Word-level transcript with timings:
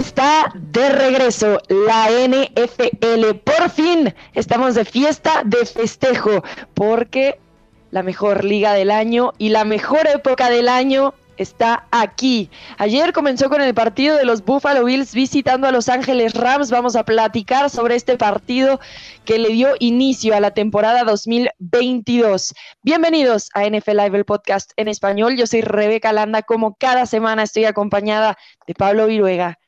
está 0.00 0.50
de 0.54 0.88
regreso 0.88 1.60
la 1.68 2.08
NFL. 2.10 3.34
Por 3.44 3.70
fin 3.70 4.14
estamos 4.32 4.74
de 4.74 4.86
fiesta, 4.86 5.42
de 5.44 5.66
festejo, 5.66 6.42
porque 6.72 7.38
la 7.90 8.02
mejor 8.02 8.44
liga 8.44 8.72
del 8.72 8.90
año 8.90 9.34
y 9.36 9.50
la 9.50 9.64
mejor 9.64 10.06
época 10.06 10.48
del 10.48 10.68
año 10.68 11.12
está 11.36 11.86
aquí. 11.90 12.50
Ayer 12.78 13.12
comenzó 13.12 13.50
con 13.50 13.60
el 13.60 13.74
partido 13.74 14.16
de 14.16 14.24
los 14.24 14.42
Buffalo 14.42 14.84
Bills 14.84 15.14
visitando 15.14 15.66
a 15.66 15.72
Los 15.72 15.90
Ángeles 15.90 16.32
Rams. 16.32 16.70
Vamos 16.70 16.96
a 16.96 17.04
platicar 17.04 17.68
sobre 17.68 17.94
este 17.94 18.16
partido 18.16 18.80
que 19.26 19.38
le 19.38 19.50
dio 19.50 19.74
inicio 19.80 20.34
a 20.34 20.40
la 20.40 20.52
temporada 20.52 21.04
2022. 21.04 22.54
Bienvenidos 22.82 23.50
a 23.52 23.68
NFL 23.68 23.98
Live, 23.98 24.18
el 24.18 24.24
podcast 24.24 24.72
en 24.76 24.88
español. 24.88 25.36
Yo 25.36 25.46
soy 25.46 25.60
Rebeca 25.60 26.12
Landa. 26.12 26.42
Como 26.42 26.74
cada 26.76 27.04
semana 27.04 27.42
estoy 27.42 27.66
acompañada 27.66 28.38
de 28.66 28.74
Pablo 28.74 29.06
Viruega 29.06 29.59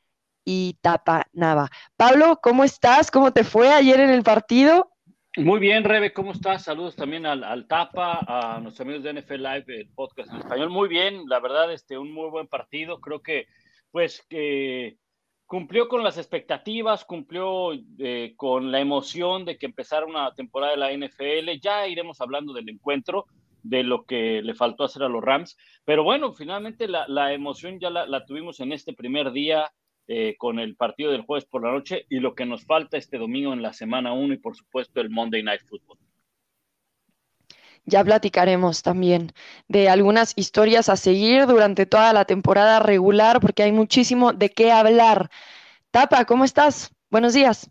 y 0.45 0.79
Tapa 0.81 1.27
Nava. 1.33 1.69
Pablo, 1.97 2.39
¿cómo 2.43 2.65
estás? 2.65 3.11
¿Cómo 3.11 3.33
te 3.33 3.45
fue 3.45 3.69
ayer 3.69 4.01
en 4.01 4.11
el 4.11 4.23
partido? 4.23 4.93
Muy 5.39 5.61
bien, 5.61 5.85
Rebe, 5.85 6.13
¿cómo 6.13 6.33
estás? 6.33 6.65
Saludos 6.65 6.95
también 6.95 7.25
al, 7.25 7.67
Tapa, 7.67 8.21
a 8.27 8.61
nuestros 8.61 8.87
amigos 8.87 9.03
de 9.03 9.15
NFL 9.15 9.43
Live, 9.43 9.65
el 9.69 9.89
podcast 9.95 10.31
en 10.31 10.41
español. 10.41 10.69
Muy 10.69 10.91
bien, 10.91 11.23
la 11.27 11.41
verdad, 11.41 11.73
este, 11.73 11.97
un 11.97 12.13
muy 12.13 12.29
buen 12.29 12.49
partido. 12.49 13.01
Creo 13.01 13.23
que, 13.23 13.47
pues, 13.91 14.27
que 14.29 14.99
cumplió 15.47 15.89
con 15.89 16.03
las 16.03 16.19
expectativas, 16.19 17.07
cumplió 17.07 17.73
eh, 17.99 18.35
con 18.37 18.71
la 18.71 18.81
emoción 18.81 19.47
de 19.47 19.57
que 19.57 19.65
empezara 19.65 20.05
una 20.05 20.35
temporada 20.35 20.73
de 20.73 20.79
la 20.79 20.93
NFL. 20.93 21.59
Ya 21.63 21.87
iremos 21.87 22.21
hablando 22.21 22.53
del 22.53 22.69
encuentro, 22.69 23.25
de 23.63 23.85
lo 23.85 24.05
que 24.05 24.43
le 24.43 24.55
faltó 24.55 24.85
hacer 24.85 25.03
a 25.03 25.09
los 25.09 25.25
Rams. 25.25 25.57
Pero 25.87 26.05
bueno, 26.05 26.35
finalmente 26.35 26.87
la, 26.89 27.33
emoción 27.33 27.81
ya 27.81 27.89
la 27.89 28.27
tuvimos 28.27 28.61
en 28.61 28.73
este 28.73 28.93
primer 28.93 29.33
día 29.33 29.73
eh, 30.15 30.37
con 30.37 30.59
el 30.59 30.77
partido 30.77 31.11
del 31.11 31.23
jueves 31.23 31.47
por 31.47 31.65
la 31.65 31.73
noche 31.73 32.05
y 32.11 32.21
lo 32.21 32.35
que 32.35 32.45
nos 32.45 32.67
falta 32.67 32.99
este 32.99 33.17
domingo 33.17 33.55
en 33.55 33.63
la 33.63 33.73
semana 33.73 34.13
1 34.13 34.35
y 34.35 34.37
por 34.37 34.55
supuesto 34.55 35.01
el 35.01 35.09
Monday 35.09 35.43
Night 35.43 35.63
Football. 35.67 35.97
Ya 37.87 38.05
platicaremos 38.05 38.83
también 38.83 39.33
de 39.69 39.89
algunas 39.89 40.35
historias 40.37 40.91
a 40.91 40.97
seguir 40.97 41.47
durante 41.47 41.87
toda 41.87 42.13
la 42.13 42.27
temporada 42.27 42.79
regular 42.79 43.41
porque 43.41 43.63
hay 43.63 43.73
muchísimo 43.73 44.35
de 44.35 44.51
qué 44.51 44.71
hablar. 44.71 45.31
Tapa, 45.91 46.27
¿cómo 46.27 46.45
estás? 46.45 46.91
Buenos 47.11 47.33
días. 47.33 47.71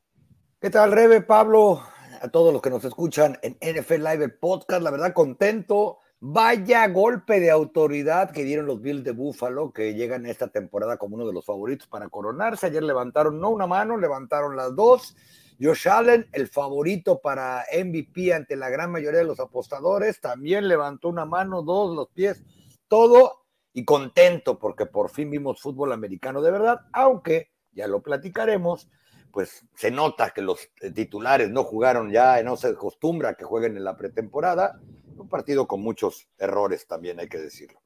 ¿Qué 0.60 0.72
tal, 0.72 0.92
Rebe, 0.94 1.22
Pablo? 1.22 1.84
A 2.24 2.28
todos 2.30 2.52
los 2.52 2.64
que 2.64 2.72
nos 2.72 2.84
escuchan 2.84 3.38
en 3.44 3.56
NFL 3.62 4.04
Live 4.04 4.30
Podcast, 4.30 4.82
la 4.82 4.90
verdad 4.90 5.14
contento 5.14 6.00
Vaya 6.24 6.88
golpe 6.88 7.40
de 7.40 7.50
autoridad 7.50 8.30
que 8.30 8.44
dieron 8.44 8.68
los 8.68 8.80
Bills 8.80 9.04
de 9.04 9.12
Buffalo, 9.12 9.74
que 9.74 9.96
llegan 9.96 10.28
esta 10.28 10.50
temporada 10.50 10.98
como 10.98 11.16
uno 11.16 11.26
de 11.26 11.34
los 11.34 11.44
favoritos 11.44 11.88
para 11.88 12.10
coronarse. 12.10 12.68
Ayer 12.68 12.84
levantaron 12.84 13.40
no 13.40 13.50
una 13.50 13.66
mano, 13.66 13.98
levantaron 13.98 14.56
las 14.56 14.76
dos. 14.76 15.16
Josh 15.60 15.90
Allen, 15.90 16.28
el 16.32 16.48
favorito 16.48 17.20
para 17.20 17.66
MVP 17.74 18.36
ante 18.36 18.56
la 18.56 18.70
gran 18.70 18.92
mayoría 18.92 19.22
de 19.22 19.26
los 19.26 19.40
apostadores, 19.40 20.22
también 20.22 20.68
levantó 20.68 21.10
una 21.10 21.26
mano, 21.26 21.64
dos, 21.64 21.96
los 21.96 22.10
pies, 22.10 22.44
todo 22.88 23.46
y 23.74 23.84
contento 23.84 24.60
porque 24.60 24.86
por 24.86 25.10
fin 25.10 25.32
vimos 25.32 25.60
fútbol 25.60 25.92
americano 25.92 26.44
de 26.44 26.52
verdad, 26.52 26.82
aunque 26.94 27.50
ya 27.72 27.88
lo 27.88 28.04
platicaremos, 28.04 28.92
pues 29.32 29.66
se 29.74 29.90
nota 29.90 30.30
que 30.30 30.44
los 30.44 30.70
titulares 30.94 31.50
no 31.50 31.64
jugaron 31.64 32.12
ya, 32.12 32.44
no 32.44 32.58
se 32.58 32.68
acostumbra 32.68 33.34
que 33.34 33.44
jueguen 33.44 33.76
en 33.76 33.86
la 33.86 33.98
pretemporada 33.98 34.80
un 35.22 35.30
partido 35.30 35.68
con 35.68 35.82
muchos 35.82 36.28
errores 36.38 36.88
también, 36.88 37.20
hay 37.20 37.30
que 37.30 37.38
decirlo. 37.38 37.82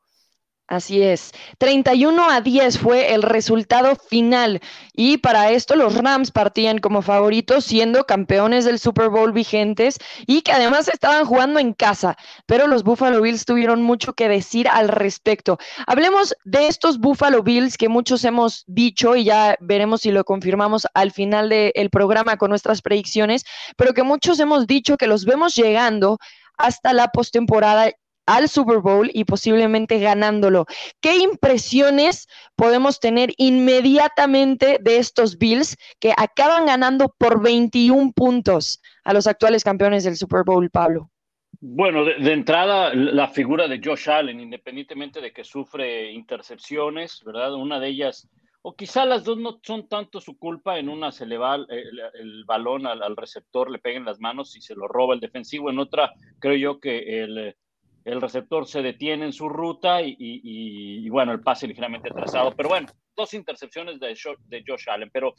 Así 0.67 1.03
es. 1.03 1.31
31 1.59 2.27
a 2.27 2.41
10 2.41 2.79
fue 2.79 3.13
el 3.13 3.21
resultado 3.21 3.95
final 3.95 4.61
y 4.93 5.17
para 5.17 5.51
esto 5.51 5.75
los 5.75 5.95
Rams 5.95 6.31
partían 6.31 6.79
como 6.79 7.03
favoritos 7.03 7.65
siendo 7.65 8.05
campeones 8.05 8.65
del 8.65 8.79
Super 8.79 9.09
Bowl 9.09 9.31
vigentes 9.31 9.99
y 10.25 10.41
que 10.41 10.53
además 10.53 10.87
estaban 10.87 11.25
jugando 11.25 11.59
en 11.59 11.73
casa, 11.73 12.17
pero 12.47 12.65
los 12.65 12.81
Buffalo 12.83 13.21
Bills 13.21 13.45
tuvieron 13.45 13.83
mucho 13.83 14.13
que 14.13 14.27
decir 14.27 14.67
al 14.67 14.87
respecto. 14.87 15.59
Hablemos 15.85 16.33
de 16.45 16.67
estos 16.67 16.97
Buffalo 16.97 17.43
Bills 17.43 17.77
que 17.77 17.87
muchos 17.87 18.23
hemos 18.23 18.63
dicho 18.65 19.15
y 19.15 19.25
ya 19.25 19.57
veremos 19.61 20.01
si 20.01 20.09
lo 20.09 20.23
confirmamos 20.23 20.87
al 20.95 21.11
final 21.11 21.47
del 21.47 21.91
programa 21.91 22.37
con 22.37 22.49
nuestras 22.49 22.81
predicciones, 22.81 23.45
pero 23.77 23.93
que 23.93 24.01
muchos 24.01 24.39
hemos 24.39 24.65
dicho 24.65 24.97
que 24.97 25.05
los 25.05 25.25
vemos 25.25 25.53
llegando 25.53 26.17
hasta 26.57 26.93
la 26.93 27.09
postemporada 27.09 27.91
al 28.25 28.49
Super 28.49 28.79
Bowl 28.79 29.09
y 29.13 29.25
posiblemente 29.25 29.99
ganándolo. 29.99 30.65
¿Qué 31.01 31.17
impresiones 31.17 32.27
podemos 32.55 32.99
tener 32.99 33.33
inmediatamente 33.37 34.79
de 34.81 34.97
estos 34.97 35.37
Bills 35.37 35.77
que 35.99 36.13
acaban 36.17 36.65
ganando 36.65 37.13
por 37.17 37.41
21 37.41 38.13
puntos 38.13 38.81
a 39.03 39.13
los 39.13 39.27
actuales 39.27 39.63
campeones 39.63 40.03
del 40.03 40.15
Super 40.15 40.43
Bowl, 40.43 40.69
Pablo? 40.69 41.11
Bueno, 41.61 42.03
de, 42.03 42.33
entrada, 42.33 42.93
la 42.93 43.27
figura 43.27 43.67
de 43.67 43.81
Josh 43.83 44.09
Allen, 44.09 44.39
independientemente 44.39 45.21
de 45.21 45.31
que 45.31 45.43
sufre 45.43 46.11
intercepciones, 46.11 47.21
¿verdad? 47.25 47.55
Una 47.55 47.79
de 47.79 47.87
ellas 47.87 48.27
o 48.67 48.75
quizá 48.75 49.05
las 49.05 49.23
dos 49.23 49.37
no 49.37 49.59
son 49.61 49.87
tanto 49.87 50.19
su 50.19 50.39
culpa, 50.39 50.79
en 50.79 50.89
una 50.89 51.11
se 51.11 51.27
le 51.27 51.37
va 51.37 51.55
el, 51.55 52.45
balón 52.45 52.87
al, 52.87 53.15
receptor, 53.15 53.69
le 53.69 53.77
peguen 53.77 54.05
las 54.05 54.19
manos 54.19 54.57
y 54.57 54.61
se 54.61 54.73
lo 54.73 54.87
roba 54.87 55.13
el 55.13 55.19
defensivo, 55.19 55.69
en 55.69 55.77
otra 55.77 56.13
creo 56.39 56.55
yo 56.55 56.79
que 56.79 57.21
el, 57.21 57.53
receptor 58.19 58.65
se 58.65 58.81
detiene 58.81 59.25
en 59.25 59.33
su 59.33 59.49
ruta 59.49 59.99
y, 60.01 61.07
bueno, 61.09 61.31
el 61.31 61.41
pase 61.41 61.67
ligeramente 61.67 62.09
atrasado, 62.09 62.53
pero 62.57 62.69
bueno, 62.69 62.87
dos 63.15 63.35
intercepciones 63.35 63.99
de, 63.99 64.17
de 64.47 64.63
Josh 64.67 64.89
Allen, 64.89 65.11
pero 65.13 65.35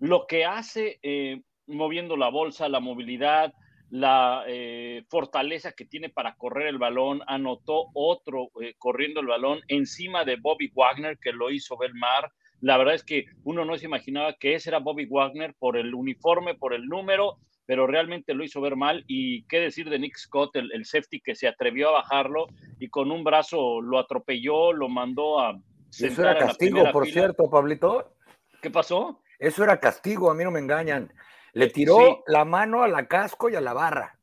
lo 0.00 0.26
que 0.26 0.44
hace 0.44 0.98
eh, 1.02 1.40
moviendo 1.68 2.18
la 2.18 2.28
bolsa, 2.28 2.68
la 2.68 2.80
movilidad, 2.80 3.50
la 3.88 4.44
eh, 4.46 5.04
fortaleza 5.08 5.72
que 5.72 5.86
tiene 5.86 6.10
para 6.10 6.34
correr 6.34 6.66
el 6.66 6.76
balón, 6.76 7.22
anotó 7.28 7.86
otro 7.94 8.50
eh, 8.60 8.74
corriendo 8.76 9.20
el 9.20 9.26
balón 9.26 9.60
encima 9.68 10.26
de 10.26 10.36
Bobby 10.36 10.70
Wagner, 10.74 11.16
que 11.18 11.32
lo 11.32 11.50
hizo 11.50 11.78
Belmar, 11.78 12.30
la 12.60 12.76
verdad 12.76 12.94
es 12.94 13.04
que 13.04 13.26
uno 13.44 13.64
no 13.64 13.76
se 13.78 13.86
imaginaba 13.86 14.34
que 14.34 14.54
ese 14.54 14.70
era 14.70 14.78
Bobby 14.78 15.06
Wagner 15.06 15.54
por 15.58 15.76
el 15.76 15.94
uniforme, 15.94 16.54
por 16.54 16.74
el 16.74 16.86
número, 16.86 17.38
pero 17.66 17.86
realmente 17.86 18.34
lo 18.34 18.44
hizo 18.44 18.60
ver 18.60 18.76
mal. 18.76 19.04
Y 19.06 19.44
qué 19.44 19.60
decir 19.60 19.88
de 19.90 19.98
Nick 19.98 20.16
Scott, 20.16 20.56
el, 20.56 20.84
safety 20.84 21.20
que 21.20 21.34
se 21.34 21.46
atrevió 21.46 21.90
a 21.90 22.00
bajarlo 22.00 22.46
y 22.78 22.88
con 22.88 23.10
un 23.10 23.22
brazo 23.22 23.80
lo 23.80 23.98
atropelló, 23.98 24.72
lo 24.72 24.88
mandó 24.88 25.40
a. 25.40 25.58
Eso 25.90 26.22
era 26.22 26.38
castigo, 26.38 26.82
por 26.92 27.06
cierto, 27.06 27.48
Pablito. 27.48 28.14
¿Qué 28.60 28.70
pasó? 28.70 29.22
Eso 29.38 29.64
era 29.64 29.78
castigo, 29.78 30.30
a 30.30 30.34
mí 30.34 30.44
no 30.44 30.50
me 30.50 30.58
engañan. 30.58 31.12
Le 31.52 31.68
tiró 31.68 32.22
la 32.26 32.44
mano 32.44 32.82
a 32.82 32.88
la 32.88 33.06
casco 33.06 33.48
y 33.48 33.54
a 33.54 33.60
la 33.60 33.72
barra. 33.72 34.18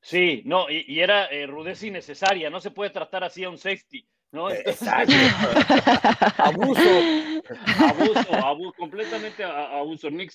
Sí, 0.00 0.42
no, 0.44 0.68
y, 0.68 1.00
era 1.00 1.26
eh, 1.26 1.46
rudeza 1.46 1.86
innecesaria, 1.86 2.50
no 2.50 2.60
se 2.60 2.70
puede 2.70 2.90
tratar 2.90 3.24
así 3.24 3.42
a 3.44 3.48
un 3.48 3.58
safety. 3.58 4.06
¿No? 4.34 4.50
Eh, 4.50 4.62
exacto. 4.66 5.14
abuso. 6.38 6.80
Abuso, 7.78 8.34
abuso, 8.34 8.72
completamente 8.76 9.44
abuso. 9.44 10.10
Nick, 10.10 10.32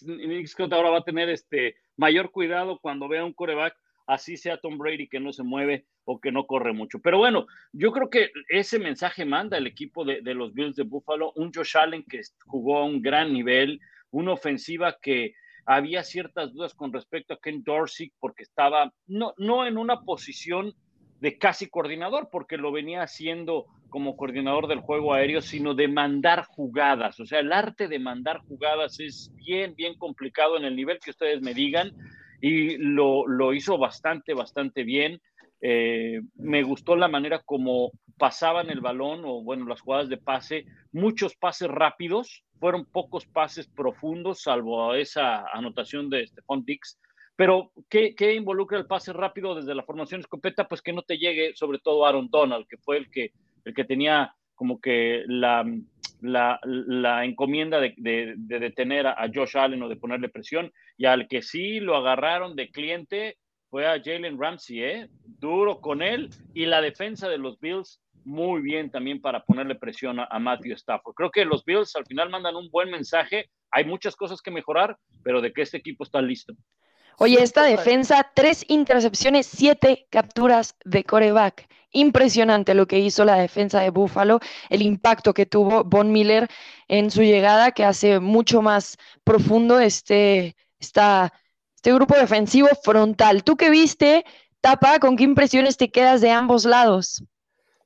Scott 0.48 0.72
ahora 0.74 0.90
va 0.90 1.00
a 1.00 1.04
tener 1.04 1.30
este 1.30 1.76
mayor 1.98 2.32
cuidado 2.32 2.80
cuando 2.80 3.08
vea 3.08 3.26
un 3.26 3.34
coreback, 3.34 3.76
así 4.08 4.38
sea 4.38 4.58
Tom 4.58 4.78
Brady 4.78 5.08
que 5.10 5.20
no 5.20 5.34
se 5.34 5.44
mueve 5.44 5.86
o 6.06 6.20
que 6.20 6.32
no 6.32 6.48
corre 6.48 6.72
mucho. 6.72 7.00
Pero 7.00 7.18
bueno, 7.18 7.46
yo 7.74 7.92
creo 7.92 8.10
que 8.10 8.32
ese 8.48 8.80
mensaje 8.80 9.26
manda 9.26 9.58
el 9.58 9.68
equipo 9.68 10.06
de, 10.06 10.22
de 10.22 10.34
los 10.34 10.54
Bills 10.54 10.78
de 10.78 10.84
Buffalo, 10.84 11.34
un 11.36 11.52
Josh 11.54 11.78
Allen 11.78 12.04
que 12.04 12.22
jugó 12.46 12.80
a 12.80 12.86
un 12.86 13.02
gran 13.02 13.34
nivel, 13.34 13.82
una 14.12 14.32
ofensiva 14.32 14.98
que 15.02 15.34
había 15.66 16.04
ciertas 16.04 16.54
dudas 16.54 16.74
con 16.74 16.92
respecto 16.94 17.34
a 17.34 17.40
Ken 17.40 17.62
Dorsey 17.64 18.12
porque 18.20 18.44
estaba 18.44 18.92
no, 19.08 19.34
no 19.38 19.68
en 19.68 19.78
una 19.78 20.02
posición 20.02 20.74
de 21.20 21.38
casi 21.38 21.70
coordinador, 21.70 22.30
porque 22.32 22.58
lo 22.58 22.72
venía 22.72 23.02
haciendo 23.02 23.66
como 23.90 24.16
coordinador 24.16 24.68
del 24.68 24.80
juego 24.80 25.14
aéreo, 25.14 25.42
sino 25.42 25.74
de 25.74 25.88
mandar 25.88 26.46
jugadas. 26.46 27.20
O 27.20 27.26
sea, 27.26 27.40
el 27.40 27.52
arte 27.52 27.88
de 27.88 28.00
mandar 28.00 28.40
jugadas 28.40 29.00
es 29.00 29.32
bien, 29.36 29.76
bien 29.76 29.96
complicado 29.98 30.58
en 30.58 30.64
el 30.64 30.76
nivel 30.76 31.00
que 31.00 31.12
ustedes 31.12 31.42
me 31.42 31.54
digan 31.54 31.92
y 32.42 32.78
lo, 32.78 33.28
lo 33.28 33.54
hizo 33.54 33.78
bastante, 33.78 34.34
bastante 34.34 34.84
bien. 34.84 35.20
Eh, 35.62 36.22
me 36.36 36.64
gustó 36.64 36.96
la 36.96 37.10
manera 37.10 37.40
como 37.40 37.92
pasaban 38.18 38.70
el 38.70 38.80
balón 38.80 39.24
o, 39.26 39.42
bueno, 39.42 39.66
las 39.66 39.82
jugadas 39.82 40.10
de 40.10 40.18
pase, 40.18 40.66
muchos 40.92 41.36
pases 41.36 41.70
rápidos, 41.70 42.44
fueron 42.60 42.86
pocos 42.86 43.26
pases 43.26 43.68
profundos, 43.68 44.42
salvo 44.42 44.94
esa 44.94 45.46
anotación 45.52 46.10
de 46.10 46.28
Stephon 46.28 46.64
Dix, 46.66 47.00
pero, 47.40 47.72
¿qué, 47.90 48.34
involucra 48.36 48.78
el 48.78 48.86
pase 48.86 49.14
rápido 49.14 49.56
desde 49.56 49.74
la 49.74 49.84
formación 49.84 50.20
escopeta? 50.20 50.68
Pues 50.68 50.82
que 50.82 50.92
no 50.92 51.04
te 51.04 51.18
llegue, 51.18 51.56
sobre 51.56 51.80
todo 51.80 52.06
Aaron 52.06 52.28
Donald, 52.30 52.68
que 52.68 52.76
fue 52.76 52.98
el 52.98 53.10
que, 53.10 53.32
el 53.64 53.74
que 53.74 53.86
tenía 53.86 54.36
como 54.56 54.82
que 54.82 55.24
la, 55.26 55.66
la, 56.20 57.24
encomienda 57.24 57.80
de, 57.80 57.94
detener 58.36 59.08
a, 59.08 59.26
Josh 59.34 59.56
Allen 59.56 59.82
o 59.82 59.88
de 59.88 59.96
ponerle 59.96 60.28
presión, 60.28 60.70
y 60.98 61.06
al 61.06 61.30
que 61.30 61.42
sí 61.42 61.80
lo 61.80 61.96
agarraron 61.96 62.58
de 62.58 62.72
cliente 62.72 63.38
fue 63.70 63.88
a 63.88 64.02
Jalen 64.04 64.38
Ramsey, 64.38 64.84
¿eh? 64.84 65.08
duro 65.24 65.80
con 65.80 66.02
él, 66.02 66.32
y 66.54 66.66
la 66.66 66.82
defensa 66.82 67.30
de 67.30 67.38
los 67.38 67.58
Bills 67.62 68.02
muy 68.26 68.62
bien 68.62 68.92
también 68.92 69.22
para 69.22 69.46
ponerle 69.46 69.76
presión 69.76 70.20
a, 70.20 70.26
a, 70.26 70.40
Matthew 70.40 70.74
Stafford. 70.74 71.14
Creo 71.16 71.32
que 71.32 71.46
los 71.46 71.64
Bills 71.64 71.96
al 71.96 72.06
final 72.06 72.30
mandan 72.30 72.58
un 72.58 72.70
buen 72.70 72.92
mensaje 72.92 73.50
hay 73.72 73.86
muchas 73.86 74.16
cosas 74.16 74.42
que 74.42 74.52
mejorar, 74.52 74.98
pero 75.24 75.42
de 75.42 75.54
que 75.54 75.62
este 75.62 75.78
equipo 75.78 76.04
está 76.04 76.22
listo. 76.22 76.54
Oye, 77.22 77.44
esta 77.44 77.64
defensa, 77.64 78.32
tres 78.34 78.64
intercepciones, 78.70 79.46
siete 79.46 80.08
capturas 80.10 80.76
de 80.86 81.04
coreback. 81.04 81.68
Impresionante 81.92 82.74
lo 82.74 82.88
que 82.88 83.00
hizo 83.00 83.26
la 83.26 83.36
defensa 83.36 83.82
de 83.82 83.90
Buffalo, 83.90 84.40
el 84.70 84.82
impacto 84.82 85.34
que 85.34 85.46
tuvo 85.46 85.84
Von 85.84 86.14
Miller 86.14 86.48
en 86.88 87.12
su 87.12 87.22
llegada, 87.22 87.74
que 87.74 87.84
hace 87.84 88.22
mucho 88.22 88.62
más 88.62 88.98
profundo 89.26 89.82
este, 89.82 90.56
esta, 90.80 91.34
este 91.76 91.94
grupo 91.94 92.16
defensivo 92.16 92.70
frontal. 92.84 93.44
¿Tú 93.44 93.58
qué 93.58 93.70
viste, 93.70 94.24
Tapa? 94.62 95.00
¿Con 95.00 95.18
qué 95.18 95.26
impresiones 95.26 95.76
te 95.76 95.92
quedas 95.92 96.22
de 96.22 96.32
ambos 96.32 96.64
lados? 96.64 97.26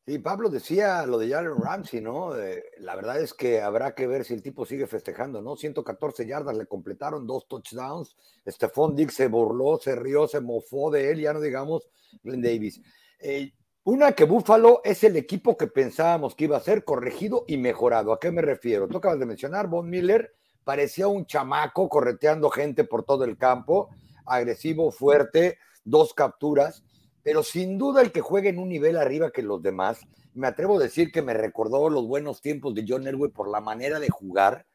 Sí, 0.05 0.19
Pablo 0.19 0.49
decía 0.49 1.05
lo 1.05 1.17
de 1.17 1.29
Jalen 1.29 1.55
Ramsey, 1.57 2.01
¿no? 2.01 2.33
la 2.79 2.95
verdad 2.95 3.21
es 3.21 3.33
que 3.33 3.61
habrá 3.61 3.95
que 3.95 4.05
ver 4.05 4.25
si 4.25 4.33
el 4.33 4.41
tipo 4.41 4.65
sigue 4.65 4.85
festejando, 4.85 5.41
¿no? 5.41 5.55
114 5.55 6.27
yardas 6.27 6.57
le 6.57 6.65
completaron, 6.65 7.25
dos 7.25 7.47
touchdowns. 7.47 8.17
Stephon 8.45 8.97
Diggs 8.97 9.13
se 9.13 9.27
burló, 9.27 9.79
se 9.79 9.95
rió, 9.95 10.27
se 10.27 10.41
mofó 10.41 10.91
de 10.91 11.09
él, 11.09 11.21
ya 11.21 11.31
no 11.31 11.39
digamos 11.39 11.87
Glenn 12.21 12.41
Davis. 12.41 12.81
Eh, 13.17 13.53
una 13.85 14.11
que 14.11 14.25
Buffalo 14.25 14.81
es 14.83 15.05
el 15.05 15.15
equipo 15.15 15.55
que 15.55 15.67
pensábamos 15.67 16.35
que 16.35 16.45
iba 16.45 16.57
a 16.57 16.61
ser 16.61 16.83
corregido 16.83 17.45
y 17.47 17.55
mejorado. 17.55 18.11
¿A 18.11 18.19
qué 18.19 18.29
me 18.29 18.41
refiero? 18.41 18.89
Tú 18.89 18.97
acabas 18.97 19.19
de 19.19 19.25
mencionar, 19.25 19.67
Von 19.67 19.89
Miller 19.89 20.33
parecía 20.65 21.07
un 21.07 21.25
chamaco 21.25 21.87
correteando 21.87 22.49
gente 22.49 22.83
por 22.83 23.05
todo 23.05 23.23
el 23.23 23.37
campo, 23.37 23.89
agresivo, 24.25 24.91
fuerte, 24.91 25.59
dos 25.85 26.13
capturas 26.13 26.83
pero 27.23 27.41
sin 27.41 27.77
duda 27.77 28.01
el 28.01 28.11
que 28.11 28.21
juegue 28.21 28.49
en 28.49 28.59
un 28.59 28.69
nivel 28.69 28.97
arriba 28.97 29.31
que 29.31 29.41
los 29.41 29.61
demás, 29.61 30.01
me 30.33 30.47
atrevo 30.47 30.77
a 30.77 30.83
decir 30.83 31.11
que 31.11 31.21
me 31.21 31.33
recordó 31.33 31.89
los 31.89 32.05
buenos 32.05 32.41
tiempos 32.41 32.75
de 32.75 32.85
John 32.87 33.07
Elway 33.07 33.31
por 33.31 33.49
la 33.49 33.61
manera 33.61 33.99
de 33.99 34.09
jugar 34.09 34.65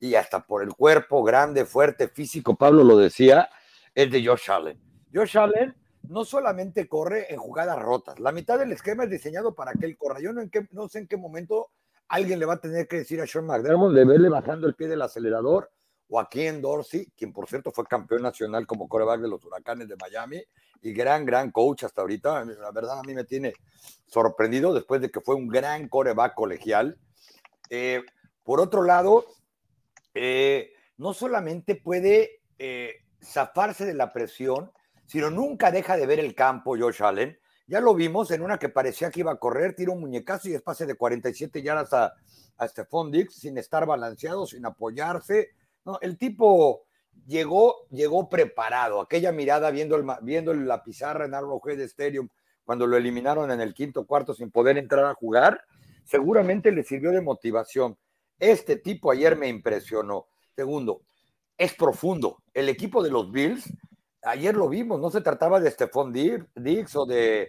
y 0.00 0.14
hasta 0.14 0.46
por 0.46 0.62
el 0.62 0.74
cuerpo 0.74 1.22
grande, 1.22 1.64
fuerte, 1.64 2.08
físico, 2.08 2.56
Pablo 2.56 2.82
lo 2.82 2.96
decía, 2.96 3.48
es 3.94 4.10
de 4.10 4.24
Josh 4.24 4.50
Allen. 4.50 4.80
Josh 5.12 5.36
Allen 5.36 5.74
no 6.08 6.24
solamente 6.24 6.88
corre 6.88 7.32
en 7.32 7.38
jugadas 7.38 7.78
rotas, 7.78 8.18
la 8.18 8.32
mitad 8.32 8.58
del 8.58 8.72
esquema 8.72 9.04
es 9.04 9.10
diseñado 9.10 9.54
para 9.54 9.72
que 9.72 9.86
él 9.86 9.96
corra. 9.98 10.20
Yo 10.20 10.32
no, 10.32 10.40
en 10.40 10.50
qué, 10.50 10.66
no 10.72 10.88
sé 10.88 11.00
en 11.00 11.08
qué 11.08 11.16
momento 11.16 11.70
alguien 12.08 12.38
le 12.38 12.46
va 12.46 12.54
a 12.54 12.60
tener 12.60 12.88
que 12.88 12.98
decir 12.98 13.20
a 13.20 13.26
Sean 13.26 13.44
McDermott 13.44 13.92
de 13.92 14.04
verle 14.04 14.28
bajando 14.30 14.66
el 14.66 14.74
pie 14.74 14.88
del 14.88 15.02
acelerador 15.02 15.70
o 16.08 16.18
aquí 16.18 16.46
en 16.46 16.62
Dorsey, 16.62 17.12
quien 17.16 17.32
por 17.32 17.48
cierto 17.48 17.70
fue 17.70 17.84
campeón 17.84 18.22
nacional 18.22 18.66
como 18.66 18.88
coreback 18.88 19.20
de 19.20 19.28
los 19.28 19.44
Huracanes 19.44 19.88
de 19.88 19.96
Miami, 19.96 20.42
y 20.80 20.92
gran, 20.92 21.26
gran 21.26 21.50
coach 21.50 21.84
hasta 21.84 22.02
ahorita. 22.02 22.44
La 22.44 22.70
verdad, 22.70 23.00
a 23.00 23.02
mí 23.02 23.14
me 23.14 23.24
tiene 23.24 23.52
sorprendido 24.06 24.72
después 24.72 25.00
de 25.00 25.10
que 25.10 25.20
fue 25.20 25.34
un 25.34 25.48
gran 25.48 25.88
coreback 25.88 26.34
colegial. 26.34 26.98
Eh, 27.70 28.02
por 28.42 28.60
otro 28.60 28.82
lado, 28.82 29.26
eh, 30.14 30.72
no 30.96 31.12
solamente 31.14 31.74
puede 31.74 32.42
eh, 32.58 33.04
zafarse 33.22 33.84
de 33.84 33.94
la 33.94 34.12
presión, 34.12 34.72
sino 35.06 35.30
nunca 35.30 35.70
deja 35.70 35.96
de 35.96 36.06
ver 36.06 36.20
el 36.20 36.34
campo, 36.34 36.76
Josh 36.78 37.02
Allen. 37.02 37.38
Ya 37.66 37.80
lo 37.80 37.94
vimos 37.94 38.30
en 38.30 38.40
una 38.42 38.58
que 38.58 38.70
parecía 38.70 39.10
que 39.10 39.20
iba 39.20 39.32
a 39.32 39.38
correr, 39.38 39.74
tira 39.74 39.92
un 39.92 40.00
muñecazo 40.00 40.48
y 40.48 40.54
es 40.54 40.62
pase 40.62 40.86
de 40.86 40.94
47 40.94 41.62
yardas 41.62 41.92
a, 41.92 42.14
a 42.56 42.68
Stephon 42.68 43.10
Dix 43.10 43.34
sin 43.34 43.58
estar 43.58 43.84
balanceado, 43.84 44.46
sin 44.46 44.64
apoyarse. 44.64 45.50
No, 45.88 45.98
el 46.02 46.18
tipo 46.18 46.84
llegó, 47.26 47.86
llegó 47.88 48.28
preparado. 48.28 49.00
Aquella 49.00 49.32
mirada 49.32 49.70
viendo, 49.70 49.96
el, 49.96 50.04
viendo 50.20 50.52
la 50.52 50.84
pizarra 50.84 51.24
en 51.24 51.32
Arrowhead 51.32 51.80
Stadium 51.80 52.28
cuando 52.62 52.86
lo 52.86 52.98
eliminaron 52.98 53.50
en 53.50 53.62
el 53.62 53.72
quinto 53.72 54.04
cuarto 54.04 54.34
sin 54.34 54.50
poder 54.50 54.76
entrar 54.76 55.06
a 55.06 55.14
jugar, 55.14 55.64
seguramente 56.04 56.72
le 56.72 56.82
sirvió 56.82 57.10
de 57.10 57.22
motivación. 57.22 57.96
Este 58.38 58.76
tipo 58.76 59.10
ayer 59.10 59.34
me 59.34 59.48
impresionó. 59.48 60.26
Segundo, 60.54 61.00
es 61.56 61.72
profundo. 61.72 62.42
El 62.52 62.68
equipo 62.68 63.02
de 63.02 63.10
los 63.10 63.32
Bills, 63.32 63.72
ayer 64.24 64.54
lo 64.54 64.68
vimos, 64.68 65.00
no 65.00 65.10
se 65.10 65.22
trataba 65.22 65.58
de 65.58 65.70
Stephon 65.70 66.12
Diggs 66.12 66.94
o 66.96 67.06
de 67.06 67.48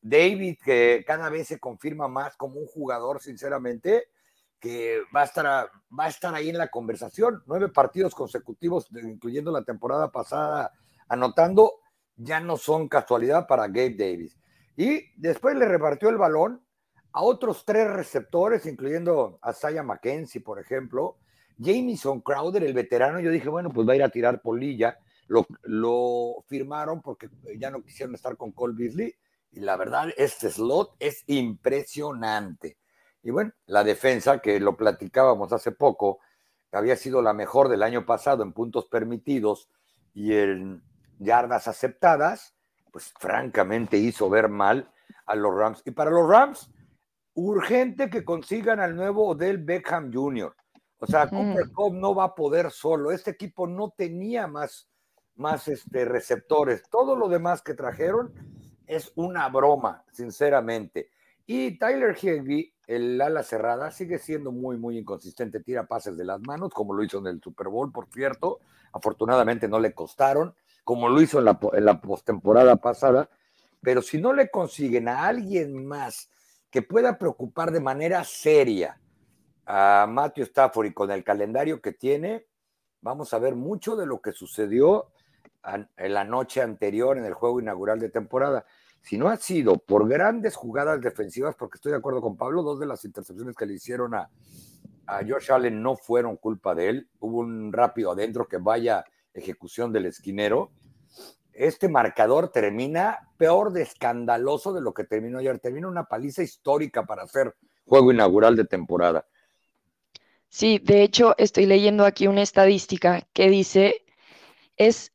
David, 0.00 0.56
que 0.64 1.04
cada 1.06 1.28
vez 1.28 1.48
se 1.48 1.60
confirma 1.60 2.08
más 2.08 2.38
como 2.38 2.58
un 2.58 2.66
jugador, 2.66 3.20
sinceramente 3.20 4.06
que 4.60 5.02
va 5.14 5.22
a 5.22 5.24
estar, 5.24 5.46
va 5.46 6.04
a 6.04 6.08
estar 6.08 6.34
ahí 6.34 6.48
en 6.48 6.58
la 6.58 6.68
conversación. 6.68 7.42
Nueve 7.46 7.68
partidos 7.68 8.14
consecutivos, 8.14 8.88
incluyendo 9.02 9.50
la 9.50 9.62
temporada 9.62 10.10
pasada, 10.10 10.72
anotando, 11.08 11.80
ya 12.16 12.40
no 12.40 12.56
son 12.56 12.88
casualidad 12.88 13.46
para 13.46 13.68
Gabe 13.68 13.94
Davis. 13.96 14.36
Y 14.76 15.02
después 15.16 15.56
le 15.56 15.66
repartió 15.66 16.08
el 16.08 16.18
balón 16.18 16.64
a 17.12 17.22
otros 17.22 17.64
tres 17.64 17.88
receptores, 17.90 18.66
incluyendo 18.66 19.38
a 19.42 19.52
Saya 19.52 19.82
McKenzie, 19.82 20.40
por 20.40 20.60
ejemplo. 20.60 21.18
Jamison 21.60 22.20
Crowder, 22.20 22.62
el 22.62 22.74
veterano, 22.74 23.18
yo 23.20 23.30
dije, 23.30 23.48
bueno, 23.48 23.70
pues 23.70 23.88
va 23.88 23.94
a 23.94 23.96
ir 23.96 24.02
a 24.02 24.10
tirar 24.10 24.40
polilla. 24.40 24.98
Lo, 25.26 25.46
lo 25.62 26.44
firmaron 26.46 27.02
porque 27.02 27.28
ya 27.58 27.70
no 27.70 27.82
quisieron 27.82 28.14
estar 28.14 28.36
con 28.36 28.52
Cole 28.52 28.74
Beasley. 28.76 29.14
Y 29.50 29.60
la 29.60 29.76
verdad, 29.76 30.08
este 30.16 30.50
slot 30.50 30.94
es 30.98 31.24
impresionante. 31.26 32.77
Y 33.22 33.30
bueno, 33.30 33.52
la 33.66 33.84
defensa, 33.84 34.40
que 34.40 34.60
lo 34.60 34.76
platicábamos 34.76 35.52
hace 35.52 35.72
poco, 35.72 36.20
había 36.72 36.96
sido 36.96 37.22
la 37.22 37.32
mejor 37.32 37.68
del 37.68 37.82
año 37.82 38.04
pasado 38.04 38.42
en 38.42 38.52
puntos 38.52 38.86
permitidos 38.86 39.68
y 40.14 40.34
en 40.34 40.82
yardas 41.18 41.68
aceptadas, 41.68 42.54
pues 42.92 43.12
francamente 43.18 43.96
hizo 43.96 44.28
ver 44.30 44.48
mal 44.48 44.90
a 45.26 45.34
los 45.34 45.54
Rams. 45.54 45.82
Y 45.84 45.90
para 45.90 46.10
los 46.10 46.28
Rams, 46.28 46.70
urgente 47.34 48.10
que 48.10 48.24
consigan 48.24 48.80
al 48.80 48.96
nuevo 48.96 49.28
Odell 49.28 49.58
Beckham 49.58 50.12
Jr. 50.12 50.54
O 50.98 51.06
sea, 51.06 51.28
Cooper 51.28 51.70
Cup 51.72 51.94
no 51.94 52.14
va 52.14 52.24
a 52.24 52.34
poder 52.34 52.70
solo. 52.70 53.12
Este 53.12 53.30
equipo 53.30 53.66
no 53.68 53.94
tenía 53.96 54.48
más, 54.48 54.88
más 55.36 55.68
este, 55.68 56.04
receptores. 56.04 56.82
Todo 56.90 57.14
lo 57.14 57.28
demás 57.28 57.62
que 57.62 57.74
trajeron 57.74 58.34
es 58.86 59.12
una 59.14 59.48
broma, 59.48 60.04
sinceramente. 60.10 61.10
Y 61.46 61.78
Tyler 61.78 62.16
Higbee 62.20 62.74
el 62.88 63.20
ala 63.20 63.42
cerrada 63.42 63.90
sigue 63.90 64.18
siendo 64.18 64.50
muy, 64.50 64.78
muy 64.78 64.96
inconsistente, 64.96 65.60
tira 65.60 65.86
pases 65.86 66.16
de 66.16 66.24
las 66.24 66.40
manos, 66.40 66.72
como 66.72 66.94
lo 66.94 67.04
hizo 67.04 67.18
en 67.18 67.26
el 67.26 67.42
Super 67.42 67.68
Bowl, 67.68 67.92
por 67.92 68.06
cierto. 68.06 68.60
Afortunadamente 68.94 69.68
no 69.68 69.78
le 69.78 69.92
costaron, 69.92 70.54
como 70.84 71.10
lo 71.10 71.20
hizo 71.20 71.38
en 71.38 71.44
la, 71.44 72.00
postemporada 72.00 72.76
pasada. 72.76 73.28
Pero 73.82 74.00
si 74.00 74.18
no 74.18 74.32
le 74.32 74.50
consiguen 74.50 75.06
a 75.06 75.26
alguien 75.26 75.86
más 75.86 76.30
que 76.70 76.80
pueda 76.80 77.18
preocupar 77.18 77.72
de 77.72 77.80
manera 77.80 78.24
seria 78.24 78.98
a 79.66 80.06
Matthew 80.08 80.44
Stafford 80.44 80.86
y 80.86 80.94
con 80.94 81.10
el 81.10 81.22
calendario 81.22 81.82
que 81.82 81.92
tiene, 81.92 82.46
vamos 83.02 83.34
a 83.34 83.38
ver 83.38 83.54
mucho 83.54 83.96
de 83.96 84.06
lo 84.06 84.22
que 84.22 84.32
sucedió 84.32 85.12
en 85.62 86.14
la 86.14 86.24
noche 86.24 86.62
anterior 86.62 87.18
en 87.18 87.26
el 87.26 87.34
juego 87.34 87.60
inaugural 87.60 88.00
de 88.00 88.08
temporada 88.08 88.64
si 89.02 89.16
no 89.16 89.28
ha 89.28 89.36
sido 89.36 89.78
por 89.78 90.08
grandes 90.08 90.56
jugadas 90.56 91.00
defensivas, 91.00 91.54
porque 91.56 91.76
estoy 91.76 91.92
de 91.92 91.98
acuerdo 91.98 92.20
con 92.20 92.36
Pablo, 92.36 92.62
dos 92.62 92.78
de 92.78 92.86
las 92.86 93.04
intercepciones 93.04 93.56
que 93.56 93.66
le 93.66 93.74
hicieron 93.74 94.14
a, 94.14 94.28
a 95.06 95.20
Josh 95.26 95.50
Allen 95.50 95.82
no 95.82 95.96
fueron 95.96 96.36
culpa 96.36 96.74
de 96.74 96.88
él. 96.90 97.08
Hubo 97.20 97.38
un 97.38 97.72
rápido 97.72 98.12
adentro 98.12 98.46
que 98.46 98.58
vaya 98.58 99.04
ejecución 99.32 99.92
del 99.92 100.06
esquinero. 100.06 100.70
Este 101.52 101.88
marcador 101.88 102.50
termina 102.50 103.18
peor 103.36 103.72
de 103.72 103.82
escandaloso 103.82 104.72
de 104.72 104.80
lo 104.80 104.92
que 104.92 105.04
terminó 105.04 105.38
ayer. 105.38 105.58
Termina 105.58 105.88
una 105.88 106.04
paliza 106.04 106.42
histórica 106.42 107.04
para 107.04 107.22
hacer 107.22 107.56
juego 107.86 108.12
inaugural 108.12 108.54
de 108.54 108.64
temporada. 108.64 109.26
Sí, 110.48 110.78
de 110.78 111.02
hecho, 111.02 111.34
estoy 111.38 111.66
leyendo 111.66 112.04
aquí 112.04 112.26
una 112.26 112.42
estadística 112.42 113.22
que 113.32 113.50
dice 113.50 114.04
es 114.76 115.12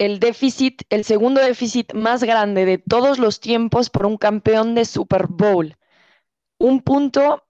el 0.00 0.18
déficit, 0.18 0.82
el 0.88 1.04
segundo 1.04 1.42
déficit 1.42 1.92
más 1.92 2.24
grande 2.24 2.64
de 2.64 2.78
todos 2.78 3.18
los 3.18 3.38
tiempos 3.38 3.90
por 3.90 4.06
un 4.06 4.16
campeón 4.16 4.74
de 4.74 4.86
Super 4.86 5.26
Bowl. 5.28 5.76
Un 6.58 6.80
punto 6.80 7.44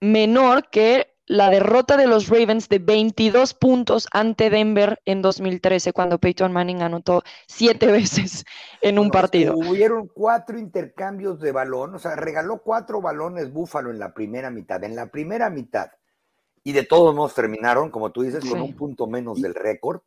menor 0.00 0.70
que 0.70 1.16
la 1.26 1.50
derrota 1.50 1.96
de 1.96 2.06
los 2.06 2.28
Ravens 2.28 2.68
de 2.68 2.78
22 2.78 3.52
puntos 3.54 4.06
ante 4.12 4.48
Denver 4.48 5.00
en 5.06 5.22
2013, 5.22 5.92
cuando 5.92 6.20
Peyton 6.20 6.52
Manning 6.52 6.82
anotó 6.82 7.24
siete 7.48 7.86
veces 7.92 8.44
en 8.80 9.00
un 9.00 9.10
partido. 9.10 9.56
Hubieron 9.56 10.06
cuatro 10.06 10.56
intercambios 10.56 11.40
de 11.40 11.50
balón, 11.50 11.96
o 11.96 11.98
sea, 11.98 12.14
regaló 12.14 12.62
cuatro 12.62 13.00
balones 13.02 13.52
Búfalo 13.52 13.90
en 13.90 13.98
la 13.98 14.14
primera 14.14 14.50
mitad. 14.50 14.84
En 14.84 14.94
la 14.94 15.08
primera 15.08 15.50
mitad. 15.50 15.90
Y 16.62 16.72
de 16.72 16.84
todos 16.84 17.12
modos 17.12 17.34
terminaron, 17.34 17.90
como 17.90 18.12
tú 18.12 18.22
dices, 18.22 18.44
con 18.48 18.62
un 18.62 18.76
punto 18.76 19.08
menos 19.08 19.42
del 19.42 19.56
récord 19.56 20.00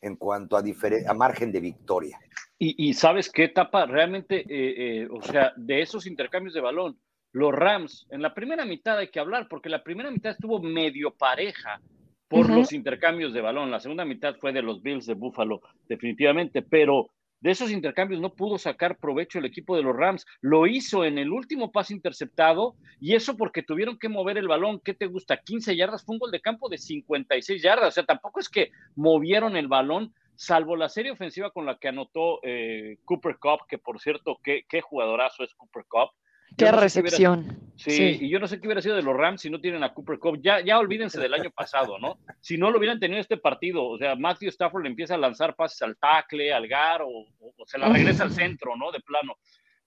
en 0.00 0.16
cuanto 0.16 0.56
a, 0.56 0.62
a 0.62 1.14
margen 1.14 1.52
de 1.52 1.60
victoria. 1.60 2.18
Y, 2.60 2.92
sabes 2.94 3.30
qué 3.30 3.44
etapa 3.44 3.86
realmente, 3.86 4.40
eh, 4.40 5.02
eh, 5.02 5.08
o 5.12 5.22
sea, 5.22 5.52
de 5.56 5.80
esos 5.80 6.06
intercambios 6.06 6.54
de 6.54 6.60
balón, 6.60 6.98
los 7.30 7.54
Rams, 7.54 8.08
en 8.10 8.20
la 8.20 8.34
primera 8.34 8.64
mitad 8.64 8.98
hay 8.98 9.10
que 9.10 9.20
hablar, 9.20 9.46
porque 9.48 9.68
la 9.68 9.84
primera 9.84 10.10
mitad 10.10 10.32
estuvo 10.32 10.60
medio 10.60 11.12
pareja 11.12 11.80
por 12.26 12.50
los 12.50 12.72
intercambios 12.72 13.32
de 13.32 13.40
balón, 13.40 13.70
la 13.70 13.78
segunda 13.78 14.04
mitad 14.04 14.34
fue 14.34 14.52
de 14.52 14.62
los 14.62 14.82
Bills 14.82 15.06
de 15.06 15.14
Buffalo, 15.14 15.60
definitivamente, 15.88 16.62
pero 16.62 17.10
de 17.40 17.50
esos 17.50 17.70
intercambios 17.70 18.20
no 18.20 18.34
pudo 18.34 18.58
sacar 18.58 18.98
provecho 18.98 19.38
el 19.38 19.44
equipo 19.44 19.76
de 19.76 19.82
los 19.82 19.94
Rams. 19.94 20.26
Lo 20.40 20.66
hizo 20.66 21.04
en 21.04 21.18
el 21.18 21.30
último 21.30 21.70
pase 21.70 21.94
interceptado 21.94 22.74
y 23.00 23.14
eso 23.14 23.36
porque 23.36 23.62
tuvieron 23.62 23.98
que 23.98 24.08
mover 24.08 24.38
el 24.38 24.48
balón. 24.48 24.80
¿Qué 24.80 24.94
te 24.94 25.06
gusta? 25.06 25.36
15 25.36 25.76
yardas. 25.76 26.04
Fue 26.04 26.14
un 26.14 26.18
gol 26.18 26.30
de 26.30 26.40
campo 26.40 26.68
de 26.68 26.78
56 26.78 27.62
yardas. 27.62 27.88
O 27.88 27.92
sea, 27.92 28.04
tampoco 28.04 28.40
es 28.40 28.48
que 28.48 28.72
movieron 28.96 29.56
el 29.56 29.68
balón, 29.68 30.12
salvo 30.34 30.76
la 30.76 30.88
serie 30.88 31.12
ofensiva 31.12 31.50
con 31.50 31.64
la 31.64 31.78
que 31.78 31.88
anotó 31.88 32.40
eh, 32.42 32.98
Cooper 33.04 33.36
Cup, 33.38 33.66
que 33.68 33.78
por 33.78 34.00
cierto, 34.00 34.38
qué, 34.42 34.64
qué 34.68 34.80
jugadorazo 34.80 35.44
es 35.44 35.54
Cooper 35.54 35.84
Cup. 35.88 36.10
Qué 36.56 36.72
recepción. 36.72 37.72
sí, 37.76 38.18
y 38.20 38.28
yo 38.28 38.38
no 38.38 38.48
sé 38.48 38.60
qué 38.60 38.66
hubiera 38.66 38.82
sido 38.82 38.96
de 38.96 39.02
los 39.02 39.16
Rams 39.16 39.42
si 39.42 39.50
no 39.50 39.60
tienen 39.60 39.84
a 39.84 39.92
Cooper 39.92 40.18
Cup. 40.18 40.40
Ya, 40.42 40.60
ya 40.60 40.78
olvídense 40.78 41.20
del 41.20 41.34
año 41.34 41.50
pasado, 41.50 41.98
¿no? 41.98 42.18
Si 42.40 42.56
no 42.56 42.70
lo 42.70 42.78
hubieran 42.78 43.00
tenido 43.00 43.20
este 43.20 43.36
partido, 43.36 43.84
o 43.84 43.98
sea, 43.98 44.16
Matthew 44.16 44.48
Stafford 44.48 44.82
le 44.82 44.90
empieza 44.90 45.14
a 45.14 45.18
lanzar 45.18 45.54
pases 45.54 45.82
al 45.82 45.96
tackle, 45.98 46.52
al 46.52 46.66
gar, 46.66 47.02
o, 47.02 47.26
se 47.66 47.78
la 47.78 47.88
regresa 47.88 48.24
al 48.24 48.32
centro, 48.32 48.76
¿no? 48.76 48.90
De 48.90 49.00
plano. 49.00 49.36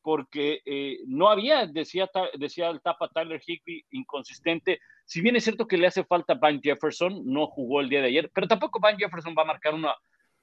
Porque 0.01 0.61
eh, 0.65 0.99
no 1.07 1.29
había, 1.29 1.67
decía, 1.67 2.09
decía 2.37 2.69
el 2.69 2.81
tapa 2.81 3.09
Tyler 3.09 3.41
Higby, 3.45 3.85
inconsistente. 3.91 4.79
Si 5.05 5.21
bien 5.21 5.35
es 5.35 5.43
cierto 5.43 5.67
que 5.67 5.77
le 5.77 5.87
hace 5.87 6.03
falta 6.03 6.35
Van 6.35 6.61
Jefferson, 6.61 7.21
no 7.25 7.47
jugó 7.47 7.81
el 7.81 7.89
día 7.89 8.01
de 8.01 8.07
ayer, 8.07 8.31
pero 8.33 8.47
tampoco 8.47 8.79
Van 8.79 8.97
Jefferson 8.97 9.35
va 9.37 9.43
a 9.43 9.45
marcar 9.45 9.73
una, 9.73 9.93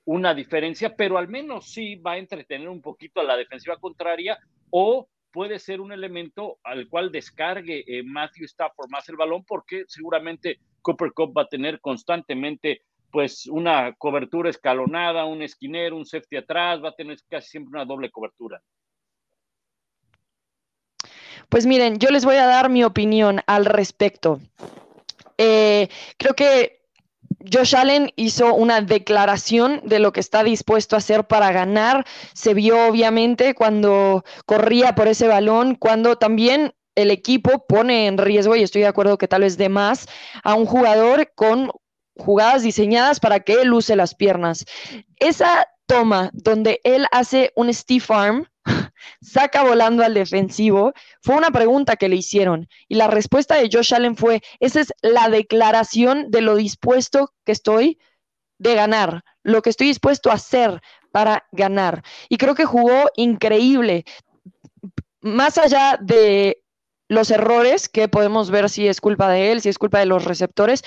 una 0.05 0.35
diferencia, 0.35 0.97
pero 0.97 1.19
al 1.19 1.29
menos 1.29 1.71
sí 1.71 1.97
va 1.97 2.13
a 2.13 2.19
entretener 2.19 2.69
un 2.69 2.81
poquito 2.81 3.21
a 3.21 3.25
la 3.25 3.37
defensiva 3.37 3.77
contraria 3.77 4.39
o 4.71 5.07
puede 5.31 5.59
ser 5.59 5.81
un 5.81 5.93
elemento 5.93 6.59
al 6.65 6.89
cual 6.89 7.13
descargue 7.13 7.85
eh, 7.87 8.03
Matthew 8.03 8.45
Stafford 8.47 8.91
más 8.91 9.09
el 9.09 9.17
balón 9.17 9.45
porque 9.45 9.85
seguramente 9.89 10.59
Cooper 10.83 11.13
Cup 11.13 11.37
va 11.37 11.43
a 11.43 11.49
tener 11.49 11.81
constantemente 11.81 12.83
pues 13.11 13.47
una 13.47 13.95
cobertura 13.95 14.51
escalonada, 14.51 15.25
un 15.25 15.43
esquinero, 15.43 15.97
un 15.97 16.07
safety 16.07 16.37
atrás, 16.37 16.83
va 16.83 16.91
a 16.91 16.95
tener 16.95 17.19
casi 17.29 17.49
siempre 17.49 17.71
una 17.71 17.85
doble 17.85 18.11
cobertura. 18.11 18.63
Pues 21.49 21.65
miren, 21.65 21.99
yo 21.99 22.11
les 22.11 22.25
voy 22.25 22.37
a 22.37 22.47
dar 22.47 22.69
mi 22.69 22.85
opinión 22.85 23.41
al 23.47 23.65
respecto. 23.65 24.41
Eh, 25.39 25.89
creo 26.19 26.35
que 26.35 26.78
Josh 27.52 27.75
Allen 27.75 28.12
hizo 28.17 28.55
una 28.55 28.81
declaración 28.81 29.81
de 29.85 29.99
lo 29.99 30.12
que 30.12 30.21
está 30.21 30.43
dispuesto 30.43 30.97
a 30.97 30.99
hacer 30.99 31.26
para 31.26 31.52
ganar. 31.52 32.07
Se 32.35 32.55
vio 32.55 32.88
obviamente 32.88 33.55
cuando 33.55 34.25
corría 34.47 34.95
por 34.95 35.09
ese 35.09 35.28
balón, 35.28 35.75
cuando 35.75 36.17
también 36.17 36.75
el 36.95 37.11
equipo 37.11 37.64
pone 37.67 38.07
en 38.07 38.19
riesgo, 38.19 38.57
y 38.57 38.62
estoy 38.62 38.83
de 38.83 38.88
acuerdo 38.88 39.19
que 39.19 39.28
tal 39.28 39.43
vez 39.43 39.57
de 39.57 39.69
más, 39.69 40.09
a 40.43 40.55
un 40.55 40.67
jugador 40.67 41.33
con 41.35 41.71
jugadas 42.17 42.62
diseñadas 42.62 43.21
para 43.21 43.40
que 43.40 43.55
él 43.62 43.73
use 43.73 43.95
las 43.95 44.14
piernas. 44.14 44.64
Esa 45.21 45.69
toma 45.87 46.31
donde 46.33 46.81
él 46.85 47.07
hace 47.12 47.52
un 47.55 47.73
stiff 47.73 48.11
arm, 48.11 48.47
saca 49.21 49.62
volando 49.62 50.05
al 50.05 50.14
defensivo, 50.14 50.93
fue 51.23 51.37
una 51.37 51.50
pregunta 51.50 51.97
que 51.97 52.09
le 52.09 52.17
hicieron 52.17 52.69
y 52.88 52.97
la 52.97 53.09
respuesta 53.09 53.57
de 53.57 53.69
Josh 53.73 53.95
Allen 53.95 54.17
fue, 54.17 54.43
esa 54.61 54.81
es 54.81 54.93
la 55.02 55.28
declaración 55.28 56.31
de 56.31 56.40
lo 56.40 56.57
dispuesto 56.57 57.33
que 57.45 57.52
estoy 57.52 57.99
de 58.59 58.75
ganar, 58.75 59.25
lo 59.43 59.62
que 59.62 59.71
estoy 59.71 59.88
dispuesto 59.88 60.31
a 60.31 60.35
hacer 60.35 60.81
para 61.12 61.47
ganar. 61.52 62.02
Y 62.28 62.37
creo 62.37 62.55
que 62.55 62.64
jugó 62.64 63.09
increíble. 63.17 64.05
Más 65.21 65.59
allá 65.59 65.99
de 66.00 66.62
los 67.09 67.31
errores, 67.31 67.88
que 67.88 68.09
podemos 68.09 68.50
ver 68.50 68.69
si 68.69 68.87
es 68.87 69.00
culpa 69.00 69.28
de 69.28 69.52
él, 69.52 69.62
si 69.62 69.69
es 69.69 69.78
culpa 69.78 69.99
de 69.99 70.07
los 70.07 70.25
receptores, 70.25 70.83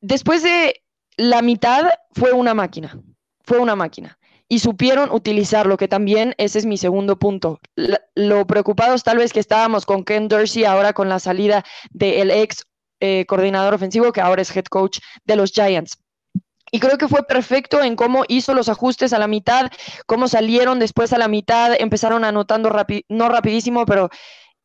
después 0.00 0.42
de 0.42 0.82
la 1.16 1.42
mitad 1.42 1.90
fue 2.12 2.32
una 2.32 2.54
máquina, 2.54 3.00
fue 3.44 3.58
una 3.58 3.76
máquina. 3.76 4.18
Y 4.52 4.58
supieron 4.58 5.12
utilizarlo, 5.12 5.76
que 5.76 5.86
también 5.86 6.34
ese 6.36 6.58
es 6.58 6.66
mi 6.66 6.76
segundo 6.76 7.18
punto. 7.20 7.60
lo 8.16 8.46
preocupados 8.48 9.04
tal 9.04 9.18
vez 9.18 9.32
que 9.32 9.38
estábamos 9.38 9.86
con 9.86 10.04
Ken 10.04 10.26
Dorsey 10.26 10.64
ahora 10.64 10.92
con 10.92 11.08
la 11.08 11.20
salida 11.20 11.64
del 11.90 12.32
ex 12.32 12.66
eh, 12.98 13.26
coordinador 13.26 13.74
ofensivo, 13.74 14.12
que 14.12 14.20
ahora 14.20 14.42
es 14.42 14.54
head 14.54 14.64
coach 14.64 14.98
de 15.24 15.36
los 15.36 15.52
Giants. 15.52 15.98
Y 16.72 16.80
creo 16.80 16.98
que 16.98 17.06
fue 17.06 17.22
perfecto 17.22 17.80
en 17.80 17.94
cómo 17.94 18.24
hizo 18.26 18.52
los 18.52 18.68
ajustes 18.68 19.12
a 19.12 19.20
la 19.20 19.28
mitad, 19.28 19.70
cómo 20.06 20.26
salieron 20.26 20.80
después 20.80 21.12
a 21.12 21.18
la 21.18 21.28
mitad, 21.28 21.74
empezaron 21.78 22.24
anotando 22.24 22.70
no 23.08 23.28
rapidísimo, 23.28 23.86
pero 23.86 24.10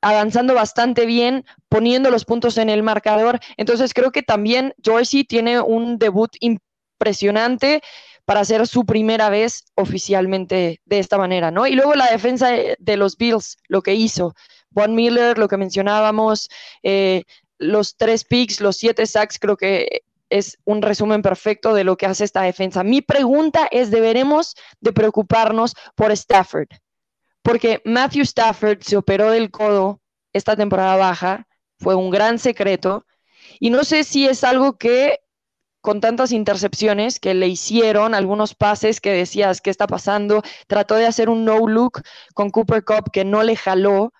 avanzando 0.01 0.55
bastante 0.55 1.05
bien, 1.05 1.45
poniendo 1.69 2.09
los 2.09 2.25
puntos 2.25 2.57
en 2.57 2.69
el 2.71 2.81
marcador. 2.81 3.39
Entonces 3.57 3.93
creo 3.93 4.11
que 4.11 4.23
también 4.23 4.73
Dorsey 4.77 5.25
tiene 5.25 5.59
un 5.61 5.99
debut 5.99 6.31
impresionante 6.39 7.81
para 8.25 8.41
hacer 8.41 8.67
su 8.67 8.85
primera 8.85 9.29
vez 9.29 9.65
oficialmente 9.75 10.81
de 10.85 10.99
esta 10.99 11.17
manera, 11.17 11.51
¿no? 11.51 11.67
Y 11.67 11.73
luego 11.73 11.93
la 11.95 12.11
defensa 12.11 12.49
de 12.77 12.97
los 12.97 13.17
Bills, 13.17 13.57
lo 13.67 13.81
que 13.81 13.93
hizo. 13.93 14.35
Von 14.69 14.95
Miller, 14.95 15.37
lo 15.37 15.47
que 15.47 15.57
mencionábamos, 15.57 16.49
eh, 16.83 17.23
los 17.57 17.95
tres 17.95 18.25
picks, 18.25 18.59
los 18.59 18.77
siete 18.77 19.05
sacks, 19.05 19.39
creo 19.39 19.55
que 19.55 20.01
es 20.29 20.57
un 20.65 20.81
resumen 20.81 21.21
perfecto 21.21 21.73
de 21.73 21.83
lo 21.83 21.95
que 21.97 22.07
hace 22.07 22.23
esta 22.23 22.41
defensa. 22.41 22.83
Mi 22.83 23.01
pregunta 23.01 23.67
es, 23.71 23.91
¿deberemos 23.91 24.55
de 24.81 24.91
preocuparnos 24.91 25.75
por 25.95 26.11
Stafford? 26.11 26.67
porque 27.45 27.79
Matthew 27.85 28.23
Stafford 28.23 28.81
se 28.81 28.97
operó 28.97 29.29
del 29.29 29.51
codo 29.51 30.01
esta 30.33 30.55
temporada 30.55 30.95
baja, 30.95 31.47
fue 31.77 31.93
un 31.93 32.09
gran 32.09 32.39
secreto, 32.39 33.05
y 33.59 33.69
no 33.69 33.83
sé 33.83 34.03
si 34.03 34.25
es 34.27 34.43
algo 34.43 34.79
que 34.79 35.19
con 35.85 36.01
tantas 36.01 36.31
intercepciones 36.31 37.19
que 37.19 37.35
le 37.35 37.47
hicieron, 37.47 38.15
algunos 38.15 38.55
pases 38.55 38.99
que 38.99 39.11
decías, 39.11 39.61
¿qué 39.61 39.69
está 39.69 39.85
pasando? 39.85 40.41
Trató 40.65 40.95
de 40.95 41.05
hacer 41.05 41.29
un 41.29 41.45
no-look 41.45 42.01
con 42.33 42.49
Cooper 42.49 42.83
Cup 42.83 43.11
que 43.13 43.23
no 43.23 43.43
le 43.43 43.55
jaló. 43.55 44.11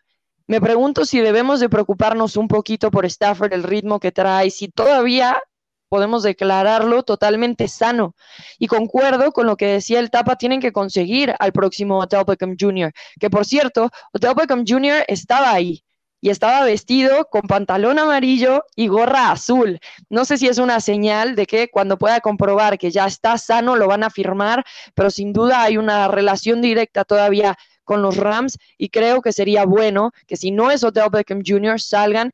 Me 0.45 0.61
pregunto 0.61 1.05
si 1.05 1.19
debemos 1.21 1.59
de 1.59 1.67
preocuparnos 1.67 2.37
un 2.37 2.47
poquito 2.47 2.91
por 2.91 3.03
Stafford, 3.07 3.51
el 3.51 3.63
ritmo 3.63 3.99
que 3.99 4.11
trae, 4.11 4.51
si 4.51 4.67
todavía 4.67 5.41
podemos 5.89 6.21
declararlo 6.21 7.01
totalmente 7.01 7.67
sano. 7.67 8.13
Y 8.59 8.67
concuerdo 8.67 9.31
con 9.31 9.47
lo 9.47 9.57
que 9.57 9.65
decía 9.65 9.99
el 9.99 10.11
Tapa, 10.11 10.35
tienen 10.35 10.61
que 10.61 10.71
conseguir 10.71 11.33
al 11.39 11.51
próximo 11.51 11.97
Odell 11.97 12.25
Beckham 12.27 12.55
Jr., 12.59 12.93
que 13.19 13.31
por 13.31 13.43
cierto, 13.43 13.89
Odell 14.13 14.35
Beckham 14.35 14.65
Jr. 14.67 15.03
estaba 15.07 15.51
ahí 15.51 15.83
y 16.25 16.31
estaba 16.31 16.65
vestido 16.65 17.29
con 17.29 17.43
pantalón 17.43 17.99
amarillo 17.99 18.65
y 18.75 18.87
gorra 18.87 19.29
azul. 19.29 19.79
No 20.09 20.25
sé 20.25 20.39
si 20.39 20.47
es 20.47 20.57
una 20.57 20.79
señal 20.79 21.35
de 21.35 21.45
que 21.45 21.69
cuando 21.69 21.99
pueda 21.99 22.19
comprobar 22.19 22.79
que 22.79 22.89
ya 22.89 23.05
está 23.05 23.37
sano 23.37 23.75
lo 23.75 23.85
van 23.85 24.03
a 24.03 24.09
firmar, 24.09 24.65
pero 24.95 25.11
sin 25.11 25.33
duda 25.33 25.61
hay 25.61 25.77
una 25.77 26.07
relación 26.07 26.63
directa 26.63 27.03
todavía 27.03 27.55
con 27.83 28.01
los 28.01 28.17
Rams 28.17 28.57
y 28.75 28.89
creo 28.89 29.21
que 29.21 29.33
sería 29.33 29.65
bueno 29.65 30.13
que 30.25 30.35
si 30.35 30.49
no 30.49 30.71
es 30.71 30.83
Odell 30.83 31.11
Beckham 31.11 31.43
Jr. 31.45 31.79
salgan 31.79 32.31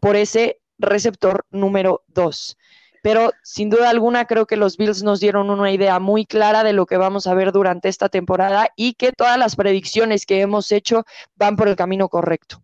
por 0.00 0.16
ese 0.16 0.62
receptor 0.78 1.44
número 1.50 2.02
2 2.08 2.56
pero 3.02 3.30
sin 3.42 3.68
duda 3.68 3.90
alguna 3.90 4.24
creo 4.24 4.46
que 4.46 4.56
los 4.56 4.78
Bills 4.78 5.02
nos 5.02 5.20
dieron 5.20 5.50
una 5.50 5.70
idea 5.70 5.98
muy 6.00 6.24
clara 6.24 6.64
de 6.64 6.72
lo 6.72 6.86
que 6.86 6.96
vamos 6.96 7.26
a 7.26 7.34
ver 7.34 7.52
durante 7.52 7.90
esta 7.90 8.08
temporada 8.08 8.70
y 8.74 8.94
que 8.94 9.12
todas 9.12 9.36
las 9.36 9.56
predicciones 9.56 10.24
que 10.24 10.40
hemos 10.40 10.72
hecho 10.72 11.04
van 11.36 11.56
por 11.56 11.68
el 11.68 11.76
camino 11.76 12.08
correcto. 12.08 12.63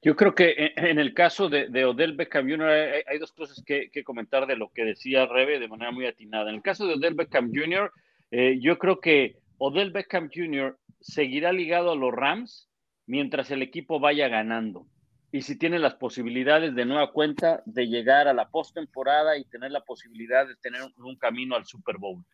Yo 0.00 0.14
creo 0.14 0.34
que 0.34 0.72
en 0.76 0.98
el 0.98 1.12
caso 1.12 1.48
de, 1.48 1.84
Odell 1.84 2.16
Beckham 2.16 2.48
Jr. 2.48 2.68
hay, 3.06 3.18
dos 3.18 3.32
cosas 3.32 3.62
que, 3.66 3.90
comentar 4.04 4.46
de 4.46 4.56
lo 4.56 4.70
que 4.72 4.84
decía 4.84 5.26
Rebe 5.26 5.58
de 5.58 5.68
manera 5.68 5.90
muy 5.90 6.06
atinada. 6.06 6.50
En 6.50 6.56
el 6.56 6.62
caso 6.62 6.86
de 6.86 6.94
Odell 6.94 7.14
Beckham 7.14 7.50
Jr., 7.52 7.92
eh, 8.30 8.58
yo 8.60 8.78
creo 8.78 9.00
que 9.00 9.38
Odell 9.58 9.90
Beckham 9.90 10.30
Jr. 10.32 10.78
seguirá 11.00 11.52
ligado 11.52 11.92
a 11.92 11.96
los 11.96 12.12
Rams 12.12 12.68
mientras 13.06 13.50
el 13.50 13.62
equipo 13.62 13.98
vaya 13.98 14.28
ganando 14.28 14.86
y 15.30 15.42
si 15.42 15.58
tiene 15.58 15.78
las 15.78 15.94
posibilidades 15.94 16.74
de 16.74 16.86
nueva 16.86 17.12
cuenta 17.12 17.62
de 17.66 17.86
llegar 17.86 18.28
a 18.28 18.34
la 18.34 18.48
postemporada 18.48 19.36
y 19.36 19.44
tener 19.44 19.70
la 19.70 19.84
posibilidad 19.84 20.46
de 20.46 20.56
tener 20.56 20.80
un, 20.96 21.16
camino 21.16 21.54
al 21.54 21.66
Super 21.66 21.98
Bowl. 21.98 22.24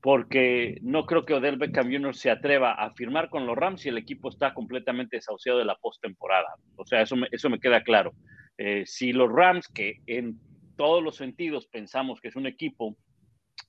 Porque 0.00 0.78
no 0.82 1.06
creo 1.06 1.24
que 1.24 1.34
Odell 1.34 1.56
Beckham 1.56 1.90
Jr. 1.90 2.14
se 2.14 2.30
atreva 2.30 2.72
a 2.72 2.92
firmar 2.92 3.28
con 3.28 3.46
los 3.46 3.56
Rams 3.56 3.84
y 3.86 3.88
el 3.88 3.98
equipo 3.98 4.28
está 4.28 4.54
completamente 4.54 5.16
desahuciado 5.16 5.58
de 5.58 5.64
la 5.64 5.76
postemporada. 5.76 6.54
O 6.76 6.84
sea, 6.84 7.02
eso 7.02 7.16
me, 7.16 7.28
eso 7.32 7.50
me 7.50 7.58
queda 7.58 7.82
claro. 7.82 8.12
Eh, 8.58 8.84
si 8.86 9.12
los 9.12 9.30
Rams, 9.30 9.68
que 9.68 10.00
en 10.06 10.38
todos 10.76 11.02
los 11.02 11.16
sentidos 11.16 11.66
pensamos 11.66 12.20
que 12.20 12.28
es 12.28 12.36
un 12.36 12.46
equipo 12.46 12.96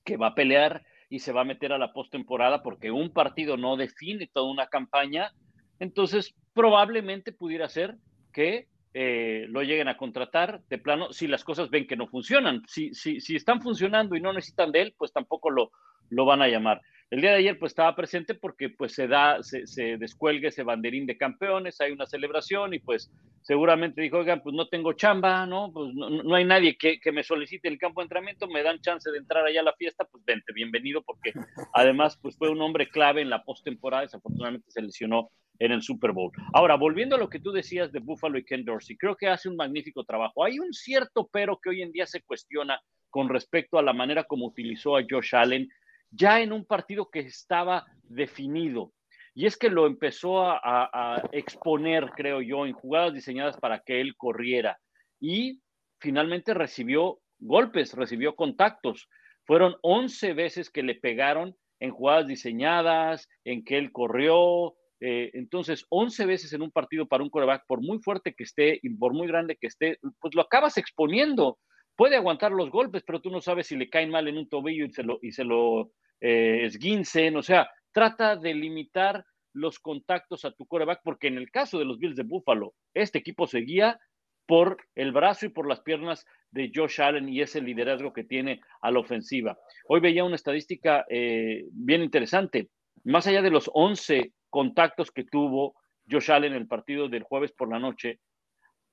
que 0.04 0.18
va 0.18 0.28
a 0.28 0.36
pelear 0.36 0.84
y 1.10 1.20
se 1.20 1.32
va 1.32 1.42
a 1.42 1.46
meter 1.46 1.72
a 1.72 1.78
la 1.78 1.94
postemporada 1.94 2.62
porque 2.62 2.92
un 2.92 3.12
partido 3.12 3.58
no 3.58 3.78
define 3.78 4.30
toda 4.32 4.52
una 4.52 4.68
campaña, 4.68 5.32
entonces 5.80 6.36
probablemente 6.54 7.32
pudiera 7.32 7.70
ser 7.70 7.96
que 8.34 8.68
eh, 9.00 9.46
lo 9.50 9.62
lleguen 9.62 9.90
a 9.90 9.96
contratar 9.96 10.64
de 10.70 10.80
plano 10.80 11.14
si 11.14 11.28
las 11.28 11.44
cosas 11.44 11.70
ven 11.70 11.86
que 11.86 11.96
no 11.96 12.08
funcionan. 12.08 12.64
Si, 12.68 12.96
si, 12.96 13.22
si 13.22 13.36
están 13.36 13.62
funcionando 13.62 14.16
y 14.16 14.22
no 14.22 14.34
necesitan 14.34 14.72
de 14.72 14.82
él, 14.82 14.96
pues 14.98 15.14
tampoco 15.14 15.52
lo, 15.52 15.72
lo 16.10 16.26
van 16.26 16.42
a 16.42 16.48
llamar. 16.48 16.82
el 17.12 17.22
día 17.22 17.30
de 17.30 17.38
ayer 17.38 17.60
pues 17.60 17.74
estaba 17.74 17.96
presente 17.96 18.34
porque 18.34 18.70
pues 18.70 18.94
se 18.94 19.08
da, 19.08 19.44
se, 19.44 19.98
descuelga 19.98 20.50
ese 20.50 20.64
banderín 20.64 21.06
de 21.06 21.16
campeones, 21.16 21.80
hay 21.80 21.92
una 21.92 22.08
celebración 22.08 22.74
y 22.74 22.80
pues 22.80 23.12
seguramente 23.44 24.02
dijo, 24.02 24.18
oigan, 24.18 24.42
pues 24.42 24.56
no 24.56 24.68
tengo 24.68 24.94
chamba, 24.94 25.46
¿no? 25.46 25.72
Pues 25.72 25.94
no, 25.94 26.34
hay 26.34 26.46
nadie 26.46 26.76
que, 26.76 27.00
que, 27.00 27.12
me 27.12 27.24
solicite 27.24 27.68
el 27.68 27.78
campo 27.78 28.02
de 28.02 28.06
entrenamiento, 28.06 28.48
me 28.48 28.64
dan 28.64 28.82
chance 28.82 29.12
de 29.12 29.20
entrar 29.20 29.46
allá 29.46 29.62
a 29.62 29.66
la 29.66 29.74
fiesta, 29.74 30.06
pues 30.06 30.26
vente, 30.26 30.52
bienvenido, 30.54 31.04
porque 31.04 31.34
además 31.74 32.18
pues 32.20 32.36
fue 32.36 32.50
un 32.50 32.62
hombre 32.62 32.90
clave 32.90 33.22
en 33.22 33.30
la 33.30 33.44
postemporada, 33.44 34.02
desafortunadamente 34.02 34.72
se 34.72 34.82
lesionó 34.82 35.30
en 35.60 35.72
el 35.72 35.82
Super 35.82 36.12
Bowl. 36.12 36.32
Ahora, 36.54 36.76
volviendo 36.76 37.16
a 37.16 37.20
lo 37.20 37.30
que 37.30 37.40
tú 37.40 37.52
decías 37.52 37.92
de 37.92 38.00
Buffalo 38.00 38.38
y 38.38 38.46
Ken 38.46 38.66
Dorsey, 38.66 38.98
creo 38.98 39.16
que 39.16 39.28
hace 39.28 39.50
un 39.50 39.56
magnífico 39.56 40.04
trabajo. 40.04 40.44
Hay 40.44 40.60
un 40.60 40.74
cierto 40.74 41.30
pero 41.32 41.60
que 41.62 41.70
hoy 41.70 41.82
en 41.82 41.92
día 41.92 42.06
se 42.06 42.22
cuestiona 42.22 42.82
con 43.10 43.30
respecto 43.30 43.78
a 43.78 43.84
la 43.84 43.94
manera 43.94 44.24
como 44.24 44.48
utilizó 44.48 44.98
a 44.98 45.04
Josh 45.10 45.36
Allen 45.36 45.70
ya 46.12 46.42
en 46.42 46.54
un 46.54 46.66
partido 46.66 47.10
que 47.10 47.20
estaba 47.20 47.86
definido. 48.04 48.94
Y 49.34 49.46
es 49.46 49.56
que 49.56 49.70
lo 49.70 49.86
empezó 49.86 50.42
a, 50.42 51.22
exponer, 51.32 52.10
creo 52.16 52.42
yo, 52.42 52.66
en 52.66 52.74
jugadas 52.74 53.14
diseñadas 53.14 53.56
para 53.58 53.82
que 53.82 54.02
él 54.02 54.16
corriera. 54.18 54.80
Y 55.20 55.62
finalmente 56.00 56.56
recibió 56.56 57.20
golpes, 57.38 57.94
recibió 57.94 58.36
contactos. 58.36 59.08
Fueron 59.46 59.76
11 59.84 60.34
veces 60.34 60.72
que 60.72 60.82
le 60.82 60.96
pegaron 60.96 61.56
en 61.80 61.92
jugadas 61.92 62.26
diseñadas, 62.26 63.30
en 63.44 63.64
que 63.64 63.78
él 63.78 63.92
corrió. 63.92 64.74
Eh, 65.00 65.32
entonces, 65.34 65.86
11 65.90 66.26
veces 66.26 66.54
en 66.54 66.62
un 66.62 66.72
partido 66.72 67.08
para 67.08 67.24
un 67.24 67.30
coreback, 67.30 67.66
por 67.68 67.82
muy 67.82 68.00
fuerte 68.00 68.34
que 68.34 68.44
esté 68.44 68.80
y 68.82 68.90
por 68.90 69.14
muy 69.14 69.28
grande 69.28 69.58
que 69.60 69.68
esté, 69.68 70.00
pues 70.20 70.34
lo 70.34 70.42
acabas 70.42 70.78
exponiendo 70.78 71.60
puede 71.98 72.16
aguantar 72.16 72.52
los 72.52 72.70
golpes, 72.70 73.04
pero 73.06 73.20
tú 73.20 73.30
no 73.30 73.42
sabes 73.42 73.68
si 73.68 73.76
le 73.76 73.90
caen 73.90 74.12
mal 74.12 74.28
en 74.30 74.38
un 74.38 74.48
tobillo 74.48 74.86
y 74.86 74.94
se 74.94 75.04
lo, 75.04 75.20
y 75.22 75.32
se 75.32 75.44
lo 75.44 75.92
eh, 76.22 76.62
esguincen. 76.64 77.36
O 77.36 77.44
sea, 77.44 77.70
trata 77.92 78.38
de 78.38 78.54
limitar 78.54 79.26
los 79.54 79.80
contactos 79.80 80.46
a 80.46 80.52
tu 80.52 80.66
coreback, 80.68 81.02
porque 81.04 81.28
en 81.28 81.38
el 81.38 81.50
caso 81.50 81.80
de 81.80 81.86
los 81.86 81.98
Bills 81.98 82.16
de 82.16 82.24
Buffalo, 82.24 82.76
este 82.94 83.18
equipo 83.18 83.48
seguía 83.48 84.00
por 84.46 84.78
el 84.96 85.12
brazo 85.12 85.48
y 85.48 85.50
por 85.50 85.68
las 85.68 85.82
piernas 85.82 86.24
de 86.52 86.72
Josh 86.74 87.02
Allen 87.02 87.28
y 87.28 87.42
ese 87.42 87.60
liderazgo 87.60 88.14
que 88.14 88.24
tiene 88.24 88.62
a 88.82 88.92
la 88.92 89.00
ofensiva. 89.00 89.58
Hoy 89.90 90.00
veía 90.00 90.24
una 90.24 90.36
estadística 90.36 91.04
eh, 91.10 91.66
bien 91.72 92.04
interesante. 92.04 92.70
Más 93.04 93.26
allá 93.26 93.42
de 93.42 93.50
los 93.50 93.70
11 93.74 94.32
contactos 94.50 95.12
que 95.12 95.24
tuvo 95.24 95.76
Josh 96.10 96.32
Allen 96.32 96.54
en 96.54 96.62
el 96.62 96.68
partido 96.68 97.10
del 97.10 97.24
jueves 97.24 97.52
por 97.52 97.70
la 97.70 97.80
noche, 97.80 98.20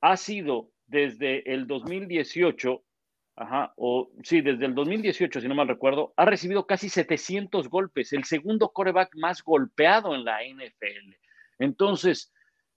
ha 0.00 0.16
sido 0.16 0.70
desde 0.86 1.52
el 1.52 1.66
2018 1.66 2.82
Ajá, 3.36 3.72
o 3.76 4.12
sí, 4.22 4.42
desde 4.42 4.66
el 4.66 4.76
2018, 4.76 5.40
si 5.40 5.48
no 5.48 5.56
mal 5.56 5.66
recuerdo, 5.66 6.14
ha 6.16 6.24
recibido 6.24 6.66
casi 6.66 6.88
700 6.88 7.68
golpes, 7.68 8.12
el 8.12 8.22
segundo 8.24 8.68
coreback 8.68 9.16
más 9.16 9.42
golpeado 9.42 10.14
en 10.14 10.24
la 10.24 10.44
NFL. 10.44 11.16
Entonces, 11.58 12.32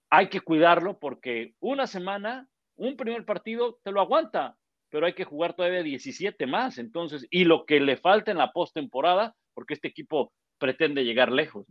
hay 0.09 0.29
que 0.29 0.41
cuidarlo 0.41 0.97
porque 0.97 1.53
una 1.59 1.85
semana, 1.85 2.49
un 2.75 2.97
primer 2.97 3.23
partido 3.23 3.79
te 3.83 3.91
lo 3.91 4.01
aguanta, 4.01 4.57
pero 4.89 5.05
hay 5.05 5.13
que 5.13 5.25
jugar 5.25 5.55
todavía 5.55 5.83
17 5.83 6.47
más. 6.47 6.79
Entonces, 6.79 7.27
y 7.29 7.43
lo 7.43 7.65
que 7.65 7.79
le 7.79 7.97
falta 7.97 8.31
en 8.31 8.37
la 8.37 8.51
postemporada, 8.51 9.35
porque 9.53 9.75
este 9.75 9.89
equipo 9.89 10.33
pretende 10.57 11.03
llegar 11.05 11.31
lejos. 11.31 11.67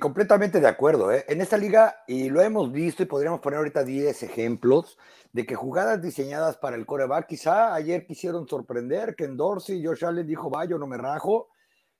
Completamente 0.00 0.60
de 0.60 0.66
acuerdo. 0.66 1.12
¿eh? 1.12 1.24
En 1.28 1.40
esta 1.40 1.56
liga, 1.56 2.02
y 2.08 2.28
lo 2.28 2.40
hemos 2.40 2.72
visto 2.72 3.04
y 3.04 3.06
podríamos 3.06 3.38
poner 3.38 3.58
ahorita 3.58 3.84
10 3.84 4.20
ejemplos 4.24 4.98
de 5.32 5.46
que 5.46 5.54
jugadas 5.54 6.02
diseñadas 6.02 6.56
para 6.56 6.74
el 6.74 6.86
coreback, 6.86 7.28
quizá 7.28 7.72
ayer 7.72 8.04
quisieron 8.04 8.48
sorprender, 8.48 9.14
que 9.14 9.24
en 9.24 9.36
Dorsey 9.36 9.84
Josh 9.84 10.04
Allen 10.04 10.26
dijo, 10.26 10.50
va, 10.50 10.64
yo 10.64 10.76
no 10.78 10.88
me 10.88 10.96
rajo, 10.96 11.50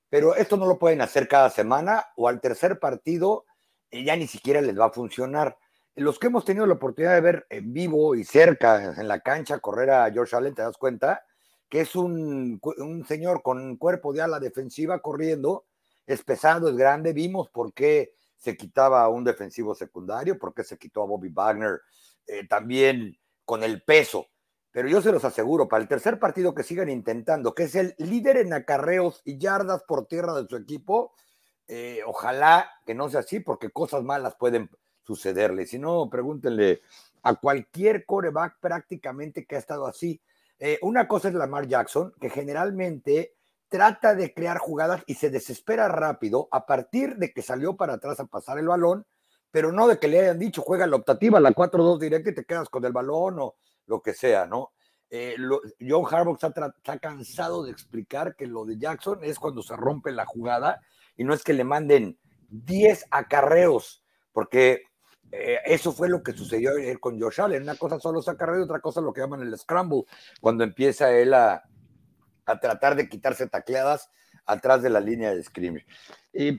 pero 0.09 0.35
esto 0.35 0.57
no 0.57 0.65
lo 0.65 0.77
pueden 0.77 0.99
hacer 0.99 1.29
cada 1.29 1.49
semana 1.49 2.07
o 2.17 2.27
al 2.27 2.41
tercer 2.41 2.77
partido 2.77 3.45
ya 3.89 4.17
ni 4.17 4.27
siquiera 4.27 4.59
les 4.59 4.77
va 4.77 4.87
a 4.87 4.91
funcionar. 4.91 5.57
Los 5.95 6.19
que 6.19 6.27
hemos 6.27 6.43
tenido 6.43 6.65
la 6.65 6.73
oportunidad 6.73 7.15
de 7.15 7.21
ver 7.21 7.47
en 7.49 7.71
vivo 7.71 8.15
y 8.15 8.25
cerca 8.25 8.95
en 8.99 9.07
la 9.07 9.21
cancha 9.21 9.59
correr 9.59 9.91
a 9.91 10.11
Josh 10.13 10.35
Allen, 10.35 10.53
te 10.53 10.61
das 10.61 10.77
cuenta 10.77 11.23
que 11.69 11.81
es 11.81 11.95
un, 11.95 12.59
un 12.61 13.05
señor 13.05 13.41
con 13.41 13.77
cuerpo 13.77 14.11
de 14.11 14.21
ala 14.21 14.41
defensiva 14.41 14.99
corriendo 14.99 15.65
es 16.07 16.23
pesado, 16.23 16.69
es 16.69 16.75
grande. 16.75 17.13
Vimos 17.13 17.49
por 17.49 17.73
qué 17.73 18.13
se 18.37 18.57
quitaba 18.57 19.03
a 19.03 19.09
un 19.09 19.23
defensivo 19.23 19.75
secundario, 19.75 20.39
por 20.39 20.53
qué 20.53 20.63
se 20.63 20.77
quitó 20.77 21.03
a 21.03 21.05
Bobby 21.05 21.29
Wagner, 21.29 21.81
eh, 22.25 22.47
también 22.47 23.19
con 23.45 23.63
el 23.63 23.83
peso. 23.83 24.27
Pero 24.71 24.87
yo 24.87 25.01
se 25.01 25.11
los 25.11 25.25
aseguro, 25.25 25.67
para 25.67 25.81
el 25.81 25.87
tercer 25.87 26.19
partido 26.19 26.53
que 26.53 26.63
sigan 26.63 26.89
intentando, 26.89 27.53
que 27.53 27.63
es 27.63 27.75
el 27.75 27.95
líder 27.97 28.37
en 28.37 28.53
acarreos 28.53 29.21
y 29.25 29.37
yardas 29.37 29.83
por 29.83 30.05
tierra 30.07 30.33
de 30.33 30.47
su 30.47 30.55
equipo, 30.55 31.13
eh, 31.67 32.01
ojalá 32.05 32.69
que 32.85 32.93
no 32.93 33.09
sea 33.09 33.21
así, 33.21 33.39
porque 33.39 33.71
cosas 33.71 34.03
malas 34.03 34.35
pueden 34.35 34.69
sucederle. 35.01 35.65
Si 35.65 35.79
no, 35.79 36.09
pregúntenle 36.09 36.81
a 37.23 37.35
cualquier 37.35 38.05
coreback 38.05 38.59
prácticamente 38.59 39.45
que 39.45 39.55
ha 39.55 39.59
estado 39.59 39.87
así. 39.87 40.21
Eh, 40.59 40.79
una 40.81 41.07
cosa 41.07 41.29
es 41.29 41.33
Lamar 41.33 41.67
Jackson, 41.67 42.13
que 42.19 42.29
generalmente 42.29 43.36
trata 43.69 44.15
de 44.15 44.33
crear 44.33 44.57
jugadas 44.57 45.03
y 45.07 45.15
se 45.15 45.29
desespera 45.29 45.87
rápido 45.87 46.47
a 46.51 46.65
partir 46.65 47.15
de 47.17 47.33
que 47.33 47.41
salió 47.41 47.75
para 47.75 47.93
atrás 47.93 48.19
a 48.19 48.25
pasar 48.25 48.57
el 48.59 48.67
balón, 48.67 49.05
pero 49.51 49.71
no 49.71 49.87
de 49.87 49.99
que 49.99 50.07
le 50.07 50.19
hayan 50.21 50.39
dicho 50.39 50.61
juega 50.61 50.87
la 50.87 50.95
optativa, 50.95 51.39
la 51.39 51.51
4-2 51.51 51.99
directa 51.99 52.29
y 52.29 52.35
te 52.35 52.45
quedas 52.45 52.69
con 52.69 52.85
el 52.85 52.93
balón 52.93 53.39
o 53.39 53.55
lo 53.85 54.01
que 54.01 54.13
sea, 54.13 54.45
¿no? 54.45 54.71
Eh, 55.09 55.37
John 55.79 56.05
Harbaugh 56.09 56.35
está, 56.35 56.99
cansado 56.99 57.63
de 57.63 57.71
explicar 57.71 58.35
que 58.35 58.45
lo 58.45 58.65
de 58.65 58.77
Jackson 58.77 59.19
es 59.23 59.39
cuando 59.39 59.61
se 59.61 59.75
rompe 59.75 60.11
la 60.11 60.25
jugada 60.25 60.81
y 61.15 61.23
no 61.23 61.33
es 61.33 61.43
que 61.43 61.53
le 61.53 61.63
manden 61.63 62.19
10 62.49 63.07
acarreos, 63.11 64.03
porque 64.33 64.83
eh, 65.31 65.59
eso 65.65 65.93
fue 65.93 66.09
lo 66.09 66.21
que 66.21 66.33
sucedió 66.33 66.71
ayer 66.71 66.99
con 66.99 67.19
Josh 67.19 67.39
Allen. 67.39 67.63
Una 67.63 67.75
cosa 67.75 67.99
son 67.99 68.15
los 68.15 68.27
acarreos, 68.27 68.65
otra 68.65 68.81
cosa 68.81 68.99
lo 68.99 69.13
que 69.13 69.21
llaman 69.21 69.41
el 69.41 69.57
scramble, 69.57 70.03
cuando 70.41 70.65
empieza 70.65 71.11
él 71.11 71.33
a, 71.33 71.63
a 72.47 72.59
tratar 72.59 72.95
de 72.95 73.07
quitarse 73.07 73.47
tacleadas 73.47 74.09
atrás 74.45 74.81
de 74.81 74.89
la 74.89 74.99
línea 74.99 75.35
de 75.35 75.43
scrimmage. 75.43 75.85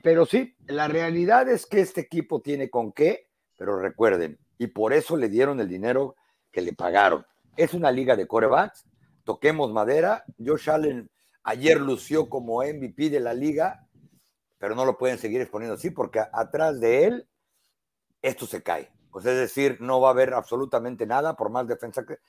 pero 0.03 0.25
sí, 0.25 0.55
la 0.67 0.87
realidad 0.87 1.49
es 1.49 1.65
que 1.65 1.81
este 1.81 2.01
equipo 2.01 2.41
tiene 2.41 2.69
con 2.69 2.91
qué, 2.91 3.29
pero 3.57 3.79
recuerden, 3.79 4.39
y 4.57 4.67
por 4.67 4.93
eso 4.93 5.17
le 5.17 5.29
dieron 5.29 5.59
el 5.59 5.67
dinero 5.67 6.15
que 6.51 6.61
le 6.61 6.73
pagaron. 6.73 7.25
Es 7.57 7.73
una 7.73 7.91
liga 7.91 8.15
de 8.15 8.27
corebacks, 8.27 8.85
toquemos 9.23 9.71
madera. 9.71 10.23
Josh 10.43 10.69
Allen 10.69 11.09
ayer 11.43 11.79
lució 11.79 12.29
como 12.29 12.63
MVP 12.63 13.09
de 13.09 13.19
la 13.19 13.33
liga, 13.33 13.87
pero 14.57 14.75
no 14.75 14.85
lo 14.85 14.97
pueden 14.97 15.17
seguir 15.17 15.41
exponiendo 15.41 15.75
así 15.75 15.89
porque 15.89 16.19
atrás 16.19 16.79
de 16.79 17.05
él 17.05 17.29
esto 18.21 18.45
se 18.45 18.61
cae. 18.61 18.91
Pues 19.11 19.25
es 19.25 19.37
decir, 19.37 19.77
no 19.79 19.99
va 19.99 20.09
a 20.09 20.11
haber 20.11 20.33
absolutamente 20.33 21.05
nada 21.05 21.35
por 21.35 21.49
más 21.49 21.67
defensa 21.67 22.05
que... 22.05 22.19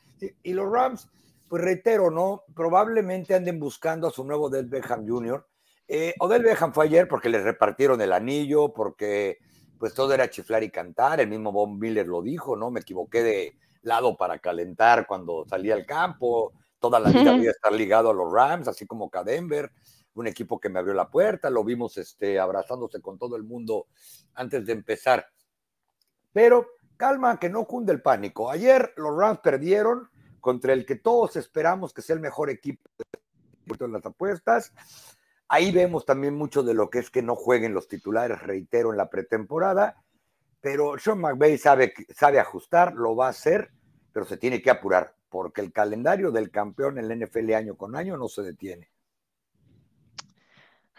Y 0.43 0.55
los 0.55 0.71
Rams, 0.71 1.11
pues 1.51 1.65
reitero, 1.65 2.13
¿no? 2.13 2.45
Probablemente 2.55 3.35
anden 3.35 3.59
buscando 3.59 4.07
a 4.07 4.13
su 4.13 4.23
nuevo 4.23 4.49
Del 4.49 4.67
Beckham 4.67 5.05
Jr. 5.05 5.45
Eh, 5.89 6.15
Odell 6.21 6.45
Beckham 6.45 6.73
fue 6.73 6.85
ayer 6.85 7.09
porque 7.09 7.29
le 7.29 7.43
repartieron 7.43 8.01
el 8.01 8.13
anillo, 8.13 8.73
porque 8.73 9.39
pues 9.77 9.93
todo 9.93 10.15
era 10.15 10.31
chiflar 10.31 10.63
y 10.63 10.71
cantar, 10.71 11.19
el 11.19 11.27
mismo 11.27 11.51
Bob 11.51 11.71
Miller 11.71 12.07
lo 12.07 12.23
dijo, 12.23 12.55
¿no? 12.55 12.71
Me 12.71 12.79
equivoqué 12.79 13.25
de 13.25 13.57
lado 13.83 14.17
para 14.17 14.39
calentar 14.39 15.09
cuando 15.09 15.45
salí 15.49 15.73
al 15.73 15.85
campo, 15.85 16.53
toda 16.79 17.01
la 17.01 17.11
vida 17.11 17.33
voy 17.33 17.49
a 17.49 17.51
estar 17.51 17.73
ligado 17.73 18.11
a 18.11 18.15
los 18.15 18.33
Rams, 18.33 18.69
así 18.69 18.87
como 18.87 19.11
a 19.13 19.25
Denver, 19.25 19.73
un 20.15 20.29
equipo 20.29 20.61
que 20.61 20.69
me 20.69 20.79
abrió 20.79 20.95
la 20.95 21.11
puerta, 21.11 21.51
lo 21.51 21.65
vimos 21.65 21.99
este, 21.99 22.39
abrazándose 22.39 23.01
con 23.01 23.19
todo 23.19 23.35
el 23.35 23.43
mundo 23.43 23.89
antes 24.35 24.65
de 24.67 24.73
empezar. 24.73 25.27
Pero 26.33 26.69
calma, 26.97 27.41
que 27.41 27.49
no 27.49 27.65
cunde 27.65 27.93
el 27.93 28.03
pánico. 28.03 28.53
Ayer 28.53 28.93
los 28.97 29.17
Rams 29.17 29.41
perdieron, 29.41 30.09
contra 30.41 30.73
el 30.73 30.87
que 30.87 30.97
todos 30.97 31.37
esperamos 31.37 31.93
que 31.93 32.03
sea 32.03 32.15
el 32.15 32.21
mejor 32.21 32.51
equipo 32.51 32.83
de 33.67 33.89
las 33.89 34.05
apuestas. 34.05 34.73
Ahí 35.49 35.73
vemos 35.73 36.05
también 36.05 36.35
mucho 36.35 36.63
de 36.63 36.75
lo 36.75 36.91
que 36.91 36.99
es 36.99 37.11
que 37.11 37.23
no 37.23 37.35
jueguen 37.35 37.75
los 37.75 37.89
titulares, 37.89 38.43
reitero, 38.43 38.91
en 38.91 38.97
la 38.97 39.11
pretemporada, 39.11 40.03
pero 40.61 40.99
Sean 40.99 41.21
McVay 41.21 41.59
sabe, 41.59 41.93
sabe 42.15 42.39
ajustar, 42.39 42.95
lo 42.95 43.17
va 43.17 43.27
a 43.27 43.31
hacer, 43.31 43.73
pero 44.13 44.27
se 44.27 44.37
tiene 44.37 44.61
que 44.61 44.71
apurar, 44.71 45.15
porque 45.29 45.61
el 45.61 45.73
calendario 45.73 46.31
del 46.31 46.51
campeón 46.51 46.99
en 46.99 47.09
la 47.09 47.17
NFL 47.17 47.55
año 47.55 47.77
con 47.77 47.97
año 47.97 48.17
no 48.17 48.29
se 48.29 48.43
detiene. 48.43 48.90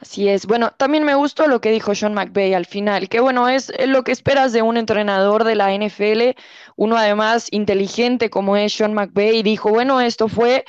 Así 0.02 0.28
es. 0.28 0.48
Bueno, 0.48 0.72
también 0.78 1.04
me 1.04 1.14
gustó 1.14 1.46
lo 1.46 1.62
que 1.62 1.70
dijo 1.70 1.94
Sean 1.94 2.16
McVay 2.16 2.56
al 2.56 2.66
final, 2.66 3.08
que 3.08 3.20
bueno, 3.20 3.48
es 3.48 3.72
lo 3.88 4.04
que 4.04 4.12
esperas 4.12 4.52
de 4.52 4.64
un 4.64 4.78
entrenador 4.78 5.44
de 5.44 5.54
la 5.54 5.72
NFL, 5.72 6.36
uno 6.76 6.98
además 6.98 7.48
inteligente 7.52 8.32
como 8.32 8.58
es 8.58 8.74
Sean 8.74 8.96
McVay, 8.96 9.44
dijo, 9.44 9.70
bueno, 9.70 10.02
esto 10.02 10.28
fue 10.28 10.66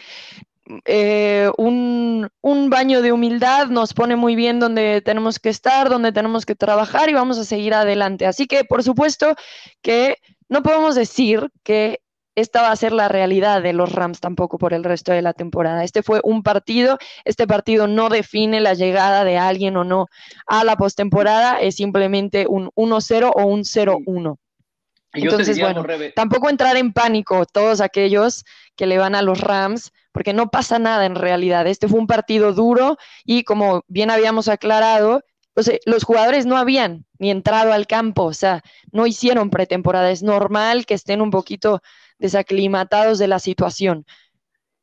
eh, 0.84 1.50
un, 1.56 2.28
un, 2.42 2.68
baño 2.68 3.00
de 3.00 3.12
humildad, 3.12 3.68
nos 3.68 3.94
pone 3.94 4.16
muy 4.16 4.36
bien 4.36 4.60
donde 4.60 5.00
tenemos 5.00 5.38
que 5.38 5.48
estar, 5.48 5.88
donde 5.88 6.12
tenemos 6.12 6.44
que 6.44 6.54
trabajar 6.54 7.08
y 7.08 7.14
vamos 7.14 7.38
a 7.38 7.44
seguir 7.44 7.72
adelante. 7.72 8.26
Así 8.26 8.46
que, 8.46 8.64
por 8.64 8.82
supuesto, 8.82 9.34
que 9.80 10.18
no 10.50 10.62
podemos 10.62 10.94
decir 10.94 11.50
que 11.62 12.01
esta 12.34 12.62
va 12.62 12.70
a 12.70 12.76
ser 12.76 12.92
la 12.92 13.08
realidad 13.08 13.62
de 13.62 13.72
los 13.72 13.92
Rams 13.92 14.20
tampoco 14.20 14.58
por 14.58 14.72
el 14.72 14.84
resto 14.84 15.12
de 15.12 15.22
la 15.22 15.32
temporada. 15.32 15.84
Este 15.84 16.02
fue 16.02 16.20
un 16.24 16.42
partido, 16.42 16.98
este 17.24 17.46
partido 17.46 17.86
no 17.86 18.08
define 18.08 18.60
la 18.60 18.74
llegada 18.74 19.24
de 19.24 19.38
alguien 19.38 19.76
o 19.76 19.84
no 19.84 20.06
a 20.46 20.64
la 20.64 20.76
postemporada, 20.76 21.60
es 21.60 21.76
simplemente 21.76 22.46
un 22.48 22.70
1-0 22.74 23.32
o 23.34 23.46
un 23.46 23.64
0-1. 23.64 24.38
Entonces, 25.14 25.60
bueno, 25.60 25.84
tampoco 26.16 26.48
entrar 26.48 26.76
en 26.78 26.92
pánico 26.92 27.44
todos 27.44 27.82
aquellos 27.82 28.44
que 28.76 28.86
le 28.86 28.96
van 28.96 29.14
a 29.14 29.20
los 29.20 29.40
Rams, 29.40 29.92
porque 30.10 30.32
no 30.32 30.48
pasa 30.48 30.78
nada 30.78 31.04
en 31.04 31.16
realidad. 31.16 31.66
Este 31.66 31.86
fue 31.86 32.00
un 32.00 32.06
partido 32.06 32.54
duro 32.54 32.96
y 33.24 33.44
como 33.44 33.82
bien 33.88 34.10
habíamos 34.10 34.48
aclarado, 34.48 35.22
pues, 35.52 35.68
eh, 35.68 35.80
los 35.84 36.04
jugadores 36.04 36.46
no 36.46 36.56
habían 36.56 37.04
ni 37.18 37.30
entrado 37.30 37.74
al 37.74 37.86
campo, 37.86 38.24
o 38.24 38.32
sea, 38.32 38.62
no 38.90 39.06
hicieron 39.06 39.50
pretemporada. 39.50 40.10
Es 40.10 40.22
normal 40.22 40.86
que 40.86 40.94
estén 40.94 41.20
un 41.20 41.30
poquito 41.30 41.82
desaclimatados 42.22 43.18
de 43.18 43.28
la 43.28 43.38
situación, 43.38 44.06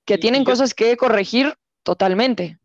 que 0.06 0.18
tienen 0.18 0.44
cosas 0.44 0.74
que 0.74 0.96
corregir 0.98 1.56
totalmente. 1.84 2.60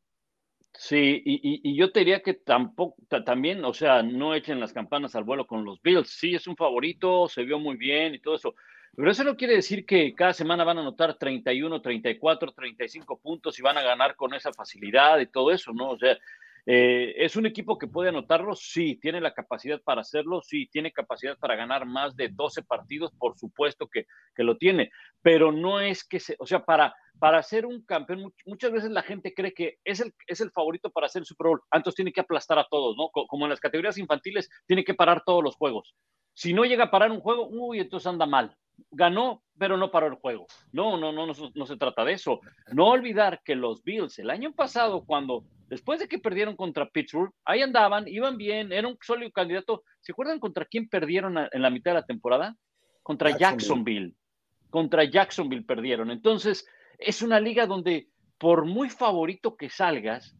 Sí, 0.76 1.22
y, 1.24 1.76
yo 1.76 1.92
te 1.92 2.00
diría 2.00 2.20
que 2.20 2.34
tampoco, 2.34 2.96
también, 3.24 3.64
o 3.64 3.72
sea, 3.72 4.02
no 4.02 4.34
echen 4.34 4.58
las 4.58 4.72
campanas 4.72 5.14
al 5.14 5.22
vuelo 5.22 5.46
con 5.46 5.64
los 5.64 5.80
Bills. 5.80 6.10
Sí, 6.10 6.34
es 6.34 6.48
un 6.48 6.56
favorito, 6.56 7.28
se 7.28 7.44
vio 7.44 7.60
muy 7.60 7.76
bien 7.76 8.14
y 8.14 8.18
todo 8.18 8.34
eso. 8.34 8.54
Pero 8.96 9.10
eso 9.10 9.24
no 9.24 9.36
quiere 9.36 9.54
decir 9.54 9.86
que 9.86 10.14
cada 10.14 10.32
semana 10.32 10.64
van 10.64 10.78
a 10.78 10.80
anotar 10.80 11.14
31, 11.14 11.80
34, 11.80 12.52
35 12.52 13.18
puntos 13.18 13.58
y 13.58 13.62
van 13.62 13.78
a 13.78 13.82
ganar 13.82 14.16
con 14.16 14.34
esa 14.34 14.52
facilidad 14.52 15.20
y 15.20 15.26
todo 15.26 15.52
eso, 15.52 15.72
¿no? 15.72 15.90
O 15.90 15.98
sea, 15.98 16.18
eh, 16.66 17.14
¿Es 17.18 17.36
un 17.36 17.46
equipo 17.46 17.78
que 17.78 17.86
puede 17.86 18.08
anotarlo? 18.08 18.54
Sí. 18.54 18.96
¿Tiene 19.00 19.20
la 19.20 19.34
capacidad 19.34 19.80
para 19.82 20.00
hacerlo? 20.00 20.40
Sí. 20.42 20.66
¿Tiene 20.70 20.92
capacidad 20.92 21.38
para 21.38 21.56
ganar 21.56 21.86
más 21.86 22.16
de 22.16 22.28
12 22.28 22.62
partidos? 22.62 23.12
Por 23.18 23.36
supuesto 23.38 23.88
que, 23.88 24.06
lo 24.36 24.56
tiene. 24.56 24.90
Pero 25.22 25.52
no 25.52 25.80
es 25.80 26.04
que 26.04 26.20
se, 26.20 26.36
o 26.38 26.46
sea, 26.46 26.64
para, 26.64 26.94
para 27.18 27.42
ser 27.42 27.66
un 27.66 27.84
campeón, 27.84 28.32
muchas 28.46 28.72
veces 28.72 28.90
la 28.90 29.02
gente 29.02 29.34
cree 29.34 29.52
que 29.52 29.78
es 29.84 30.00
el, 30.00 30.12
es 30.26 30.40
el 30.40 30.50
favorito 30.50 30.90
para 30.90 31.06
hacer 31.06 31.20
el 31.20 31.26
Super 31.26 31.48
Bowl. 31.48 31.62
Entonces 31.72 31.96
tiene 31.96 32.12
que 32.12 32.20
aplastar 32.20 32.58
a 32.58 32.66
todos, 32.70 32.96
¿no? 32.96 33.10
Como 33.10 33.44
en 33.44 33.50
las 33.50 33.60
categorías 33.60 33.98
infantiles, 33.98 34.48
tiene 34.66 34.84
que 34.84 34.94
parar 34.94 35.22
todos 35.24 35.42
los 35.42 35.56
juegos. 35.56 35.94
Si 36.34 36.52
no 36.52 36.64
llega 36.64 36.84
a 36.84 36.90
parar 36.90 37.10
un 37.10 37.20
juego, 37.20 37.48
uy, 37.48 37.80
entonces 37.80 38.06
anda 38.06 38.26
mal 38.26 38.56
ganó, 38.90 39.42
pero 39.58 39.76
no 39.76 39.90
paró 39.90 40.06
el 40.06 40.14
juego. 40.14 40.46
No, 40.72 40.96
no, 40.96 41.12
no, 41.12 41.26
no, 41.26 41.32
no, 41.54 41.66
se 41.66 41.76
trata 41.76 42.04
de 42.04 42.12
eso. 42.12 42.40
No 42.72 42.88
olvidar 42.88 43.42
que 43.44 43.54
los 43.54 43.82
Bills 43.82 44.18
el 44.18 44.30
año 44.30 44.52
pasado, 44.52 45.04
cuando 45.04 45.44
después 45.68 46.00
de 46.00 46.08
que 46.08 46.18
perdieron 46.18 46.56
contra 46.56 46.88
Pittsburgh, 46.88 47.32
ahí 47.44 47.62
andaban, 47.62 48.06
iban 48.08 48.36
bien, 48.36 48.72
era 48.72 48.88
un 48.88 48.98
sólido 49.00 49.30
candidato. 49.32 49.82
¿Se 50.00 50.12
acuerdan 50.12 50.40
contra 50.40 50.64
quién 50.64 50.88
perdieron 50.88 51.36
en 51.38 51.62
la 51.62 51.70
mitad 51.70 51.92
de 51.92 52.00
la 52.00 52.06
temporada? 52.06 52.56
Contra 53.02 53.36
Jacksonville. 53.36 54.14
Contra 54.70 55.04
Jacksonville 55.04 55.64
perdieron. 55.64 56.10
Entonces, 56.10 56.66
es 56.98 57.22
una 57.22 57.40
liga 57.40 57.66
donde 57.66 58.08
por 58.38 58.64
muy 58.64 58.90
favorito 58.90 59.56
que 59.56 59.70
salgas, 59.70 60.36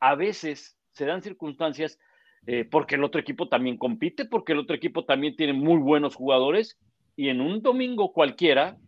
a 0.00 0.14
veces 0.14 0.78
se 0.92 1.04
dan 1.04 1.22
circunstancias 1.22 1.98
eh, 2.46 2.64
porque 2.64 2.94
el 2.94 3.04
otro 3.04 3.20
equipo 3.20 3.48
también 3.48 3.76
compite, 3.76 4.24
porque 4.24 4.52
el 4.52 4.60
otro 4.60 4.76
equipo 4.76 5.04
también 5.04 5.36
tiene 5.36 5.52
muy 5.52 5.78
buenos 5.78 6.14
jugadores 6.14 6.78
y 7.16 7.30
en 7.30 7.40
un 7.40 7.62
domingo 7.62 8.12
cualquiera 8.12 8.78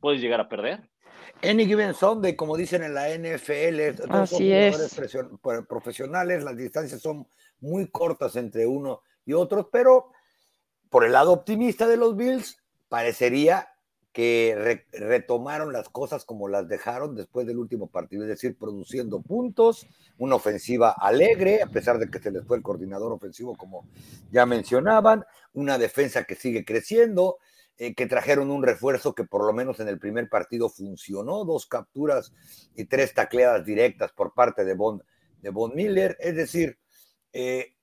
puedes 0.00 0.20
llegar 0.20 0.40
a 0.40 0.48
perder. 0.48 0.90
Any 1.42 1.66
given 1.66 1.94
Sunday, 1.94 2.34
como 2.34 2.56
dicen 2.56 2.82
en 2.82 2.94
la 2.94 3.08
NFL, 3.10 4.10
Así 4.10 4.52
es. 4.52 4.98
profesionales, 5.68 6.42
las 6.42 6.56
distancias 6.56 7.00
son 7.00 7.26
muy 7.60 7.88
cortas 7.88 8.34
entre 8.36 8.66
uno 8.66 9.02
y 9.24 9.32
otros, 9.34 9.66
pero 9.70 10.10
por 10.90 11.04
el 11.04 11.12
lado 11.12 11.32
optimista 11.32 11.86
de 11.86 11.96
los 11.96 12.16
Bills, 12.16 12.58
parecería 12.88 13.68
que 14.18 14.82
retomaron 14.94 15.72
las 15.72 15.88
cosas 15.90 16.24
como 16.24 16.48
las 16.48 16.66
dejaron 16.66 17.14
después 17.14 17.46
del 17.46 17.56
último 17.56 17.86
partido, 17.86 18.24
es 18.24 18.28
decir, 18.28 18.58
produciendo 18.58 19.22
puntos, 19.22 19.86
una 20.16 20.34
ofensiva 20.34 20.90
alegre, 20.90 21.62
a 21.62 21.68
pesar 21.68 22.00
de 22.00 22.10
que 22.10 22.18
se 22.18 22.32
les 22.32 22.44
fue 22.44 22.56
el 22.56 22.64
coordinador 22.64 23.12
ofensivo, 23.12 23.54
como 23.54 23.86
ya 24.32 24.44
mencionaban, 24.44 25.24
una 25.52 25.78
defensa 25.78 26.24
que 26.24 26.34
sigue 26.34 26.64
creciendo, 26.64 27.38
eh, 27.76 27.94
que 27.94 28.08
trajeron 28.08 28.50
un 28.50 28.64
refuerzo 28.64 29.14
que 29.14 29.22
por 29.22 29.46
lo 29.46 29.52
menos 29.52 29.78
en 29.78 29.86
el 29.86 30.00
primer 30.00 30.28
partido 30.28 30.68
funcionó, 30.68 31.44
dos 31.44 31.66
capturas 31.66 32.32
y 32.74 32.86
tres 32.86 33.14
tacleadas 33.14 33.64
directas 33.64 34.10
por 34.10 34.34
parte 34.34 34.64
de 34.64 34.74
Von, 34.74 35.00
de 35.42 35.52
Miller, 35.52 36.16
es 36.18 36.34
decir, 36.34 36.76
eh, 37.32 37.76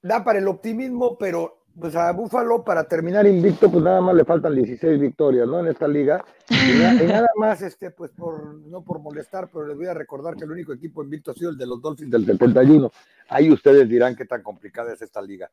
da 0.00 0.24
para 0.24 0.38
el 0.38 0.48
optimismo, 0.48 1.18
pero 1.18 1.57
pues 1.80 1.94
a 1.96 2.12
Búfalo 2.12 2.64
para 2.64 2.84
terminar 2.84 3.26
invicto, 3.26 3.70
pues 3.70 3.82
nada 3.84 4.00
más 4.00 4.14
le 4.14 4.24
faltan 4.24 4.54
16 4.54 5.00
victorias, 5.00 5.46
¿no? 5.46 5.60
En 5.60 5.68
esta 5.68 5.86
liga. 5.86 6.24
Y, 6.50 7.06
nada 7.06 7.28
más, 7.36 7.62
este, 7.62 7.90
pues 7.90 8.10
por, 8.10 8.54
no 8.54 8.82
por 8.82 8.98
molestar, 9.00 9.48
pero 9.52 9.66
les 9.66 9.76
voy 9.76 9.86
a 9.86 9.94
recordar 9.94 10.36
que 10.36 10.44
el 10.44 10.50
único 10.50 10.72
equipo 10.72 11.02
invicto 11.02 11.30
ha 11.30 11.34
sido 11.34 11.50
el 11.50 11.58
de 11.58 11.66
los 11.66 11.80
Dolphins 11.80 12.10
del 12.10 12.26
71. 12.26 12.90
Ahí 13.28 13.50
ustedes 13.50 13.88
dirán 13.88 14.16
qué 14.16 14.24
tan 14.24 14.42
complicada 14.42 14.92
es 14.92 15.02
esta 15.02 15.22
liga. 15.22 15.50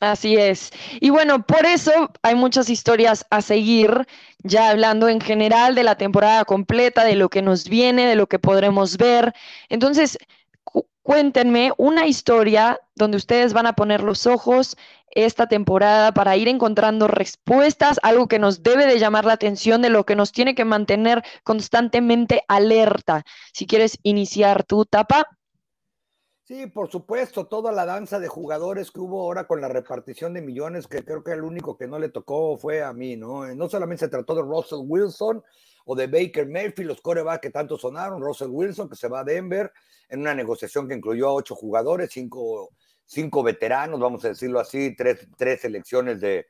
Así 0.00 0.36
es. 0.36 0.72
Y 1.00 1.10
bueno, 1.10 1.46
por 1.46 1.64
eso 1.64 2.10
hay 2.22 2.34
muchas 2.34 2.68
historias 2.68 3.24
a 3.30 3.40
seguir, 3.40 4.04
ya 4.42 4.70
hablando 4.70 5.08
en 5.08 5.20
general 5.20 5.76
de 5.76 5.84
la 5.84 5.96
temporada 5.96 6.44
completa, 6.44 7.04
de 7.04 7.14
lo 7.14 7.28
que 7.28 7.40
nos 7.40 7.68
viene, 7.68 8.06
de 8.06 8.16
lo 8.16 8.26
que 8.26 8.40
podremos 8.40 8.96
ver. 8.96 9.32
Entonces, 9.68 10.18
cuéntenme 11.02 11.72
una 11.76 12.06
historia 12.06 12.80
donde 12.94 13.16
ustedes 13.16 13.52
van 13.52 13.66
a 13.66 13.74
poner 13.74 14.02
los 14.02 14.26
ojos 14.26 14.76
esta 15.14 15.46
temporada 15.46 16.12
para 16.12 16.36
ir 16.36 16.48
encontrando 16.48 17.06
respuestas, 17.06 18.00
algo 18.02 18.28
que 18.28 18.38
nos 18.38 18.62
debe 18.62 18.86
de 18.86 18.98
llamar 18.98 19.24
la 19.24 19.34
atención, 19.34 19.82
de 19.82 19.90
lo 19.90 20.04
que 20.04 20.16
nos 20.16 20.32
tiene 20.32 20.54
que 20.54 20.64
mantener 20.64 21.22
constantemente 21.44 22.44
alerta. 22.48 23.24
Si 23.52 23.66
quieres 23.66 23.98
iniciar 24.02 24.64
tu 24.64 24.86
tapa. 24.86 25.26
Sí, 26.44 26.66
por 26.66 26.90
supuesto, 26.90 27.46
toda 27.46 27.72
la 27.72 27.86
danza 27.86 28.18
de 28.18 28.28
jugadores 28.28 28.90
que 28.90 29.00
hubo 29.00 29.22
ahora 29.22 29.46
con 29.46 29.60
la 29.60 29.68
repartición 29.68 30.34
de 30.34 30.42
millones, 30.42 30.86
que 30.86 31.04
creo 31.04 31.22
que 31.22 31.32
el 31.32 31.42
único 31.42 31.76
que 31.76 31.86
no 31.86 31.98
le 31.98 32.08
tocó 32.08 32.56
fue 32.56 32.82
a 32.82 32.92
mí, 32.92 33.16
¿no? 33.16 33.46
No 33.54 33.68
solamente 33.68 34.06
se 34.06 34.10
trató 34.10 34.34
de 34.34 34.42
Russell 34.42 34.80
Wilson 34.82 35.42
o 35.84 35.94
de 35.94 36.06
Baker 36.06 36.46
Mayfield, 36.48 36.88
los 36.88 37.00
corebacks 37.00 37.42
que 37.42 37.50
tanto 37.50 37.78
sonaron, 37.78 38.22
Russell 38.22 38.50
Wilson 38.50 38.88
que 38.88 38.96
se 38.96 39.08
va 39.08 39.20
a 39.20 39.24
Denver 39.24 39.72
en 40.08 40.20
una 40.20 40.34
negociación 40.34 40.88
que 40.88 40.94
incluyó 40.94 41.28
a 41.28 41.34
ocho 41.34 41.54
jugadores, 41.54 42.10
cinco 42.10 42.70
cinco 43.12 43.42
veteranos, 43.42 44.00
vamos 44.00 44.24
a 44.24 44.28
decirlo 44.28 44.58
así, 44.58 44.94
tres, 44.96 45.28
tres 45.36 45.60
selecciones 45.60 46.20
de, 46.20 46.46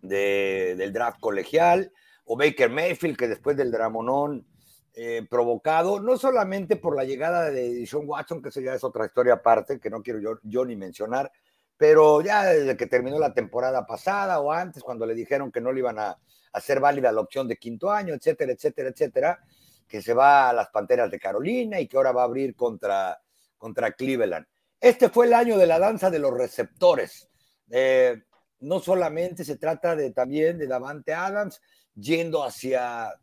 del 0.00 0.92
draft 0.92 1.18
colegial, 1.20 1.92
o 2.24 2.36
Baker 2.36 2.70
Mayfield, 2.70 3.16
que 3.16 3.26
después 3.26 3.56
del 3.56 3.72
Dramonón 3.72 4.46
eh, 4.94 5.26
provocado, 5.28 6.00
no 6.00 6.16
solamente 6.16 6.76
por 6.76 6.94
la 6.94 7.04
llegada 7.04 7.50
de 7.50 7.84
Sean 7.86 8.04
Watson, 8.06 8.40
que 8.40 8.50
eso 8.50 8.60
ya 8.60 8.74
es 8.74 8.84
otra 8.84 9.06
historia 9.06 9.34
aparte, 9.34 9.80
que 9.80 9.90
no 9.90 10.02
quiero 10.02 10.20
yo, 10.20 10.38
yo 10.42 10.64
ni 10.64 10.76
mencionar, 10.76 11.32
pero 11.78 12.20
ya 12.20 12.44
desde 12.44 12.76
que 12.76 12.86
terminó 12.86 13.18
la 13.18 13.32
temporada 13.32 13.86
pasada 13.86 14.40
o 14.40 14.52
antes, 14.52 14.82
cuando 14.82 15.06
le 15.06 15.14
dijeron 15.14 15.50
que 15.50 15.60
no 15.60 15.72
le 15.72 15.78
iban 15.78 15.98
a 15.98 16.18
hacer 16.52 16.80
válida 16.80 17.12
la 17.12 17.20
opción 17.20 17.46
de 17.46 17.56
quinto 17.56 17.90
año, 17.90 18.14
etcétera, 18.14 18.52
etcétera, 18.52 18.88
etcétera, 18.90 19.38
que 19.86 20.02
se 20.02 20.12
va 20.12 20.50
a 20.50 20.52
las 20.52 20.68
Panteras 20.68 21.10
de 21.10 21.20
Carolina 21.20 21.80
y 21.80 21.86
que 21.86 21.96
ahora 21.96 22.12
va 22.12 22.22
a 22.22 22.24
abrir 22.24 22.54
contra, 22.56 23.18
contra 23.56 23.92
Cleveland. 23.92 24.44
Este 24.80 25.08
fue 25.08 25.26
el 25.26 25.34
año 25.34 25.56
de 25.56 25.66
la 25.66 25.78
danza 25.78 26.10
de 26.10 26.18
los 26.18 26.36
receptores. 26.36 27.28
Eh, 27.70 28.22
no 28.60 28.80
solamente 28.80 29.44
se 29.44 29.56
trata 29.56 29.94
de 29.94 30.10
también 30.10 30.58
de 30.58 30.66
Davante 30.66 31.14
Adams 31.14 31.60
yendo 31.94 32.44
hacia 32.44 33.14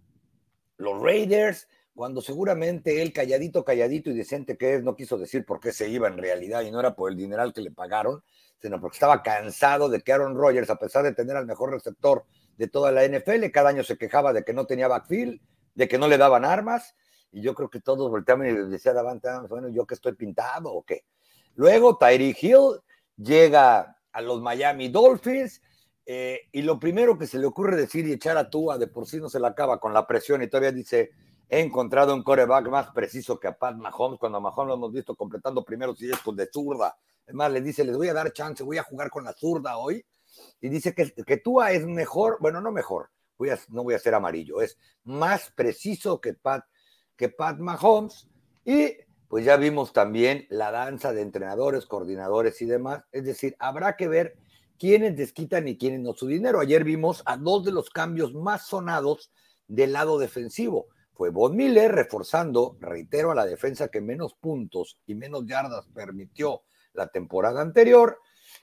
los 0.77 1.01
Raiders, 1.01 1.67
cuando 1.93 2.21
seguramente 2.21 3.01
él 3.01 3.13
calladito, 3.13 3.63
calladito 3.63 4.09
y 4.09 4.13
decente 4.13 4.57
que 4.57 4.75
es, 4.75 4.83
no 4.83 4.95
quiso 4.95 5.17
decir 5.17 5.45
por 5.45 5.61
qué 5.61 5.71
se 5.71 5.87
iba 5.87 6.09
en 6.09 6.17
realidad 6.17 6.61
y 6.61 6.71
no 6.71 6.81
era 6.81 6.93
por 6.93 7.09
el 7.09 7.17
dineral 7.17 7.53
que 7.53 7.61
le 7.61 7.71
pagaron, 7.71 8.21
sino 8.61 8.79
porque 8.79 8.95
estaba 8.95 9.21
cansado 9.23 9.89
de 9.89 10.01
que 10.01 10.13
Aaron 10.13 10.35
Rodgers, 10.35 10.69
a 10.69 10.77
pesar 10.77 11.03
de 11.03 11.13
tener 11.13 11.35
al 11.35 11.45
mejor 11.45 11.71
receptor 11.71 12.25
de 12.57 12.67
toda 12.67 12.91
la 12.91 13.05
NFL, 13.05 13.49
cada 13.51 13.69
año 13.69 13.83
se 13.83 13.97
quejaba 13.97 14.33
de 14.33 14.43
que 14.43 14.53
no 14.53 14.65
tenía 14.65 14.87
backfield, 14.87 15.41
de 15.73 15.87
que 15.87 15.97
no 15.97 16.07
le 16.07 16.17
daban 16.17 16.45
armas, 16.45 16.95
y 17.31 17.41
yo 17.41 17.53
creo 17.53 17.69
que 17.69 17.81
todos 17.81 18.09
volteaban 18.09 18.47
y 18.47 18.53
les 18.53 18.69
decía 18.69 18.93
Davante 18.93 19.27
Adams, 19.27 19.49
bueno, 19.49 19.67
yo 19.67 19.85
que 19.85 19.95
estoy 19.95 20.13
pintado 20.13 20.71
o 20.71 20.83
qué. 20.83 21.05
Luego 21.55 21.97
Tyree 21.97 22.35
Hill 22.39 22.81
llega 23.17 23.97
a 24.11 24.21
los 24.21 24.41
Miami 24.41 24.87
Dolphins 24.87 25.61
eh, 26.05 26.41
y 26.51 26.61
lo 26.61 26.79
primero 26.79 27.17
que 27.17 27.27
se 27.27 27.39
le 27.39 27.45
ocurre 27.45 27.75
decir 27.75 28.07
y 28.07 28.13
echar 28.13 28.37
a 28.37 28.49
Tua, 28.49 28.77
de 28.77 28.87
por 28.87 29.07
sí 29.07 29.19
no 29.19 29.29
se 29.29 29.39
la 29.39 29.49
acaba 29.49 29.79
con 29.79 29.93
la 29.93 30.05
presión 30.07 30.41
y 30.43 30.47
todavía 30.47 30.71
dice, 30.71 31.11
he 31.49 31.59
encontrado 31.59 32.13
un 32.13 32.23
coreback 32.23 32.69
más 32.69 32.91
preciso 32.91 33.39
que 33.39 33.47
a 33.47 33.57
Pat 33.57 33.75
Mahomes, 33.75 34.19
cuando 34.19 34.37
a 34.37 34.41
Mahomes 34.41 34.69
lo 34.69 34.73
hemos 34.75 34.93
visto 34.93 35.15
completando 35.15 35.65
primero 35.65 35.95
si 35.95 36.09
es 36.09 36.19
con 36.19 36.35
de 36.35 36.47
zurda. 36.51 36.95
Es 37.27 37.33
más, 37.33 37.51
le 37.51 37.61
dice, 37.61 37.83
les 37.83 37.97
voy 37.97 38.07
a 38.07 38.13
dar 38.13 38.31
chance, 38.33 38.63
voy 38.63 38.77
a 38.77 38.83
jugar 38.83 39.09
con 39.09 39.23
la 39.23 39.33
zurda 39.33 39.77
hoy. 39.77 40.05
Y 40.61 40.69
dice 40.69 40.93
que, 40.93 41.11
que 41.13 41.37
Tua 41.37 41.71
es 41.71 41.85
mejor, 41.85 42.37
bueno, 42.39 42.61
no 42.61 42.71
mejor, 42.71 43.09
voy 43.37 43.49
a, 43.49 43.59
no 43.69 43.83
voy 43.83 43.93
a 43.93 43.99
ser 43.99 44.15
amarillo, 44.15 44.61
es 44.61 44.77
más 45.03 45.51
preciso 45.55 46.19
que 46.19 46.33
Pat, 46.33 46.65
que 47.15 47.29
Pat 47.29 47.57
Mahomes. 47.57 48.27
Y 48.65 48.97
pues 49.27 49.45
ya 49.45 49.57
vimos 49.57 49.93
también 49.93 50.45
la 50.49 50.71
danza 50.71 51.13
de 51.13 51.21
entrenadores, 51.21 51.85
coordinadores 51.85 52.61
y 52.61 52.65
demás. 52.65 53.03
Es 53.11 53.25
decir, 53.25 53.55
habrá 53.59 53.95
que 53.95 54.07
ver 54.07 54.35
quiénes 54.77 55.15
desquitan 55.15 55.67
y 55.67 55.77
quiénes 55.77 56.01
no 56.01 56.13
su 56.13 56.27
dinero. 56.27 56.59
Ayer 56.59 56.83
vimos 56.83 57.23
a 57.25 57.37
dos 57.37 57.63
de 57.65 57.71
los 57.71 57.89
cambios 57.89 58.33
más 58.33 58.67
sonados 58.67 59.31
del 59.67 59.93
lado 59.93 60.19
defensivo. 60.19 60.87
Fue 61.13 61.29
Von 61.29 61.55
Miller 61.55 61.91
reforzando, 61.93 62.77
reitero, 62.79 63.31
a 63.31 63.35
la 63.35 63.45
defensa 63.45 63.87
que 63.87 64.01
menos 64.01 64.35
puntos 64.35 64.99
y 65.05 65.15
menos 65.15 65.45
yardas 65.45 65.87
permitió 65.93 66.63
la 66.95 67.07
temporada 67.07 67.61
anterior 67.61 68.19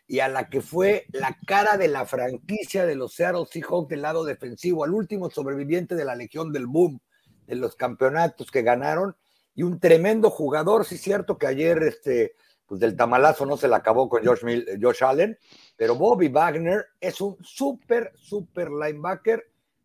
y 0.06 0.20
a 0.20 0.28
la 0.28 0.48
que 0.48 0.60
fue 0.60 1.06
la 1.12 1.38
cara 1.46 1.76
de 1.76 1.88
la 1.88 2.06
franquicia 2.06 2.84
de 2.84 2.96
los 2.96 3.14
Seattle 3.14 3.46
Seahawks 3.50 3.88
del 3.88 4.02
lado 4.02 4.24
defensivo, 4.24 4.84
al 4.84 4.92
último 4.92 5.30
sobreviviente 5.30 5.94
de 5.94 6.04
la 6.04 6.16
Legión 6.16 6.52
del 6.52 6.66
Boom, 6.66 7.00
de 7.46 7.54
los 7.54 7.76
campeonatos 7.76 8.50
que 8.50 8.62
ganaron, 8.62 9.16
y 9.54 9.62
un 9.62 9.80
tremendo 9.80 10.30
jugador, 10.30 10.84
sí 10.84 10.96
es 10.96 11.02
cierto 11.02 11.38
que 11.38 11.46
ayer 11.46 11.82
este, 11.82 12.34
pues 12.66 12.80
del 12.80 12.96
tamalazo 12.96 13.44
no 13.46 13.56
se 13.56 13.68
le 13.68 13.74
acabó 13.74 14.08
con 14.08 14.24
Josh, 14.24 14.40
Josh 14.80 15.04
Allen, 15.04 15.38
pero 15.76 15.94
Bobby 15.94 16.28
Wagner 16.28 16.86
es 17.00 17.20
un 17.20 17.36
súper, 17.42 18.12
súper 18.16 18.70
linebacker 18.70 19.44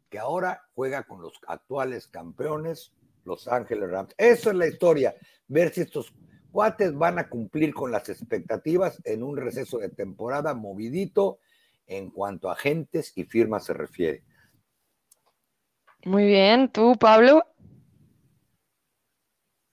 que 0.09 0.19
ahora 0.19 0.61
juega 0.73 1.03
con 1.03 1.21
los 1.21 1.33
actuales 1.47 2.07
campeones, 2.07 2.93
Los 3.25 3.47
Ángeles 3.47 3.89
Rams. 3.89 4.13
Eso 4.17 4.51
es 4.51 4.55
la 4.55 4.67
historia, 4.67 5.15
ver 5.47 5.73
si 5.73 5.81
estos 5.81 6.13
cuates 6.57 6.97
van 6.97 7.19
a 7.19 7.29
cumplir 7.29 7.71
con 7.71 7.91
las 7.91 8.09
expectativas 8.09 8.99
en 9.05 9.21
un 9.21 9.37
receso 9.37 9.77
de 9.77 9.89
temporada 9.89 10.55
movidito 10.55 11.37
en 11.85 12.09
cuanto 12.09 12.49
a 12.49 12.53
agentes 12.53 13.15
y 13.15 13.25
firmas 13.25 13.65
se 13.65 13.75
refiere. 13.75 14.23
Muy 16.03 16.25
bien, 16.25 16.71
tú, 16.71 16.95
Pablo. 16.99 17.45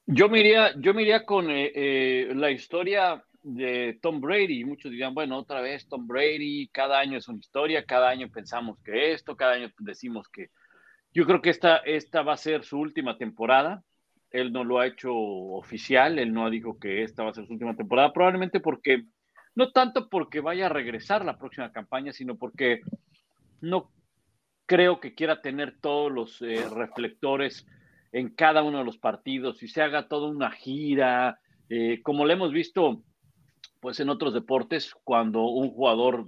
Yo 0.05 0.29
me 0.29 0.41
iría, 0.41 0.75
yo 0.79 0.93
me 0.93 1.25
con 1.25 1.51
eh, 1.51 1.73
eh, 1.75 2.35
la 2.35 2.51
historia 2.51 3.25
de 3.41 3.99
Tom 4.03 4.21
Brady. 4.21 4.67
Muchos 4.67 4.91
dirían, 4.91 5.15
bueno, 5.15 5.39
otra 5.39 5.63
vez 5.63 5.89
Tom 5.89 6.07
Brady, 6.07 6.69
cada 6.69 6.99
año 6.99 7.17
es 7.17 7.27
una 7.29 7.39
historia, 7.39 7.87
cada 7.87 8.11
año 8.11 8.29
pensamos 8.31 8.79
que 8.85 9.15
esto, 9.15 9.37
cada 9.37 9.55
año 9.55 9.71
decimos 9.79 10.29
que... 10.29 10.51
Yo 11.15 11.25
creo 11.25 11.41
que 11.41 11.49
esta, 11.49 11.79
esta 11.79 12.21
va 12.21 12.35
a 12.35 12.37
ser 12.37 12.63
su 12.63 12.79
última 12.79 13.17
temporada. 13.17 13.83
Él 14.35 14.53
no 14.53 14.65
lo 14.65 14.81
ha 14.81 14.87
hecho 14.89 15.15
oficial, 15.15 16.19
él 16.19 16.33
no 16.33 16.45
ha 16.45 16.51
dicho 16.51 16.77
que 16.81 17.05
esta 17.05 17.23
va 17.23 17.31
a 17.31 17.35
ser 17.35 17.47
su 17.47 17.53
última 17.53 17.77
temporada, 17.77 18.13
probablemente 18.13 18.59
porque, 18.59 19.05
no 19.55 19.71
tanto 19.71 20.09
porque 20.09 20.41
vaya 20.41 20.67
a 20.67 20.71
regresar 20.71 21.25
la 21.25 21.39
próxima 21.39 21.71
campaña, 21.71 22.13
sino 22.13 22.37
porque 22.37 22.81
no 23.61 23.93
creo 24.67 24.99
que 24.99 25.15
quiera 25.15 25.41
tener 25.41 25.79
todos 25.81 26.11
los 26.11 26.43
eh, 26.43 26.69
reflectores 26.69 27.65
en 28.11 28.31
cada 28.35 28.65
uno 28.65 28.79
de 28.79 28.85
los 28.85 28.99
partidos 28.99 29.63
y 29.63 29.69
se 29.69 29.83
haga 29.83 30.09
toda 30.09 30.29
una 30.29 30.51
gira, 30.51 31.39
eh, 31.69 32.03
como 32.03 32.25
lo 32.25 32.33
hemos 32.33 32.53
visto 32.53 33.05
pues 33.79 34.01
en 34.01 34.09
otros 34.09 34.35
deportes, 34.35 34.95
cuando 35.05 35.45
un 35.45 35.71
jugador 35.71 36.27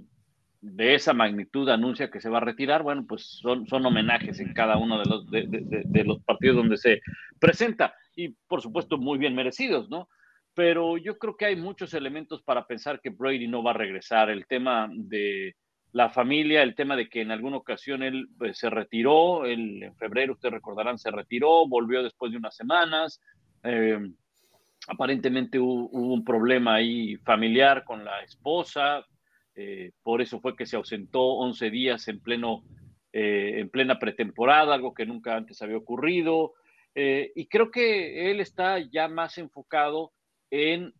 de 0.61 0.95
esa 0.95 1.13
magnitud 1.13 1.69
anuncia 1.69 2.09
que 2.09 2.21
se 2.21 2.29
va 2.29 2.37
a 2.37 2.41
retirar, 2.41 2.83
bueno, 2.83 3.05
pues 3.07 3.23
son, 3.41 3.67
son 3.67 3.85
homenajes 3.85 4.39
en 4.39 4.53
cada 4.53 4.77
uno 4.77 4.99
de 4.99 5.05
los, 5.05 5.29
de, 5.29 6.03
los 6.03 6.23
partidos 6.23 6.57
donde 6.57 6.77
se 6.77 7.01
presenta 7.39 7.93
y 8.15 8.29
por 8.47 8.61
supuesto 8.61 8.97
muy 8.97 9.17
bien 9.17 9.35
merecidos, 9.35 9.89
¿no? 9.89 10.09
Pero 10.53 10.97
yo 10.97 11.17
creo 11.19 11.37
que 11.37 11.45
hay 11.45 11.55
muchos 11.55 11.93
elementos 11.93 12.41
para 12.41 12.65
pensar 12.65 12.99
que 12.99 13.11
Brady 13.11 13.47
no 13.47 13.61
va 13.61 13.71
a 13.71 13.75
regresar. 13.75 14.31
El 14.31 14.47
tema 14.47 14.89
de 14.91 15.55
la 15.91 16.09
familia, 16.09 16.63
el 16.63 16.73
tema 16.73 16.95
de 16.95 17.07
que 17.07 17.21
en 17.21 17.29
alguna 17.29 17.57
ocasión 17.57 18.01
él 18.01 18.27
pues, 18.37 18.57
se 18.57 18.69
retiró, 18.71 19.45
en 19.45 19.95
febrero, 19.97 20.33
ustedes 20.33 20.55
recordarán, 20.55 20.97
se 20.97 21.11
retiró, 21.11 21.67
volvió 21.67 22.01
después 22.01 22.31
de 22.31 22.39
unas 22.39 22.55
semanas. 22.55 23.21
Eh, 23.63 23.99
aparentemente 24.87 25.59
hubo, 25.59 25.89
un 25.89 26.23
problema 26.23 26.75
ahí 26.75 27.17
familiar 27.17 27.83
con 27.83 28.03
la 28.03 28.21
esposa, 28.23 29.05
eh, 29.57 29.91
por 30.03 30.21
eso 30.21 30.39
fue 30.39 30.55
que 30.55 30.65
se 30.65 30.77
ausentó 30.77 31.21
11 31.21 31.69
días 31.69 32.07
en, 32.07 32.21
pleno, 32.21 32.63
eh, 33.11 33.55
en 33.57 33.69
plena 33.69 33.99
pretemporada, 33.99 34.73
algo 34.73 34.93
que 34.93 35.05
nunca 35.05 35.35
antes 35.35 35.61
había 35.61 35.77
ocurrido. 35.77 36.53
y 36.95 37.47
creo 37.47 37.69
que 37.69 38.31
él 38.31 38.39
está 38.39 38.79
ya 38.79 39.07
más 39.07 39.37
enfocado 39.37 40.13
en 40.49 40.93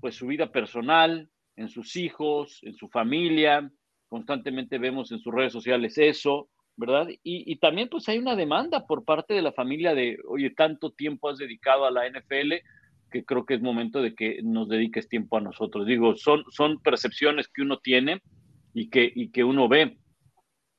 pues 0.00 0.14
su 0.14 0.26
vida 0.26 0.50
personal, 0.50 1.28
en 1.56 1.68
sus 1.68 1.96
hijos, 1.96 2.60
en 2.62 2.74
su 2.74 2.88
familia, 2.88 3.70
constantemente 4.08 4.78
vemos 4.78 5.10
en 5.10 5.18
sus 5.18 5.34
redes 5.34 5.52
sociales 5.52 5.98
eso, 5.98 6.48
¿verdad? 6.76 7.08
Y, 7.22 7.56
también 7.56 7.88
pues 7.88 8.08
hay 8.08 8.18
una 8.18 8.36
demanda 8.36 8.86
por 8.86 9.04
parte 9.04 9.34
de 9.34 9.42
la 9.42 9.52
familia 9.52 9.94
de, 9.94 10.18
oye, 10.28 10.50
tanto 10.50 10.92
tiempo 10.92 11.28
has 11.28 11.38
dedicado 11.38 11.84
a 11.84 11.90
la 11.90 12.08
NFL 12.08 12.52
que 13.14 13.24
creo 13.24 13.46
que 13.46 13.54
es 13.54 13.62
momento 13.62 14.02
de 14.02 14.16
que 14.16 14.40
nos 14.42 14.68
dediques 14.68 15.08
tiempo 15.08 15.36
a 15.36 15.40
nosotros. 15.40 15.86
Digo, 15.86 16.16
son, 16.16 16.42
son 16.50 16.82
percepciones 16.82 17.46
que 17.46 17.62
uno 17.62 17.78
tiene 17.78 18.20
y 18.72 18.90
que, 18.90 19.08
y 19.14 19.30
que 19.30 19.44
uno 19.44 19.68
ve. 19.68 19.98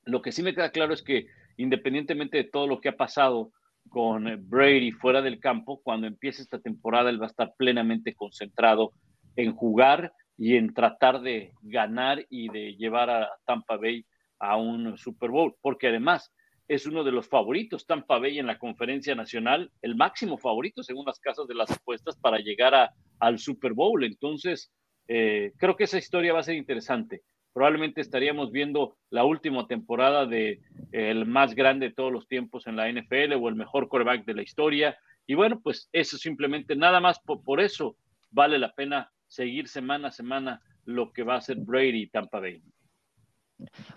Lo 0.03 0.21
que 0.21 0.33
sí 0.33 0.43
me 0.43 0.53
queda 0.53 0.71
claro 0.71 0.93
es 0.93 1.01
que 1.01 1.27
independientemente 1.55 2.35
de 2.35 2.43
todo 2.43 2.67
lo 2.67 2.81
que 2.81 2.89
ha 2.89 2.97
pasado 2.97 3.53
con 3.87 4.25
Brady 4.49 4.91
fuera 4.91 5.21
del 5.21 5.39
campo, 5.39 5.81
cuando 5.81 6.07
empiece 6.07 6.41
esta 6.41 6.59
temporada 6.59 7.09
él 7.09 7.21
va 7.21 7.27
a 7.27 7.29
estar 7.29 7.53
plenamente 7.57 8.13
concentrado 8.13 8.91
en 9.37 9.55
jugar 9.55 10.11
y 10.37 10.57
en 10.57 10.73
tratar 10.73 11.21
de 11.21 11.53
ganar 11.61 12.25
y 12.29 12.49
de 12.49 12.75
llevar 12.75 13.09
a 13.11 13.29
Tampa 13.45 13.77
Bay 13.77 14.05
a 14.39 14.57
un 14.57 14.97
Super 14.97 15.29
Bowl, 15.29 15.55
porque 15.61 15.87
además 15.87 16.33
es 16.67 16.85
uno 16.85 17.03
de 17.03 17.11
los 17.11 17.27
favoritos, 17.27 17.85
Tampa 17.85 18.17
Bay 18.19 18.39
en 18.39 18.47
la 18.47 18.57
conferencia 18.57 19.15
nacional, 19.15 19.71
el 19.81 19.95
máximo 19.95 20.37
favorito 20.37 20.83
según 20.83 21.05
las 21.05 21.19
casas 21.19 21.47
de 21.47 21.55
las 21.55 21.69
apuestas 21.69 22.15
para 22.17 22.39
llegar 22.39 22.73
a, 22.73 22.93
al 23.19 23.39
Super 23.39 23.73
Bowl. 23.73 24.03
Entonces, 24.03 24.71
eh, 25.07 25.53
creo 25.57 25.75
que 25.75 25.83
esa 25.83 25.97
historia 25.97 26.33
va 26.33 26.39
a 26.39 26.43
ser 26.43 26.55
interesante. 26.55 27.21
Probablemente 27.53 28.01
estaríamos 28.01 28.51
viendo 28.51 28.97
la 29.11 29.23
última 29.23 29.67
temporada 29.67 30.25
de 30.25 30.59
eh, 30.91 31.11
el 31.11 31.25
más 31.25 31.55
grande 31.55 31.89
de 31.89 31.93
todos 31.93 32.11
los 32.11 32.27
tiempos 32.27 32.67
en 32.67 32.75
la 32.75 32.91
NFL 32.91 33.33
o 33.39 33.47
el 33.47 33.55
mejor 33.55 33.87
quarterback 33.87 34.25
de 34.25 34.33
la 34.33 34.41
historia. 34.41 34.97
Y 35.27 35.35
bueno, 35.35 35.61
pues 35.61 35.87
eso 35.93 36.17
simplemente, 36.17 36.75
nada 36.75 36.99
más 36.99 37.19
por 37.19 37.61
eso 37.61 37.95
vale 38.31 38.59
la 38.59 38.73
pena 38.73 39.11
seguir 39.27 39.67
semana 39.67 40.09
a 40.09 40.11
semana 40.11 40.61
lo 40.83 41.11
que 41.13 41.23
va 41.23 41.35
a 41.35 41.37
hacer 41.37 41.57
Brady 41.57 42.03
y 42.03 42.07
Tampa 42.07 42.39
Bay. 42.39 42.61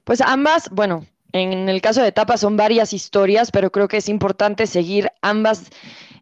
Pues 0.04 0.20
ambas, 0.20 0.70
bueno, 0.70 1.04
en 1.32 1.68
el 1.68 1.80
caso 1.80 2.02
de 2.02 2.12
Tampa 2.12 2.36
son 2.36 2.56
varias 2.56 2.92
historias, 2.92 3.50
pero 3.50 3.70
creo 3.70 3.88
que 3.88 3.98
es 3.98 4.08
importante 4.08 4.66
seguir 4.66 5.10
ambas 5.20 5.70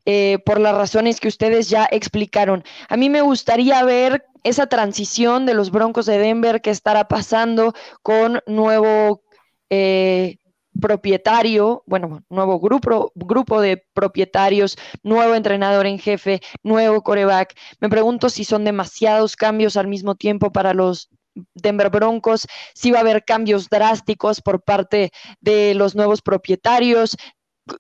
eh, 0.05 0.38
por 0.45 0.61
las 0.61 0.77
razones 0.77 1.21
que 1.21 1.29
ustedes 1.29 1.69
ya 1.69 1.88
explicaron. 1.90 2.64
A 2.88 2.97
mí 2.97 3.11
me 3.11 3.23
gustaría 3.23 3.83
ver 3.85 4.25
esa 4.45 4.66
transición 4.66 5.47
de 5.47 5.55
los 5.55 5.71
Broncos 5.71 6.07
de 6.07 6.19
Denver 6.19 6.61
que 6.61 6.71
estará 6.71 7.09
pasando 7.09 7.75
con 8.03 8.40
nuevo 8.47 9.23
eh, 9.69 10.38
propietario, 10.81 11.83
bueno, 11.87 12.23
nuevo 12.29 12.61
grupo, 12.61 13.11
grupo 13.14 13.61
de 13.61 13.85
propietarios, 13.95 14.77
nuevo 15.03 15.35
entrenador 15.35 15.87
en 15.87 15.99
jefe, 15.99 16.40
nuevo 16.62 17.03
coreback. 17.03 17.55
Me 17.81 17.88
pregunto 17.88 18.29
si 18.31 18.45
son 18.45 18.64
demasiados 18.64 19.35
cambios 19.35 19.77
al 19.77 19.88
mismo 19.88 20.14
tiempo 20.14 20.53
para 20.53 20.75
los 20.75 21.11
Denver 21.55 21.90
Broncos, 21.90 22.46
si 22.75 22.90
va 22.90 22.99
a 22.99 23.01
haber 23.03 23.25
cambios 23.25 23.68
drásticos 23.68 24.40
por 24.40 24.62
parte 24.62 25.11
de 25.40 25.75
los 25.75 25.94
nuevos 25.94 26.22
propietarios, 26.22 27.16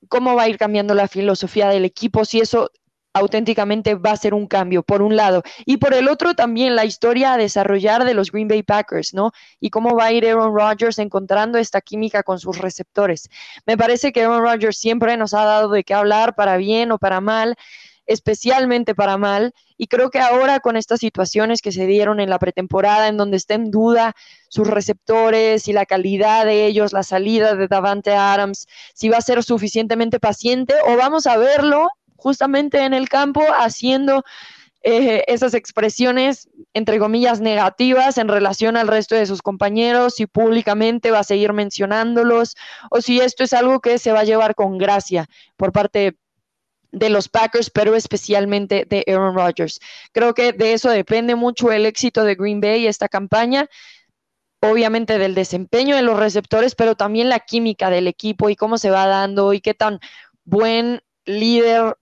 cómo 0.08 0.34
va 0.34 0.44
a 0.44 0.48
ir 0.48 0.58
cambiando 0.58 0.94
la 0.94 1.08
filosofía 1.08 1.68
del 1.68 1.84
equipo, 1.84 2.24
si 2.24 2.40
eso 2.40 2.70
auténticamente 3.14 3.94
va 3.94 4.10
a 4.10 4.16
ser 4.16 4.34
un 4.34 4.46
cambio, 4.46 4.82
por 4.82 5.00
un 5.00 5.16
lado. 5.16 5.42
Y 5.64 5.78
por 5.78 5.94
el 5.94 6.06
otro 6.06 6.34
también 6.34 6.76
la 6.76 6.84
historia 6.84 7.32
a 7.32 7.38
desarrollar 7.38 8.04
de 8.04 8.12
los 8.12 8.30
Green 8.30 8.46
Bay 8.46 8.62
Packers, 8.62 9.14
¿no? 9.14 9.32
Y 9.58 9.70
cómo 9.70 9.96
va 9.96 10.06
a 10.06 10.12
ir 10.12 10.26
Aaron 10.26 10.54
Rodgers 10.54 10.98
encontrando 10.98 11.56
esta 11.56 11.80
química 11.80 12.22
con 12.22 12.38
sus 12.38 12.58
receptores. 12.58 13.30
Me 13.64 13.78
parece 13.78 14.12
que 14.12 14.22
Aaron 14.22 14.42
Rodgers 14.42 14.76
siempre 14.76 15.16
nos 15.16 15.32
ha 15.32 15.44
dado 15.44 15.70
de 15.70 15.82
qué 15.82 15.94
hablar, 15.94 16.34
para 16.34 16.58
bien 16.58 16.92
o 16.92 16.98
para 16.98 17.22
mal 17.22 17.56
especialmente 18.06 18.94
para 18.94 19.18
mal. 19.18 19.52
Y 19.76 19.86
creo 19.88 20.10
que 20.10 20.20
ahora 20.20 20.60
con 20.60 20.76
estas 20.76 21.00
situaciones 21.00 21.60
que 21.60 21.72
se 21.72 21.86
dieron 21.86 22.20
en 22.20 22.30
la 22.30 22.38
pretemporada, 22.38 23.08
en 23.08 23.16
donde 23.16 23.36
está 23.36 23.54
en 23.54 23.70
duda 23.70 24.14
sus 24.48 24.66
receptores 24.66 25.68
y 25.68 25.72
la 25.72 25.86
calidad 25.86 26.46
de 26.46 26.66
ellos, 26.66 26.92
la 26.92 27.02
salida 27.02 27.54
de 27.54 27.68
Davante 27.68 28.14
Adams, 28.14 28.66
si 28.94 29.08
va 29.08 29.18
a 29.18 29.22
ser 29.22 29.42
suficientemente 29.42 30.20
paciente 30.20 30.74
o 30.86 30.96
vamos 30.96 31.26
a 31.26 31.36
verlo 31.36 31.88
justamente 32.16 32.84
en 32.84 32.94
el 32.94 33.08
campo 33.08 33.42
haciendo 33.58 34.24
eh, 34.88 35.24
esas 35.26 35.54
expresiones, 35.54 36.48
entre 36.72 37.00
comillas, 37.00 37.40
negativas 37.40 38.18
en 38.18 38.28
relación 38.28 38.76
al 38.76 38.86
resto 38.86 39.16
de 39.16 39.26
sus 39.26 39.42
compañeros, 39.42 40.14
si 40.14 40.26
públicamente 40.26 41.10
va 41.10 41.18
a 41.18 41.24
seguir 41.24 41.52
mencionándolos, 41.52 42.54
o 42.90 43.00
si 43.00 43.20
esto 43.20 43.42
es 43.42 43.52
algo 43.52 43.80
que 43.80 43.98
se 43.98 44.12
va 44.12 44.20
a 44.20 44.24
llevar 44.24 44.54
con 44.54 44.78
gracia 44.78 45.26
por 45.56 45.72
parte 45.72 46.16
de 46.96 47.10
los 47.10 47.28
Packers, 47.28 47.68
pero 47.68 47.94
especialmente 47.94 48.86
de 48.88 49.04
Aaron 49.06 49.34
Rodgers. 49.34 49.80
Creo 50.12 50.32
que 50.32 50.52
de 50.52 50.72
eso 50.72 50.88
depende 50.90 51.34
mucho 51.34 51.70
el 51.70 51.84
éxito 51.84 52.24
de 52.24 52.34
Green 52.34 52.60
Bay 52.60 52.86
esta 52.86 53.08
campaña 53.08 53.68
obviamente 54.60 55.18
del 55.18 55.34
desempeño 55.34 55.94
de 55.94 56.02
los 56.02 56.18
receptores, 56.18 56.74
pero 56.74 56.96
también 56.96 57.28
la 57.28 57.40
química 57.40 57.90
del 57.90 58.08
equipo 58.08 58.48
y 58.48 58.56
cómo 58.56 58.78
se 58.78 58.90
va 58.90 59.06
dando 59.06 59.52
y 59.52 59.60
qué 59.60 59.74
tan 59.74 60.00
buen 60.44 61.02
líder 61.26 61.96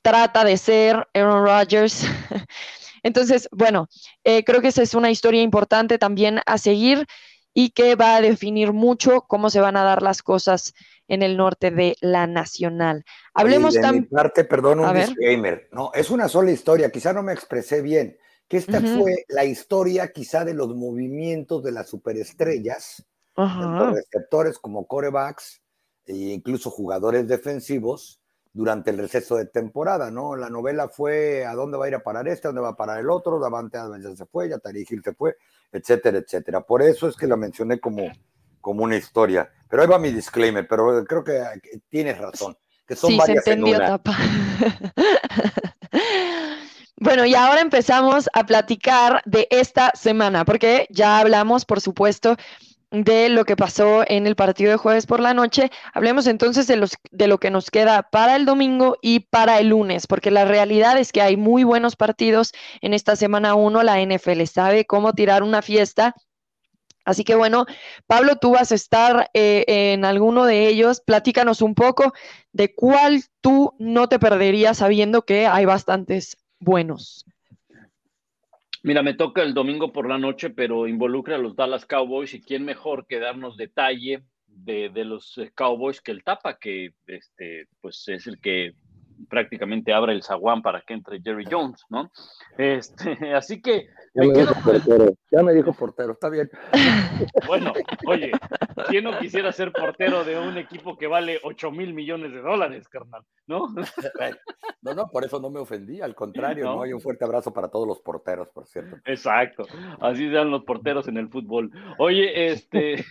trata 0.00 0.44
de 0.44 0.56
ser 0.56 1.08
Aaron 1.12 1.44
Rodgers. 1.44 2.04
Entonces, 3.02 3.48
bueno, 3.50 3.88
eh, 4.24 4.44
creo 4.44 4.60
que 4.60 4.68
esa 4.68 4.82
es 4.82 4.94
una 4.94 5.10
historia 5.10 5.42
importante 5.42 5.98
también 5.98 6.40
a 6.46 6.58
seguir. 6.58 7.06
y 7.58 7.70
que 7.70 7.94
va 7.94 8.16
a 8.16 8.20
definir 8.20 8.74
mucho 8.74 9.22
cómo 9.22 9.48
se 9.48 9.60
van 9.60 9.78
a 9.78 9.82
dar 9.82 10.02
las 10.02 10.22
cosas 10.22 10.74
en 11.08 11.22
el 11.22 11.36
norte 11.36 11.70
de 11.70 11.96
la 12.00 12.26
Nacional. 12.26 13.04
Hablemos 13.34 13.74
también. 13.74 14.08
parte, 14.08 14.44
perdón, 14.44 14.80
un 14.80 14.94
disclaimer. 14.94 15.68
No, 15.72 15.90
es 15.94 16.10
una 16.10 16.28
sola 16.28 16.50
historia, 16.50 16.90
quizá 16.90 17.12
no 17.12 17.22
me 17.22 17.32
expresé 17.32 17.82
bien, 17.82 18.16
que 18.48 18.58
esta 18.58 18.80
fue 18.80 19.24
la 19.28 19.44
historia 19.44 20.12
quizá 20.12 20.44
de 20.44 20.54
los 20.54 20.74
movimientos 20.74 21.62
de 21.62 21.72
las 21.72 21.88
superestrellas, 21.88 23.06
tanto 23.34 23.92
receptores 23.92 24.58
como 24.58 24.86
corebacks, 24.86 25.62
e 26.06 26.14
incluso 26.14 26.70
jugadores 26.70 27.26
defensivos, 27.26 28.20
durante 28.56 28.90
el 28.90 28.96
receso 28.96 29.36
de 29.36 29.44
temporada, 29.44 30.10
¿no? 30.10 30.34
La 30.34 30.48
novela 30.48 30.88
fue 30.88 31.44
a 31.44 31.52
dónde 31.54 31.76
va 31.76 31.84
a 31.84 31.88
ir 31.88 31.94
a 31.94 32.02
parar 32.02 32.26
este, 32.26 32.48
a 32.48 32.50
dónde 32.50 32.62
va 32.62 32.70
a 32.70 32.76
parar 32.76 32.98
el 32.98 33.10
otro, 33.10 33.38
Davante 33.38 33.76
Adams 33.76 34.02
ya 34.02 34.16
se 34.16 34.24
fue, 34.24 34.48
ya 34.48 34.58
Tariq 34.58 34.90
Hill 34.90 35.02
se 35.04 35.12
fue, 35.12 35.36
etcétera, 35.70 36.16
etcétera. 36.16 36.62
Por 36.62 36.80
eso 36.80 37.06
es 37.06 37.16
que 37.16 37.26
la 37.26 37.36
mencioné 37.36 37.78
como, 37.78 38.10
como 38.66 38.82
una 38.82 38.96
historia. 38.96 39.48
Pero 39.68 39.82
ahí 39.82 39.88
va 39.88 39.96
mi 39.96 40.10
disclaimer, 40.10 40.66
pero 40.66 41.04
creo 41.04 41.22
que 41.22 41.40
tienes 41.88 42.18
razón, 42.18 42.58
que 42.84 42.96
son 42.96 43.10
sí, 43.10 43.16
varias 43.16 43.44
se 43.44 43.52
entendió, 43.52 43.78
tapa. 43.78 44.18
Bueno, 46.98 47.26
y 47.26 47.34
ahora 47.34 47.60
empezamos 47.60 48.28
a 48.32 48.44
platicar 48.46 49.20
de 49.26 49.46
esta 49.50 49.92
semana, 49.94 50.46
porque 50.46 50.86
ya 50.88 51.18
hablamos, 51.18 51.66
por 51.66 51.82
supuesto, 51.82 52.36
de 52.90 53.28
lo 53.28 53.44
que 53.44 53.54
pasó 53.54 54.02
en 54.08 54.26
el 54.26 54.34
partido 54.34 54.70
de 54.70 54.78
jueves 54.78 55.06
por 55.06 55.20
la 55.20 55.34
noche. 55.34 55.70
Hablemos 55.92 56.26
entonces 56.26 56.66
de, 56.66 56.76
los, 56.76 56.94
de 57.10 57.28
lo 57.28 57.38
que 57.38 57.50
nos 57.50 57.70
queda 57.70 58.08
para 58.10 58.34
el 58.34 58.46
domingo 58.46 58.96
y 59.02 59.20
para 59.20 59.58
el 59.60 59.68
lunes, 59.68 60.06
porque 60.06 60.30
la 60.30 60.46
realidad 60.46 60.98
es 60.98 61.12
que 61.12 61.20
hay 61.20 61.36
muy 61.36 61.64
buenos 61.64 61.96
partidos 61.96 62.52
en 62.80 62.94
esta 62.94 63.14
semana 63.14 63.54
1. 63.54 63.82
La 63.82 64.00
NFL 64.00 64.42
sabe 64.44 64.86
cómo 64.86 65.12
tirar 65.12 65.42
una 65.42 65.60
fiesta. 65.60 66.14
Así 67.06 67.22
que 67.24 67.36
bueno, 67.36 67.64
Pablo, 68.06 68.36
tú 68.36 68.50
vas 68.50 68.72
a 68.72 68.74
estar 68.74 69.30
eh, 69.32 69.64
en 69.68 70.04
alguno 70.04 70.44
de 70.44 70.68
ellos. 70.68 71.00
Platícanos 71.00 71.62
un 71.62 71.74
poco 71.74 72.12
de 72.52 72.74
cuál 72.74 73.22
tú 73.40 73.72
no 73.78 74.08
te 74.08 74.18
perderías 74.18 74.78
sabiendo 74.78 75.22
que 75.22 75.46
hay 75.46 75.64
bastantes 75.64 76.36
buenos. 76.58 77.24
Mira, 78.82 79.02
me 79.02 79.14
toca 79.14 79.42
el 79.42 79.54
domingo 79.54 79.92
por 79.92 80.08
la 80.08 80.18
noche, 80.18 80.50
pero 80.50 80.88
involucra 80.88 81.36
a 81.36 81.38
los 81.38 81.54
Dallas 81.54 81.86
Cowboys 81.86 82.34
y 82.34 82.40
quién 82.40 82.64
mejor 82.64 83.06
que 83.06 83.20
darnos 83.20 83.56
detalle 83.56 84.22
de, 84.46 84.90
de 84.90 85.04
los 85.04 85.38
eh, 85.38 85.52
Cowboys 85.54 86.00
que 86.00 86.10
el 86.10 86.24
Tapa, 86.24 86.58
que 86.58 86.92
este, 87.06 87.68
pues 87.80 88.06
es 88.08 88.26
el 88.26 88.40
que 88.40 88.74
prácticamente 89.28 89.92
abre 89.92 90.12
el 90.12 90.22
zaguán 90.22 90.62
para 90.62 90.80
que 90.82 90.94
entre 90.94 91.20
Jerry 91.20 91.44
Jones, 91.50 91.84
¿no? 91.88 92.10
Este, 92.56 93.16
así 93.34 93.60
que... 93.60 93.88
Ya 94.14 94.22
me, 94.22 94.32
dijo 94.32 94.54
portero, 94.64 95.14
ya 95.30 95.42
me 95.42 95.52
dijo 95.52 95.72
portero, 95.72 96.12
está 96.12 96.28
bien. 96.28 96.50
Bueno, 97.46 97.72
oye, 98.06 98.32
¿quién 98.88 99.04
no 99.04 99.18
quisiera 99.18 99.52
ser 99.52 99.72
portero 99.72 100.24
de 100.24 100.38
un 100.38 100.58
equipo 100.58 100.98
que 100.98 101.06
vale 101.06 101.40
8 101.42 101.70
mil 101.70 101.94
millones 101.94 102.32
de 102.32 102.40
dólares, 102.40 102.88
carnal? 102.88 103.22
¿No? 103.46 103.66
No, 104.82 104.94
no, 104.94 105.08
por 105.08 105.24
eso 105.24 105.40
no 105.40 105.50
me 105.50 105.58
ofendí, 105.58 106.00
al 106.00 106.14
contrario, 106.14 106.66
¿no? 106.66 106.82
Hay 106.82 106.92
un 106.92 107.00
fuerte 107.00 107.24
abrazo 107.24 107.52
para 107.52 107.66
todos 107.66 107.88
los 107.88 107.98
porteros, 107.98 108.48
por 108.50 108.66
cierto. 108.66 108.98
Exacto, 109.04 109.66
así 110.00 110.30
sean 110.30 110.52
los 110.52 110.62
porteros 110.62 111.08
en 111.08 111.16
el 111.16 111.28
fútbol. 111.28 111.72
Oye, 111.98 112.52
este... 112.52 113.04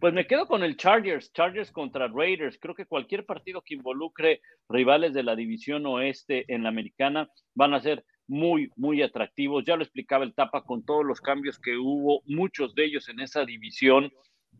Pues 0.00 0.14
me 0.14 0.26
quedo 0.26 0.46
con 0.46 0.62
el 0.62 0.76
Chargers, 0.76 1.32
Chargers 1.32 1.70
contra 1.70 2.08
Raiders. 2.08 2.58
Creo 2.60 2.74
que 2.74 2.86
cualquier 2.86 3.26
partido 3.26 3.62
que 3.62 3.74
involucre 3.74 4.40
rivales 4.68 5.14
de 5.14 5.22
la 5.22 5.36
división 5.36 5.86
oeste 5.86 6.44
en 6.52 6.62
la 6.62 6.68
americana 6.68 7.28
van 7.54 7.74
a 7.74 7.80
ser 7.80 8.04
muy, 8.26 8.70
muy 8.76 9.02
atractivos. 9.02 9.64
Ya 9.64 9.76
lo 9.76 9.82
explicaba 9.82 10.24
el 10.24 10.34
Tapa 10.34 10.62
con 10.62 10.84
todos 10.84 11.04
los 11.04 11.20
cambios 11.20 11.58
que 11.58 11.76
hubo, 11.76 12.22
muchos 12.26 12.74
de 12.74 12.84
ellos 12.84 13.08
en 13.08 13.20
esa 13.20 13.44
división. 13.44 14.12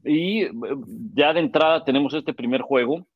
Y 0.05 0.47
ya 1.15 1.33
de 1.33 1.41
entrada 1.41 1.85
tenemos 1.85 2.15
este 2.15 2.33
primer 2.33 2.63
juego 2.63 3.07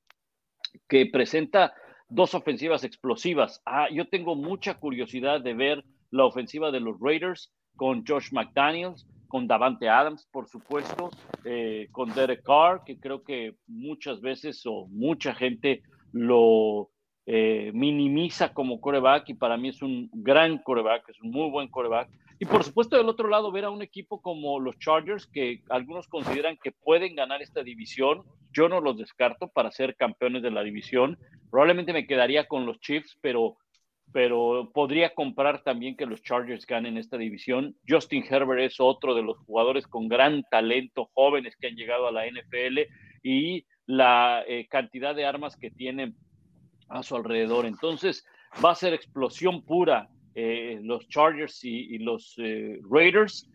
que 0.88 1.06
presenta 1.06 1.72
dos 2.08 2.34
ofensivas 2.34 2.84
explosivas. 2.84 3.62
Ah, 3.64 3.88
yo 3.90 4.08
tengo 4.08 4.34
mucha 4.34 4.74
curiosidad 4.74 5.40
de 5.40 5.54
ver 5.54 5.84
la 6.10 6.26
ofensiva 6.26 6.70
de 6.70 6.80
los 6.80 6.96
Raiders 7.00 7.52
con 7.76 8.04
Josh 8.06 8.32
McDaniels 8.32 9.06
con 9.32 9.46
Davante 9.46 9.88
Adams, 9.88 10.28
por 10.30 10.46
supuesto, 10.46 11.08
eh, 11.46 11.88
con 11.90 12.12
Derek 12.12 12.42
Carr, 12.42 12.82
que 12.84 13.00
creo 13.00 13.24
que 13.24 13.54
muchas 13.66 14.20
veces 14.20 14.60
o 14.66 14.86
mucha 14.88 15.34
gente 15.34 15.82
lo 16.12 16.90
eh, 17.26 17.70
minimiza 17.74 18.52
como 18.52 18.80
coreback 18.80 19.28
y 19.30 19.34
para 19.34 19.56
mí 19.56 19.68
es 19.68 19.82
un 19.82 20.10
gran 20.12 20.58
coreback, 20.58 21.08
es 21.08 21.20
un 21.20 21.30
muy 21.30 21.50
buen 21.50 21.68
coreback. 21.68 22.08
Y 22.38 22.46
por 22.46 22.64
supuesto 22.64 22.96
del 22.96 23.08
otro 23.08 23.28
lado 23.28 23.52
ver 23.52 23.64
a 23.64 23.70
un 23.70 23.82
equipo 23.82 24.20
como 24.20 24.58
los 24.58 24.78
Chargers, 24.78 25.26
que 25.26 25.62
algunos 25.68 26.08
consideran 26.08 26.58
que 26.62 26.72
pueden 26.72 27.14
ganar 27.14 27.40
esta 27.40 27.62
división, 27.62 28.24
yo 28.52 28.68
no 28.68 28.80
los 28.80 28.98
descarto 28.98 29.48
para 29.48 29.70
ser 29.70 29.96
campeones 29.96 30.42
de 30.42 30.50
la 30.50 30.62
división. 30.62 31.18
Probablemente 31.50 31.92
me 31.92 32.06
quedaría 32.06 32.48
con 32.48 32.66
los 32.66 32.80
Chiefs, 32.80 33.16
pero 33.20 33.56
pero 34.12 34.70
podría 34.74 35.14
comprar 35.14 35.62
también 35.62 35.96
que 35.96 36.06
los 36.06 36.22
Chargers 36.22 36.66
ganen 36.66 36.98
esta 36.98 37.16
división. 37.16 37.76
Justin 37.88 38.24
Herbert 38.28 38.60
es 38.60 38.78
otro 38.78 39.14
de 39.14 39.22
los 39.22 39.38
jugadores 39.38 39.86
con 39.86 40.08
gran 40.08 40.44
talento, 40.50 41.08
jóvenes 41.14 41.56
que 41.56 41.68
han 41.68 41.76
llegado 41.76 42.06
a 42.06 42.12
la 42.12 42.26
NFL 42.26 42.80
y 43.22 43.64
la 43.86 44.44
eh, 44.46 44.66
cantidad 44.68 45.14
de 45.14 45.26
armas 45.26 45.56
que 45.56 45.70
tienen 45.70 46.14
a 46.88 47.02
su 47.02 47.16
alrededor. 47.16 47.66
Entonces, 47.66 48.24
va 48.64 48.72
a 48.72 48.76
ser 48.76 48.94
explosión 48.94 49.62
pura 49.62 50.08
eh, 50.34 50.80
los 50.82 51.08
Chargers 51.08 51.64
y, 51.64 51.98
los 51.98 52.34
eh, 52.38 52.78
Raiders. 52.90 53.48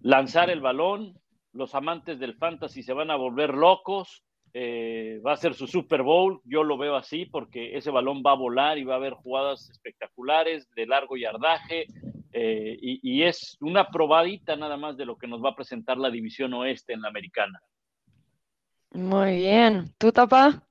Lanzar 0.00 0.50
el 0.50 0.60
balón, 0.60 1.14
los 1.52 1.74
amantes 1.74 2.18
del 2.18 2.34
fantasy 2.34 2.82
se 2.82 2.92
van 2.92 3.10
a 3.10 3.16
volver 3.16 3.54
locos 3.54 4.24
eh, 4.54 5.18
va 5.26 5.32
a 5.32 5.36
ser 5.38 5.54
su 5.54 5.66
Super 5.66 6.02
Bowl, 6.02 6.42
yo 6.44 6.62
lo 6.62 6.76
veo 6.76 6.94
así 6.94 7.24
porque 7.24 7.74
ese 7.74 7.90
balón 7.90 8.22
va 8.24 8.32
a 8.32 8.36
volar 8.36 8.76
y 8.76 8.84
va 8.84 8.94
a 8.94 8.96
haber 8.98 9.14
jugadas 9.14 9.70
espectaculares 9.70 10.68
de 10.74 10.86
largo 10.86 11.16
yardaje 11.16 11.86
eh, 12.34 12.76
y, 12.80 13.22
es 13.22 13.56
una 13.60 13.88
probadita 13.88 14.54
nada 14.56 14.76
más 14.76 14.98
de 14.98 15.06
lo 15.06 15.16
que 15.16 15.26
nos 15.26 15.42
va 15.42 15.50
a 15.50 15.56
presentar 15.56 15.96
la 15.96 16.10
división 16.10 16.52
oeste 16.52 16.92
en 16.92 17.00
la 17.00 17.08
americana. 17.08 17.60
Muy 18.94 19.36
bien, 19.36 19.94
¿tú 19.98 20.12
tapa? 20.12 20.66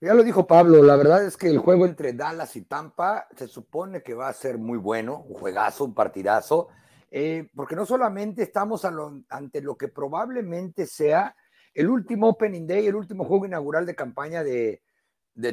Ya 0.00 0.14
lo 0.14 0.22
dijo 0.22 0.46
Pablo, 0.46 0.82
la 0.82 0.96
verdad 0.96 1.24
es 1.24 1.36
que 1.36 1.48
el 1.48 1.58
juego 1.58 1.84
entre 1.86 2.12
Dallas 2.12 2.56
y 2.56 2.62
Tampa 2.62 3.26
se 3.36 3.48
supone 3.48 4.02
que 4.02 4.14
va 4.14 4.28
a 4.28 4.32
ser 4.32 4.58
muy 4.58 4.78
bueno, 4.78 5.24
un 5.28 5.34
juegazo, 5.34 5.84
un 5.84 5.94
partidazo, 5.94 6.68
eh, 7.10 7.48
porque 7.54 7.76
no 7.76 7.86
solamente 7.86 8.42
estamos 8.42 8.84
ante 8.84 9.60
lo 9.60 9.76
que 9.76 9.88
probablemente 9.88 10.86
sea 10.86 11.34
el 11.76 11.90
último 11.90 12.30
Opening 12.30 12.66
Day, 12.66 12.86
el 12.86 12.96
último 12.96 13.24
juego 13.24 13.44
inaugural 13.44 13.84
de 13.84 13.94
campaña 13.94 14.42
de, 14.42 14.82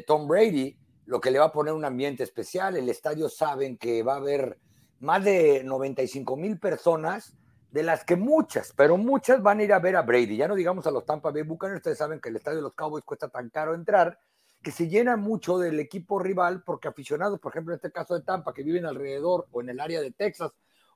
Tom 0.07 0.25
Brady, 0.25 0.77
lo 1.05 1.19
que 1.19 1.31
le 1.31 1.39
va 1.39 1.45
a 1.45 1.51
poner 1.51 1.73
un 1.73 1.83
ambiente 1.83 2.23
especial. 2.23 2.77
El 2.77 2.87
estadio 2.87 3.27
saben 3.27 3.77
que 3.77 4.03
va 4.03 4.13
a 4.13 4.17
haber 4.17 4.57
más 4.99 5.25
de 5.25 5.61
95 5.65 6.37
mil 6.37 6.59
personas, 6.59 7.35
de 7.73 7.81
las 7.81 8.05
que 8.05 8.15
muchas, 8.15 8.71
pero 8.77 8.97
muchas 8.97 9.41
van 9.41 9.59
a 9.59 9.63
ir 9.63 9.73
a 9.73 9.79
ver 9.79 9.95
a 9.95 10.03
Brady. 10.03 10.37
Ya 10.37 10.47
no 10.47 10.53
digamos 10.53 10.85
a 10.85 10.91
los 10.91 11.07
Tampa 11.07 11.31
Bay 11.31 11.41
Buccaneers, 11.41 11.79
ustedes 11.79 11.97
saben 11.97 12.21
que 12.21 12.29
el 12.29 12.35
estadio 12.35 12.57
de 12.57 12.61
los 12.61 12.75
Cowboys 12.75 13.03
cuesta 13.03 13.29
tan 13.29 13.49
caro 13.49 13.73
entrar, 13.73 14.19
que 14.61 14.69
se 14.69 14.87
llena 14.87 15.17
mucho 15.17 15.57
del 15.57 15.79
equipo 15.79 16.19
rival, 16.19 16.61
porque 16.63 16.87
aficionados, 16.87 17.39
por 17.39 17.51
ejemplo, 17.51 17.73
en 17.73 17.77
este 17.77 17.91
caso 17.91 18.13
de 18.13 18.21
Tampa, 18.21 18.53
que 18.53 18.61
viven 18.61 18.85
alrededor 18.85 19.47
o 19.51 19.61
en 19.61 19.69
el 19.69 19.79
área 19.79 20.01
de 20.01 20.11
Texas 20.11 20.51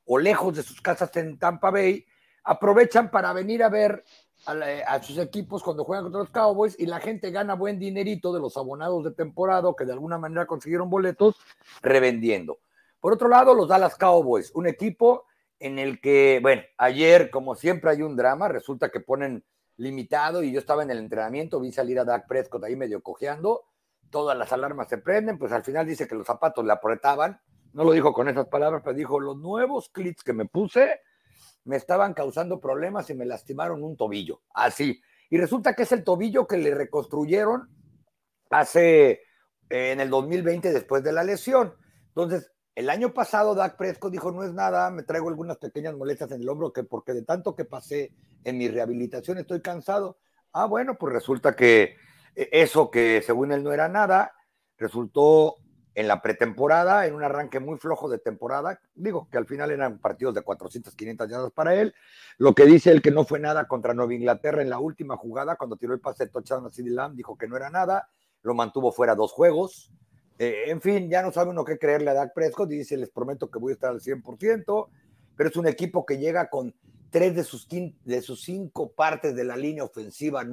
o 0.05 0.19
lejos 0.19 0.55
de 0.55 0.61
sus 0.61 0.79
casas 0.79 1.09
en 1.17 1.39
Tampa 1.39 1.71
Bay, 1.71 2.05
aprovechan 2.43 3.09
para 3.09 3.33
venir 3.33 3.63
a 3.63 3.69
ver 3.69 4.05
a, 4.45 5.01
sus 5.01 5.17
equipos 5.17 5.63
cuando 5.63 5.83
juegan 5.83 6.05
contra 6.05 6.21
los 6.21 6.29
Cowboys 6.29 6.75
y 6.77 6.85
la 6.85 6.99
gente 6.99 7.31
gana 7.31 7.55
buen 7.55 7.79
dinerito 7.79 8.31
de 8.31 8.39
los 8.39 8.55
abonados 8.55 9.03
de 9.03 9.11
temporada 9.11 9.67
que 9.75 9.83
de 9.83 9.93
alguna 9.93 10.19
manera 10.19 10.45
consiguieron 10.45 10.91
boletos 10.91 11.37
revendiendo. 11.81 12.59
Por 12.99 13.13
otro 13.13 13.29
lado, 13.29 13.55
los 13.55 13.67
Dallas 13.67 13.95
Cowboys, 13.95 14.51
un 14.53 14.67
equipo 14.67 15.25
en 15.59 15.79
el 15.79 15.99
que, 16.01 16.39
bueno, 16.41 16.61
ayer, 16.77 17.29
como 17.29 17.55
siempre, 17.55 17.91
hay 17.91 18.01
un 18.01 18.15
drama, 18.15 18.47
resulta 18.47 18.89
que 18.89 18.99
ponen 18.99 19.43
limitado 19.77 20.43
y 20.43 20.51
yo 20.51 20.59
estaba 20.59 20.83
en 20.83 20.91
el 20.91 20.99
entrenamiento, 20.99 21.59
vi 21.59 21.71
salir 21.71 21.99
a 21.99 22.05
Dak 22.05 22.27
Prescott 22.27 22.63
ahí 22.63 22.75
medio 22.75 23.01
cojeando, 23.01 23.65
todas 24.09 24.37
las 24.37 24.51
alarmas 24.51 24.89
se 24.89 24.97
prenden, 24.97 25.37
pues 25.37 25.51
al 25.51 25.63
final 25.63 25.85
dice 25.85 26.07
que 26.07 26.15
los 26.15 26.25
zapatos 26.25 26.65
le 26.65 26.73
apretaban, 26.73 27.39
no 27.73 27.83
lo 27.83 27.91
dijo 27.91 28.13
con 28.13 28.27
esas 28.27 28.47
palabras, 28.47 28.81
pero 28.83 28.95
dijo, 28.95 29.19
los 29.19 29.37
nuevos 29.37 29.89
clics 29.89 30.23
que 30.23 30.33
me 30.33 30.45
puse 30.45 31.01
me 31.63 31.75
estaban 31.75 32.13
causando 32.13 32.59
problemas 32.59 33.09
y 33.09 33.13
me 33.13 33.25
lastimaron 33.25 33.83
un 33.83 33.97
tobillo, 33.97 34.41
así. 34.53 35.01
Y 35.29 35.37
resulta 35.37 35.73
que 35.73 35.83
es 35.83 35.91
el 35.91 36.03
tobillo 36.03 36.47
que 36.47 36.57
le 36.57 36.73
reconstruyeron 36.73 37.69
hace 38.49 39.09
eh, 39.69 39.91
en 39.91 39.99
el 39.99 40.09
2020 40.09 40.71
después 40.71 41.03
de 41.03 41.11
la 41.11 41.23
lesión. 41.23 41.75
Entonces, 42.07 42.51
el 42.77 42.91
año 42.91 43.11
pasado 43.11 43.55
Dak 43.55 43.75
Prescott 43.75 44.11
dijo, 44.11 44.31
no 44.31 44.43
es 44.43 44.53
nada, 44.53 44.91
me 44.91 45.01
traigo 45.01 45.29
algunas 45.29 45.57
pequeñas 45.57 45.95
molestias 45.95 46.31
en 46.31 46.41
el 46.41 46.47
hombro, 46.47 46.71
que 46.71 46.83
porque 46.83 47.11
de 47.11 47.23
tanto 47.23 47.55
que 47.55 47.65
pasé 47.65 48.13
en 48.43 48.55
mi 48.55 48.67
rehabilitación 48.67 49.39
estoy 49.39 49.61
cansado. 49.63 50.19
Ah, 50.51 50.67
bueno, 50.67 50.95
pues 50.95 51.11
resulta 51.11 51.55
que 51.55 51.95
eh, 52.35 52.49
eso 52.51 52.91
que 52.91 53.23
según 53.25 53.51
él 53.51 53.63
no 53.63 53.73
era 53.73 53.87
nada, 53.87 54.31
resultó 54.77 55.55
en 55.95 56.07
la 56.07 56.21
pretemporada, 56.21 57.07
en 57.07 57.15
un 57.15 57.23
arranque 57.23 57.59
muy 57.59 57.79
flojo 57.79 58.09
de 58.09 58.19
temporada. 58.19 58.79
Digo 58.93 59.27
que 59.31 59.39
al 59.39 59.47
final 59.47 59.71
eran 59.71 59.97
partidos 59.97 60.35
de 60.35 60.43
400, 60.43 60.93
500 60.93 61.29
yardas 61.31 61.51
para 61.53 61.73
él. 61.73 61.95
Lo 62.37 62.53
que 62.53 62.65
dice 62.65 62.91
él 62.91 63.01
que 63.01 63.09
no 63.09 63.25
fue 63.25 63.39
nada 63.39 63.67
contra 63.67 63.95
Nueva 63.95 64.13
Inglaterra 64.13 64.61
en 64.61 64.69
la 64.69 64.77
última 64.77 65.17
jugada, 65.17 65.55
cuando 65.55 65.77
tiró 65.77 65.95
el 65.95 65.99
pase 65.99 66.25
de 66.25 66.29
touchdown 66.29 66.67
a 66.67 66.69
Lamb, 66.75 67.15
dijo 67.15 67.39
que 67.39 67.47
no 67.47 67.57
era 67.57 67.71
nada, 67.71 68.07
lo 68.43 68.53
mantuvo 68.53 68.91
fuera 68.91 69.15
dos 69.15 69.31
juegos. 69.31 69.91
Eh, 70.39 70.65
en 70.67 70.81
fin, 70.81 71.09
ya 71.09 71.21
no 71.21 71.31
sabe 71.31 71.49
uno 71.49 71.65
qué 71.65 71.77
creerle 71.77 72.11
a 72.11 72.13
Dak 72.13 72.33
Prescott, 72.33 72.69
dice, 72.69 72.95
les 72.95 73.09
prometo 73.09 73.49
que 73.49 73.59
voy 73.59 73.71
a 73.71 73.73
estar 73.73 73.91
al 73.91 74.01
100%, 74.01 74.89
pero 75.35 75.49
es 75.49 75.55
un 75.55 75.67
equipo 75.67 76.05
que 76.05 76.17
llega 76.17 76.49
con 76.49 76.75
tres 77.09 77.35
de 77.35 77.43
sus, 77.43 78.41
cinco 78.41 78.91
partes 78.91 79.35
de 79.35 79.43
la 79.43 79.55
línea 79.55 79.83
ofensiva 79.83 80.43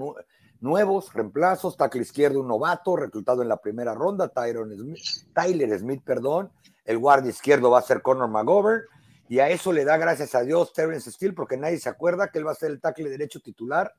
nuevos 0.60 1.12
reemplazos, 1.12 1.76
tackle 1.76 2.02
izquierdo 2.02 2.40
un 2.40 2.48
novato 2.48 2.96
reclutado 2.96 3.42
en 3.42 3.48
la 3.48 3.58
primera 3.58 3.92
ronda, 3.92 4.28
Tyler 4.28 5.78
Smith, 5.78 6.02
perdón, 6.04 6.50
el 6.84 6.98
guardia 6.98 7.30
izquierdo 7.30 7.70
va 7.70 7.80
a 7.80 7.82
ser 7.82 8.00
Conor 8.00 8.30
McGovern, 8.30 8.82
y 9.28 9.40
a 9.40 9.50
eso 9.50 9.72
le 9.72 9.84
da 9.84 9.96
gracias 9.96 10.34
a 10.34 10.42
Dios 10.42 10.72
Terrence 10.72 11.10
Steele, 11.10 11.34
porque 11.34 11.56
nadie 11.56 11.78
se 11.78 11.88
acuerda 11.88 12.28
que 12.28 12.38
él 12.38 12.46
va 12.46 12.52
a 12.52 12.56
ser 12.56 12.70
el 12.70 12.80
tackle 12.80 13.10
derecho 13.10 13.40
titular, 13.40 13.92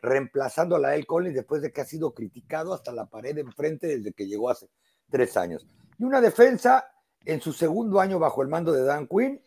reemplazando 0.00 0.76
a 0.76 0.80
la 0.80 0.94
El 0.94 1.06
Collins 1.06 1.34
después 1.34 1.62
de 1.62 1.72
que 1.72 1.80
ha 1.80 1.84
sido 1.84 2.12
criticado 2.12 2.74
hasta 2.74 2.92
la 2.92 3.06
pared 3.06 3.38
enfrente 3.38 3.86
desde 3.86 4.12
que 4.12 4.26
llegó 4.26 4.50
hace 4.50 4.68
tres 5.12 5.36
años. 5.36 5.64
Y 5.98 6.04
una 6.04 6.20
defensa 6.20 6.88
en 7.24 7.40
su 7.40 7.52
segundo 7.52 8.00
año 8.00 8.18
bajo 8.18 8.42
el 8.42 8.48
mando 8.48 8.72
de 8.72 8.82
Dan 8.82 9.06
Quinn, 9.06 9.40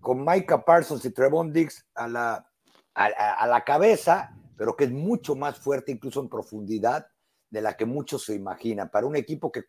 con 0.00 0.24
Micah 0.24 0.64
Parsons 0.64 1.04
y 1.04 1.10
Trevon 1.10 1.52
Diggs 1.52 1.86
a 1.94 2.08
la, 2.08 2.50
a 2.94 3.46
la 3.46 3.62
cabeza, 3.62 4.36
pero 4.56 4.74
que 4.74 4.84
es 4.84 4.90
mucho 4.90 5.36
más 5.36 5.58
fuerte 5.58 5.92
incluso 5.92 6.20
en 6.20 6.28
profundidad 6.28 7.06
de 7.50 7.60
la 7.60 7.76
que 7.76 7.84
muchos 7.84 8.24
se 8.24 8.34
imaginan. 8.34 8.90
Para 8.90 9.06
un 9.06 9.14
equipo 9.14 9.52
que, 9.52 9.64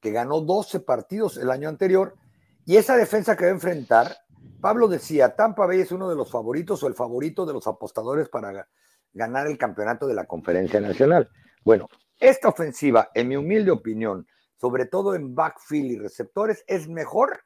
que 0.00 0.10
ganó 0.10 0.40
12 0.40 0.80
partidos 0.80 1.36
el 1.36 1.50
año 1.50 1.68
anterior 1.68 2.16
y 2.64 2.76
esa 2.76 2.96
defensa 2.96 3.36
que 3.36 3.44
va 3.44 3.50
a 3.50 3.54
enfrentar, 3.54 4.16
Pablo 4.60 4.88
decía, 4.88 5.36
Tampa 5.36 5.66
Bay 5.66 5.80
es 5.80 5.92
uno 5.92 6.08
de 6.08 6.16
los 6.16 6.30
favoritos 6.30 6.82
o 6.82 6.88
el 6.88 6.94
favorito 6.94 7.46
de 7.46 7.52
los 7.52 7.66
apostadores 7.66 8.28
para 8.28 8.66
ganar 9.12 9.46
el 9.46 9.58
campeonato 9.58 10.06
de 10.06 10.14
la 10.14 10.24
conferencia 10.24 10.80
nacional. 10.80 11.30
Bueno, 11.64 11.88
esta 12.18 12.48
ofensiva, 12.48 13.10
en 13.14 13.28
mi 13.28 13.36
humilde 13.36 13.70
opinión, 13.70 14.26
sobre 14.66 14.86
todo 14.86 15.14
en 15.14 15.36
backfield 15.36 15.92
y 15.92 15.98
receptores, 15.98 16.64
es 16.66 16.88
mejor 16.88 17.44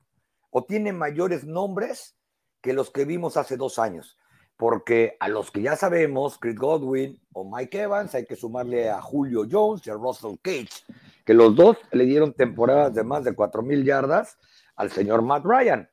o 0.48 0.64
tiene 0.64 0.94
mayores 0.94 1.44
nombres 1.44 2.16
que 2.62 2.72
los 2.72 2.90
que 2.90 3.04
vimos 3.04 3.36
hace 3.36 3.58
dos 3.58 3.78
años 3.78 4.16
porque 4.56 5.16
a 5.20 5.28
los 5.28 5.50
que 5.50 5.60
ya 5.60 5.76
sabemos, 5.76 6.38
Chris 6.38 6.56
Godwin 6.56 7.20
o 7.32 7.50
Mike 7.50 7.82
Evans, 7.82 8.14
hay 8.14 8.24
que 8.24 8.36
sumarle 8.36 8.88
a 8.88 9.02
Julio 9.02 9.46
Jones 9.50 9.86
y 9.86 9.90
a 9.90 9.94
Russell 9.94 10.36
Cage, 10.42 10.84
que 11.26 11.34
los 11.34 11.54
dos 11.54 11.76
le 11.92 12.04
dieron 12.04 12.32
temporadas 12.34 12.94
de 12.94 13.04
más 13.04 13.24
de 13.24 13.34
4.000 13.34 13.84
yardas 13.84 14.38
al 14.76 14.90
señor 14.90 15.20
Matt 15.22 15.44
Ryan. 15.44 15.90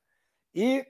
Y 0.51 0.81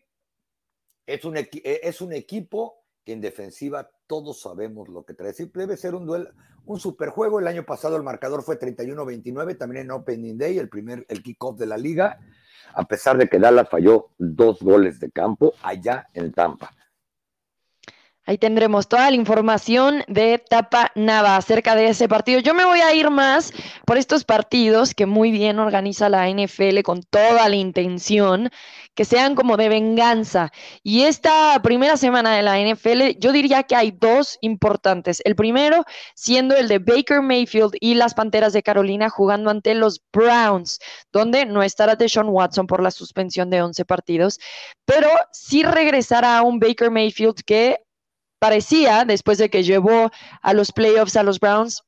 es 1.05 1.25
un, 1.25 1.35
es 1.37 2.01
un 2.01 2.13
equipo 2.13 2.76
en 3.11 3.21
defensiva 3.21 3.89
todos 4.07 4.41
sabemos 4.41 4.89
lo 4.89 5.03
que 5.05 5.13
trae. 5.13 5.33
debe 5.53 5.77
ser 5.77 5.95
un 5.95 6.05
duelo, 6.05 6.31
un 6.65 6.79
superjuego. 6.79 7.39
El 7.39 7.47
año 7.47 7.63
pasado 7.63 7.95
el 7.97 8.03
marcador 8.03 8.43
fue 8.43 8.59
31-29, 8.59 9.57
también 9.57 9.85
en 9.85 9.91
Opening 9.91 10.37
Day, 10.37 10.57
el 10.57 10.69
primer, 10.69 11.05
el 11.09 11.23
kickoff 11.23 11.57
de 11.57 11.65
la 11.65 11.77
liga, 11.77 12.19
a 12.73 12.83
pesar 12.83 13.17
de 13.17 13.27
que 13.27 13.39
Dallas 13.39 13.69
falló 13.69 14.09
dos 14.17 14.61
goles 14.61 14.99
de 14.99 15.11
campo 15.11 15.53
allá 15.63 16.07
en 16.13 16.31
Tampa. 16.31 16.71
Ahí 18.27 18.37
tendremos 18.37 18.89
toda 18.89 19.09
la 19.09 19.15
información 19.15 20.03
de 20.09 20.37
Tapa 20.37 20.91
Nava 20.95 21.37
acerca 21.37 21.75
de 21.75 21.87
ese 21.87 22.09
partido. 22.09 22.41
Yo 22.41 22.53
me 22.53 22.65
voy 22.65 22.81
a 22.81 22.93
ir 22.93 23.09
más 23.09 23.53
por 23.85 23.97
estos 23.97 24.25
partidos 24.25 24.93
que 24.93 25.05
muy 25.05 25.31
bien 25.31 25.59
organiza 25.59 26.09
la 26.09 26.29
NFL 26.29 26.81
con 26.81 27.03
toda 27.03 27.47
la 27.47 27.55
intención, 27.55 28.49
que 28.95 29.05
sean 29.05 29.33
como 29.33 29.55
de 29.55 29.69
venganza. 29.69 30.51
Y 30.83 31.03
esta 31.03 31.57
primera 31.63 31.95
semana 31.95 32.35
de 32.35 32.43
la 32.43 32.59
NFL, 32.59 33.17
yo 33.17 33.31
diría 33.31 33.63
que 33.63 33.77
hay 33.77 33.91
dos 33.91 34.37
importantes. 34.41 35.21
El 35.23 35.37
primero 35.37 35.85
siendo 36.13 36.53
el 36.57 36.67
de 36.67 36.79
Baker 36.79 37.21
Mayfield 37.21 37.75
y 37.79 37.93
las 37.93 38.13
Panteras 38.13 38.51
de 38.51 38.61
Carolina 38.61 39.09
jugando 39.09 39.49
ante 39.49 39.73
los 39.73 40.01
Browns, 40.11 40.79
donde 41.13 41.45
no 41.45 41.63
estará 41.63 41.95
Deshaun 41.95 42.27
Watson 42.27 42.67
por 42.67 42.83
la 42.83 42.91
suspensión 42.91 43.49
de 43.49 43.61
11 43.61 43.85
partidos, 43.85 44.37
pero 44.83 45.07
sí 45.31 45.63
regresará 45.63 46.41
un 46.41 46.59
Baker 46.59 46.91
Mayfield 46.91 47.41
que 47.45 47.86
parecía, 48.39 49.05
después 49.05 49.37
de 49.37 49.49
que 49.49 49.63
llevó 49.63 50.11
a 50.41 50.53
los 50.53 50.71
playoffs 50.71 51.15
a 51.15 51.23
los 51.23 51.39
Browns, 51.39 51.83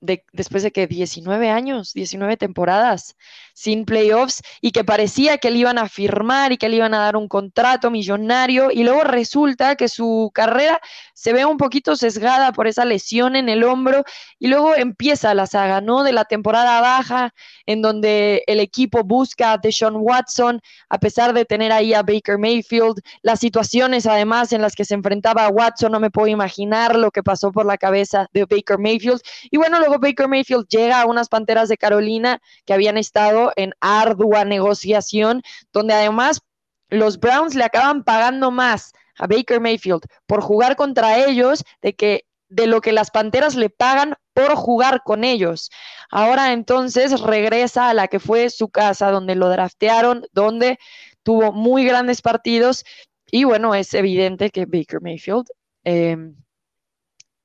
después 0.00 0.62
de 0.62 0.72
que 0.72 0.86
19 0.86 1.50
años, 1.50 1.92
19 1.92 2.36
temporadas 2.36 3.16
sin 3.60 3.84
playoffs 3.84 4.40
y 4.62 4.70
que 4.70 4.84
parecía 4.84 5.36
que 5.36 5.50
le 5.50 5.58
iban 5.58 5.76
a 5.76 5.86
firmar 5.86 6.50
y 6.50 6.56
que 6.56 6.70
le 6.70 6.76
iban 6.76 6.94
a 6.94 7.00
dar 7.00 7.14
un 7.14 7.28
contrato 7.28 7.90
millonario 7.90 8.70
y 8.70 8.84
luego 8.84 9.02
resulta 9.04 9.76
que 9.76 9.88
su 9.88 10.30
carrera 10.32 10.80
se 11.12 11.34
ve 11.34 11.44
un 11.44 11.58
poquito 11.58 11.94
sesgada 11.94 12.52
por 12.52 12.66
esa 12.66 12.86
lesión 12.86 13.36
en 13.36 13.50
el 13.50 13.62
hombro 13.64 14.02
y 14.38 14.48
luego 14.48 14.74
empieza 14.74 15.34
la 15.34 15.46
saga, 15.46 15.82
¿no? 15.82 16.04
De 16.04 16.14
la 16.14 16.24
temporada 16.24 16.80
baja 16.80 17.34
en 17.66 17.82
donde 17.82 18.44
el 18.46 18.60
equipo 18.60 19.04
busca 19.04 19.52
a 19.52 19.58
Deshaun 19.58 19.96
Watson 19.96 20.62
a 20.88 20.98
pesar 20.98 21.34
de 21.34 21.44
tener 21.44 21.70
ahí 21.70 21.92
a 21.92 22.02
Baker 22.02 22.38
Mayfield, 22.38 23.02
las 23.20 23.40
situaciones 23.40 24.06
además 24.06 24.54
en 24.54 24.62
las 24.62 24.74
que 24.74 24.86
se 24.86 24.94
enfrentaba 24.94 25.44
a 25.44 25.50
Watson, 25.50 25.92
no 25.92 26.00
me 26.00 26.10
puedo 26.10 26.28
imaginar 26.28 26.96
lo 26.96 27.10
que 27.10 27.22
pasó 27.22 27.52
por 27.52 27.66
la 27.66 27.76
cabeza 27.76 28.26
de 28.32 28.46
Baker 28.46 28.78
Mayfield 28.78 29.20
y 29.50 29.58
bueno, 29.58 29.78
luego 29.80 29.98
Baker 29.98 30.28
Mayfield 30.28 30.66
llega 30.66 31.02
a 31.02 31.04
unas 31.04 31.28
Panteras 31.28 31.68
de 31.68 31.76
Carolina 31.76 32.40
que 32.64 32.72
habían 32.72 32.96
estado 32.96 33.49
en 33.56 33.72
ardua 33.80 34.44
negociación, 34.44 35.42
donde 35.72 35.94
además 35.94 36.40
los 36.88 37.18
Browns 37.18 37.54
le 37.54 37.64
acaban 37.64 38.04
pagando 38.04 38.50
más 38.50 38.92
a 39.18 39.26
Baker 39.26 39.60
Mayfield 39.60 40.02
por 40.26 40.40
jugar 40.40 40.76
contra 40.76 41.18
ellos 41.24 41.64
de 41.82 41.94
que 41.94 42.24
de 42.48 42.66
lo 42.66 42.80
que 42.80 42.90
las 42.90 43.12
Panteras 43.12 43.54
le 43.54 43.70
pagan 43.70 44.16
por 44.34 44.56
jugar 44.56 45.02
con 45.04 45.22
ellos. 45.22 45.70
Ahora 46.10 46.52
entonces 46.52 47.20
regresa 47.20 47.88
a 47.88 47.94
la 47.94 48.08
que 48.08 48.18
fue 48.18 48.50
su 48.50 48.68
casa, 48.68 49.12
donde 49.12 49.36
lo 49.36 49.48
draftearon, 49.48 50.26
donde 50.32 50.78
tuvo 51.22 51.52
muy 51.52 51.84
grandes 51.84 52.22
partidos 52.22 52.84
y 53.30 53.44
bueno, 53.44 53.74
es 53.74 53.94
evidente 53.94 54.50
que 54.50 54.66
Baker 54.66 55.00
Mayfield 55.00 55.46
em, 55.84 56.34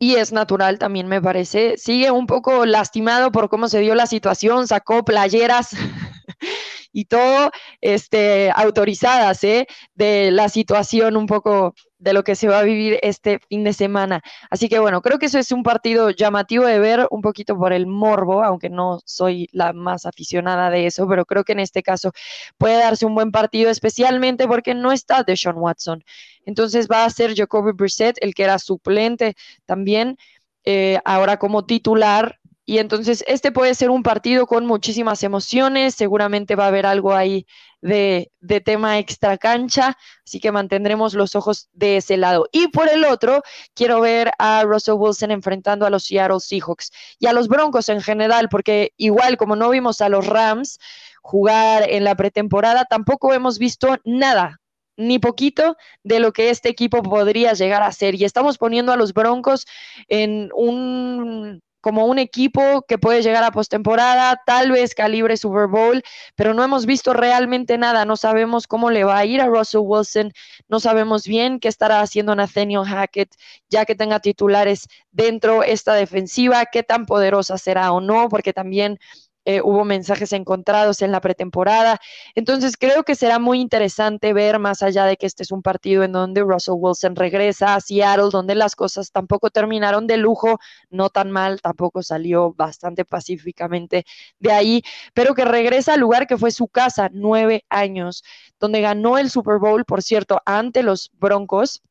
y 0.06 0.18
es 0.18 0.32
natural 0.32 0.78
también 0.78 1.08
me 1.08 1.20
parece. 1.20 1.80
Sigue 1.80 2.12
un 2.12 2.28
poco 2.28 2.68
lastimado 2.68 3.32
por 3.32 3.50
cómo 3.50 3.68
se 3.68 3.80
dio 3.80 3.96
la 3.96 4.06
situación, 4.06 4.68
sacó 4.68 5.04
playeras 5.04 5.70
y 6.94 7.06
todo 7.06 7.50
este, 7.82 8.52
autorizadas 8.52 9.44
¿eh? 9.44 9.66
de 9.96 10.30
la 10.30 10.50
situación 10.50 11.18
un 11.18 11.26
poco 11.26 11.74
de 12.06 12.14
lo 12.14 12.24
que 12.24 12.36
se 12.36 12.48
va 12.48 12.60
a 12.60 12.64
vivir 12.64 13.00
este 13.02 13.40
fin 13.50 13.64
de 13.64 13.74
semana. 13.74 14.22
Así 14.52 14.70
que 14.70 14.78
bueno, 14.78 15.02
creo 15.02 15.18
que 15.18 15.26
eso 15.26 15.40
es 15.40 15.52
un 15.52 15.64
partido 15.64 16.12
llamativo 16.12 16.64
de 16.66 16.78
ver 16.78 17.08
un 17.10 17.22
poquito 17.22 17.58
por 17.58 17.74
el 17.74 17.88
morbo, 17.88 18.44
aunque 18.44 18.70
no 18.70 19.00
soy 19.06 19.50
la 19.52 19.74
más 19.74 20.06
aficionada 20.06 20.70
de 20.70 20.86
eso, 20.86 21.08
pero 21.08 21.26
creo 21.26 21.44
que 21.44 21.54
en 21.54 21.62
este 21.62 21.82
caso 21.82 22.12
puede 22.60 22.78
darse 22.78 23.08
un 23.08 23.16
buen 23.16 23.32
partido, 23.32 23.72
especialmente 23.72 24.48
porque 24.48 24.76
no 24.76 24.92
está 24.92 25.24
Deshaun 25.24 25.58
Watson. 25.58 26.04
Entonces 26.46 26.88
va 26.88 27.06
a 27.06 27.10
ser 27.10 27.36
Jacoby 27.36 27.72
Brissett, 27.72 28.18
el 28.22 28.36
que 28.36 28.44
era 28.44 28.60
suplente 28.60 29.36
también, 29.66 30.18
eh, 30.64 31.00
ahora 31.06 31.38
como 31.38 31.66
titular. 31.66 32.40
Y 32.66 32.80
entonces 32.80 33.24
este 33.28 33.52
puede 33.52 33.76
ser 33.76 33.92
un 33.92 34.02
partido 34.02 34.48
con 34.48 34.66
muchísimas 34.66 35.22
emociones, 35.22 35.94
seguramente 35.94 36.56
va 36.56 36.66
a 36.66 36.68
haber 36.70 36.88
algo 36.88 37.14
ahí 37.14 37.46
de, 37.82 38.32
de, 38.40 38.60
tema 38.60 38.98
extra 38.98 39.38
cancha, 39.38 39.96
así 40.26 40.40
que 40.40 40.52
mantendremos 40.52 41.14
los 41.14 41.36
ojos 41.36 41.70
de 41.74 41.98
ese 41.98 42.18
lado. 42.18 42.48
Y 42.52 42.70
por 42.70 42.90
el 42.90 43.06
otro, 43.06 43.44
quiero 43.76 44.02
ver 44.02 44.32
a 44.40 44.64
Russell 44.64 44.96
Wilson 44.98 45.30
enfrentando 45.30 45.86
a 45.86 45.92
los 45.92 46.06
Seattle 46.06 46.40
Seahawks 46.40 46.92
y 47.20 47.28
a 47.28 47.34
los 47.34 47.48
Broncos 47.48 47.88
en 47.90 48.02
general, 48.02 48.50
porque 48.50 48.94
igual 48.98 49.38
como 49.38 49.56
no 49.56 49.70
vimos 49.70 50.02
a 50.02 50.10
los 50.10 50.26
Rams 50.26 50.80
jugar 51.22 51.88
en 51.88 52.04
la 52.04 52.16
pretemporada, 52.16 52.86
tampoco 52.86 53.34
hemos 53.34 53.60
visto 53.60 53.98
nada 54.04 54.60
ni 54.98 55.20
poquito 55.20 55.76
de 56.04 56.20
lo 56.20 56.32
que 56.32 56.50
este 56.50 56.70
equipo 56.70 57.04
podría 57.04 57.54
llegar 57.54 57.84
a 57.84 57.92
ser. 57.92 58.16
Y 58.16 58.24
estamos 58.24 58.58
poniendo 58.58 58.92
a 58.92 58.98
los 58.98 59.14
Broncos 59.14 59.66
en 60.08 60.50
un 60.56 61.62
como 61.86 62.08
un 62.08 62.18
equipo 62.18 62.82
que 62.88 62.98
puede 62.98 63.22
llegar 63.22 63.44
a 63.44 63.52
postemporada, 63.52 64.42
tal 64.44 64.72
vez 64.72 64.96
calibre 64.96 65.38
Super 65.38 65.68
Bowl, 65.68 66.02
pero 66.36 66.56
no 66.56 66.64
hemos 66.64 66.88
visto 66.88 67.14
realmente 67.14 67.78
nada. 67.78 68.06
No 68.06 68.18
sabemos 68.18 68.66
cómo 68.66 68.90
le 68.90 69.04
va 69.04 69.20
a 69.20 69.26
ir 69.26 69.40
a 69.40 69.46
Russell 69.46 69.82
Wilson, 69.84 70.34
no 70.68 70.80
sabemos 70.80 71.28
bien 71.28 71.60
qué 71.60 71.68
estará 71.68 72.02
haciendo 72.02 72.36
Nathaniel 72.36 72.86
Hackett, 72.86 73.36
ya 73.70 73.86
que 73.86 73.94
tenga 73.94 74.20
titulares 74.20 74.88
dentro 75.12 75.62
esta 75.62 75.94
defensiva, 75.94 76.66
qué 76.66 76.82
tan 76.82 77.06
poderosa 77.06 77.60
será 77.60 77.92
o 77.92 78.02
no, 78.02 78.30
porque 78.30 78.52
también 78.52 78.98
eh, 79.46 79.62
hubo 79.62 79.86
mensajes 79.86 80.34
encontrados 80.34 81.02
en 81.02 81.12
la 81.12 81.22
pretemporada. 81.22 82.00
Entonces 82.36 82.76
creo 82.78 83.04
que 83.04 83.16
será 83.16 83.40
muy 83.40 83.62
interesante 83.62 84.34
ver 84.34 84.60
más 84.60 84.82
allá 84.84 85.06
de 85.06 85.18
que 85.18 85.28
este 85.28 85.44
es 85.44 85.52
un 85.52 85.62
partido 85.62 86.04
en 86.04 86.12
donde 86.12 86.42
Russell 86.42 86.76
Wilson 86.78 87.16
regresa 87.16 87.76
a 87.76 87.82
Seattle, 87.82 88.30
donde 88.32 88.56
las 88.56 88.76
cosas 88.76 89.12
tampoco 89.12 89.50
terminaron 89.52 90.08
de 90.08 90.18
lujo, 90.18 90.60
no 90.90 91.10
tan 91.10 91.32
mal, 91.32 91.62
tampoco 91.62 92.04
salió 92.04 92.54
bastante 92.54 93.06
pacíficamente 93.06 94.06
de 94.40 94.52
ahí, 94.52 94.84
pero 95.14 95.36
que 95.36 95.46
regresa 95.46 95.94
al 95.94 96.00
lugar 96.00 96.28
que 96.28 96.38
fue 96.38 96.52
su 96.52 96.68
casa, 96.68 97.10
nueve 97.12 97.66
años, 97.70 98.24
donde 98.60 98.82
ganó 98.82 99.18
el 99.18 99.30
Super 99.30 99.60
Bowl, 99.60 99.86
por 99.86 100.02
cierto, 100.02 100.42
ante 100.46 100.84
los 100.84 101.12
Broncos 101.14 101.82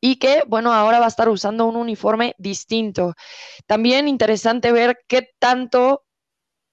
y 0.00 0.16
que, 0.16 0.42
bueno, 0.46 0.72
ahora 0.72 0.98
va 0.98 1.06
a 1.06 1.08
estar 1.08 1.30
usando 1.30 1.64
un 1.66 1.76
uniforme 1.76 2.34
distinto. 2.36 3.14
También 3.66 4.06
interesante 4.06 4.70
ver 4.70 4.98
qué 5.08 5.30
tanto 5.38 6.03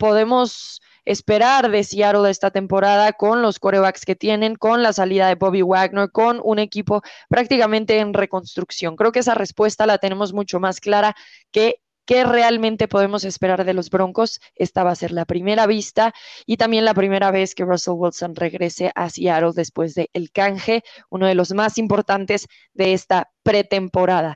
podemos 0.02 0.82
esperar 1.06 1.70
de 1.70 1.84
Seattle 1.84 2.28
esta 2.28 2.50
temporada 2.50 3.14
con 3.14 3.44
los 3.44 3.60
corebacks 3.60 4.04
que 4.04 4.16
tienen, 4.16 4.56
con 4.56 4.82
la 4.82 4.94
salida 4.94 5.28
de 5.28 5.36
Bobby 5.36 5.62
Wagner, 5.62 6.10
con 6.10 6.42
un 6.44 6.58
equipo 6.58 7.04
prácticamente 7.30 8.00
en 8.00 8.16
reconstrucción. 8.16 8.96
Creo 8.96 9.12
que 9.12 9.20
esa 9.20 9.36
respuesta 9.36 9.86
la 9.86 10.00
tenemos 10.00 10.34
mucho 10.34 10.60
más 10.60 10.80
clara 10.80 11.16
que 11.52 11.84
qué 12.06 12.24
realmente 12.24 12.88
podemos 12.88 13.24
esperar 13.26 13.64
de 13.64 13.76
los 13.76 13.92
Broncos. 13.92 14.42
Esta 14.56 14.84
va 14.84 14.90
a 14.90 14.96
ser 14.96 15.12
la 15.12 15.26
primera 15.26 15.68
vista 15.68 16.16
y 16.48 16.58
también 16.58 16.84
la 16.84 16.96
primera 16.96 17.30
vez 17.30 17.54
que 17.54 17.64
Russell 17.64 17.94
Wilson 17.94 18.36
regrese 18.36 18.92
a 18.96 19.08
Seattle 19.12 19.52
después 19.54 19.94
del 19.94 20.10
el 20.14 20.32
canje, 20.32 20.84
uno 21.12 21.28
de 21.28 21.36
los 21.36 21.54
más 21.54 21.78
importantes 21.78 22.48
de 22.74 22.94
esta 22.94 23.30
pretemporada. 23.44 24.36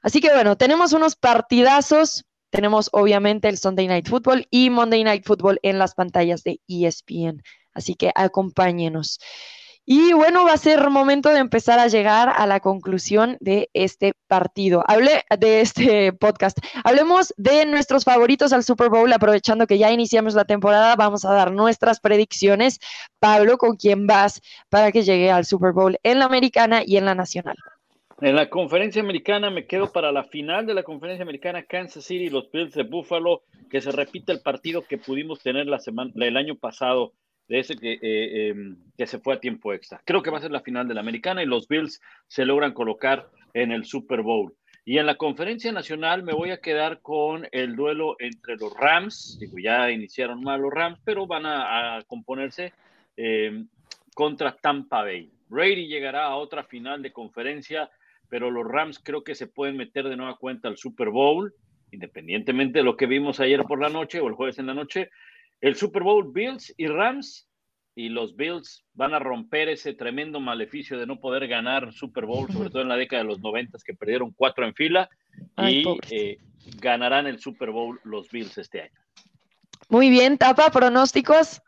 Así 0.00 0.22
que 0.22 0.32
bueno, 0.32 0.56
tenemos 0.56 0.94
unos 0.94 1.16
partidazos 1.16 2.24
tenemos 2.52 2.90
obviamente 2.92 3.48
el 3.48 3.56
Sunday 3.56 3.88
Night 3.88 4.08
Football 4.08 4.46
y 4.50 4.68
Monday 4.68 5.02
Night 5.02 5.24
Football 5.24 5.58
en 5.62 5.78
las 5.78 5.94
pantallas 5.94 6.44
de 6.44 6.60
ESPN. 6.68 7.42
Así 7.72 7.94
que 7.94 8.12
acompáñenos. 8.14 9.18
Y 9.84 10.12
bueno, 10.12 10.44
va 10.44 10.52
a 10.52 10.58
ser 10.58 10.90
momento 10.90 11.30
de 11.30 11.40
empezar 11.40 11.80
a 11.80 11.88
llegar 11.88 12.28
a 12.28 12.46
la 12.46 12.60
conclusión 12.60 13.36
de 13.40 13.68
este 13.72 14.14
partido. 14.28 14.84
Hable 14.86 15.24
de 15.40 15.60
este 15.60 16.12
podcast. 16.12 16.58
Hablemos 16.84 17.34
de 17.36 17.66
nuestros 17.66 18.04
favoritos 18.04 18.52
al 18.52 18.62
Super 18.62 18.90
Bowl, 18.90 19.12
aprovechando 19.12 19.66
que 19.66 19.78
ya 19.78 19.90
iniciamos 19.90 20.34
la 20.34 20.44
temporada, 20.44 20.94
vamos 20.94 21.24
a 21.24 21.32
dar 21.32 21.50
nuestras 21.52 21.98
predicciones. 21.98 22.78
Pablo, 23.18 23.58
¿con 23.58 23.76
quién 23.76 24.06
vas 24.06 24.40
para 24.68 24.92
que 24.92 25.02
llegue 25.02 25.32
al 25.32 25.46
Super 25.46 25.72
Bowl 25.72 25.98
en 26.04 26.20
la 26.20 26.26
americana 26.26 26.82
y 26.86 26.96
en 26.98 27.06
la 27.06 27.14
nacional? 27.16 27.56
En 28.22 28.36
la 28.36 28.48
conferencia 28.48 29.02
americana 29.02 29.50
me 29.50 29.66
quedo 29.66 29.90
para 29.90 30.12
la 30.12 30.22
final 30.22 30.64
de 30.64 30.74
la 30.74 30.84
conferencia 30.84 31.24
americana 31.24 31.64
Kansas 31.64 32.04
City 32.04 32.26
y 32.26 32.30
los 32.30 32.48
Bills 32.52 32.72
de 32.72 32.84
Buffalo, 32.84 33.42
que 33.68 33.80
se 33.80 33.90
repite 33.90 34.30
el 34.30 34.40
partido 34.40 34.82
que 34.82 34.96
pudimos 34.96 35.40
tener 35.40 35.66
la 35.66 35.80
semana, 35.80 36.12
el 36.14 36.36
año 36.36 36.54
pasado, 36.54 37.14
de 37.48 37.58
ese 37.58 37.74
que, 37.74 37.94
eh, 38.00 38.50
em, 38.50 38.76
que 38.96 39.08
se 39.08 39.18
fue 39.18 39.34
a 39.34 39.40
tiempo 39.40 39.72
extra. 39.72 40.00
Creo 40.04 40.22
que 40.22 40.30
va 40.30 40.38
a 40.38 40.40
ser 40.40 40.52
la 40.52 40.60
final 40.60 40.86
de 40.86 40.94
la 40.94 41.00
americana 41.00 41.42
y 41.42 41.46
los 41.46 41.66
Bills 41.66 42.00
se 42.28 42.44
logran 42.44 42.74
colocar 42.74 43.26
en 43.54 43.72
el 43.72 43.86
Super 43.86 44.22
Bowl. 44.22 44.54
Y 44.84 44.98
en 44.98 45.06
la 45.06 45.16
conferencia 45.16 45.72
nacional 45.72 46.22
me 46.22 46.32
voy 46.32 46.52
a 46.52 46.60
quedar 46.60 47.00
con 47.00 47.48
el 47.50 47.74
duelo 47.74 48.14
entre 48.20 48.54
los 48.54 48.72
Rams, 48.72 49.36
digo, 49.40 49.58
ya 49.58 49.90
iniciaron 49.90 50.44
mal 50.44 50.60
los 50.60 50.72
Rams, 50.72 51.00
pero 51.04 51.26
van 51.26 51.44
a, 51.44 52.00
componerse 52.06 52.72
em, 53.16 53.66
contra 54.14 54.54
Tampa 54.54 55.02
Bay. 55.02 55.28
Brady 55.48 55.88
llegará 55.88 56.26
a 56.26 56.36
otra 56.36 56.62
final 56.62 57.02
de 57.02 57.12
conferencia 57.12 57.90
pero 58.32 58.50
los 58.50 58.66
Rams 58.66 58.98
creo 58.98 59.22
que 59.24 59.34
se 59.34 59.46
pueden 59.46 59.76
meter 59.76 60.08
de 60.08 60.16
nueva 60.16 60.38
cuenta 60.38 60.66
al 60.66 60.78
Super 60.78 61.10
Bowl, 61.10 61.52
independientemente 61.90 62.78
de 62.78 62.82
lo 62.82 62.96
que 62.96 63.04
vimos 63.04 63.40
ayer 63.40 63.62
por 63.64 63.78
la 63.78 63.90
noche 63.90 64.20
o 64.20 64.26
el 64.26 64.32
jueves 64.32 64.58
en 64.58 64.68
la 64.68 64.72
noche. 64.72 65.10
El 65.60 65.76
Super 65.76 66.02
Bowl, 66.02 66.32
Bills 66.32 66.72
y 66.78 66.86
Rams, 66.86 67.46
y 67.94 68.08
los 68.08 68.34
Bills 68.34 68.86
van 68.94 69.12
a 69.12 69.18
romper 69.18 69.68
ese 69.68 69.92
tremendo 69.92 70.40
maleficio 70.40 70.98
de 70.98 71.06
no 71.06 71.20
poder 71.20 71.46
ganar 71.46 71.92
Super 71.92 72.24
Bowl, 72.24 72.50
sobre 72.50 72.70
todo 72.70 72.80
en 72.80 72.88
la 72.88 72.96
década 72.96 73.22
de 73.22 73.28
los 73.28 73.40
noventas 73.40 73.84
que 73.84 73.92
perdieron 73.92 74.32
cuatro 74.32 74.64
en 74.64 74.72
fila, 74.72 75.10
y 75.58 75.84
eh, 76.10 76.38
ganarán 76.80 77.26
el 77.26 77.38
Super 77.38 77.70
Bowl 77.70 78.00
los 78.02 78.30
Bills 78.30 78.56
este 78.56 78.80
año. 78.80 78.98
Muy 79.90 80.08
bien, 80.08 80.38
Tapa, 80.38 80.70
pronósticos. 80.70 81.60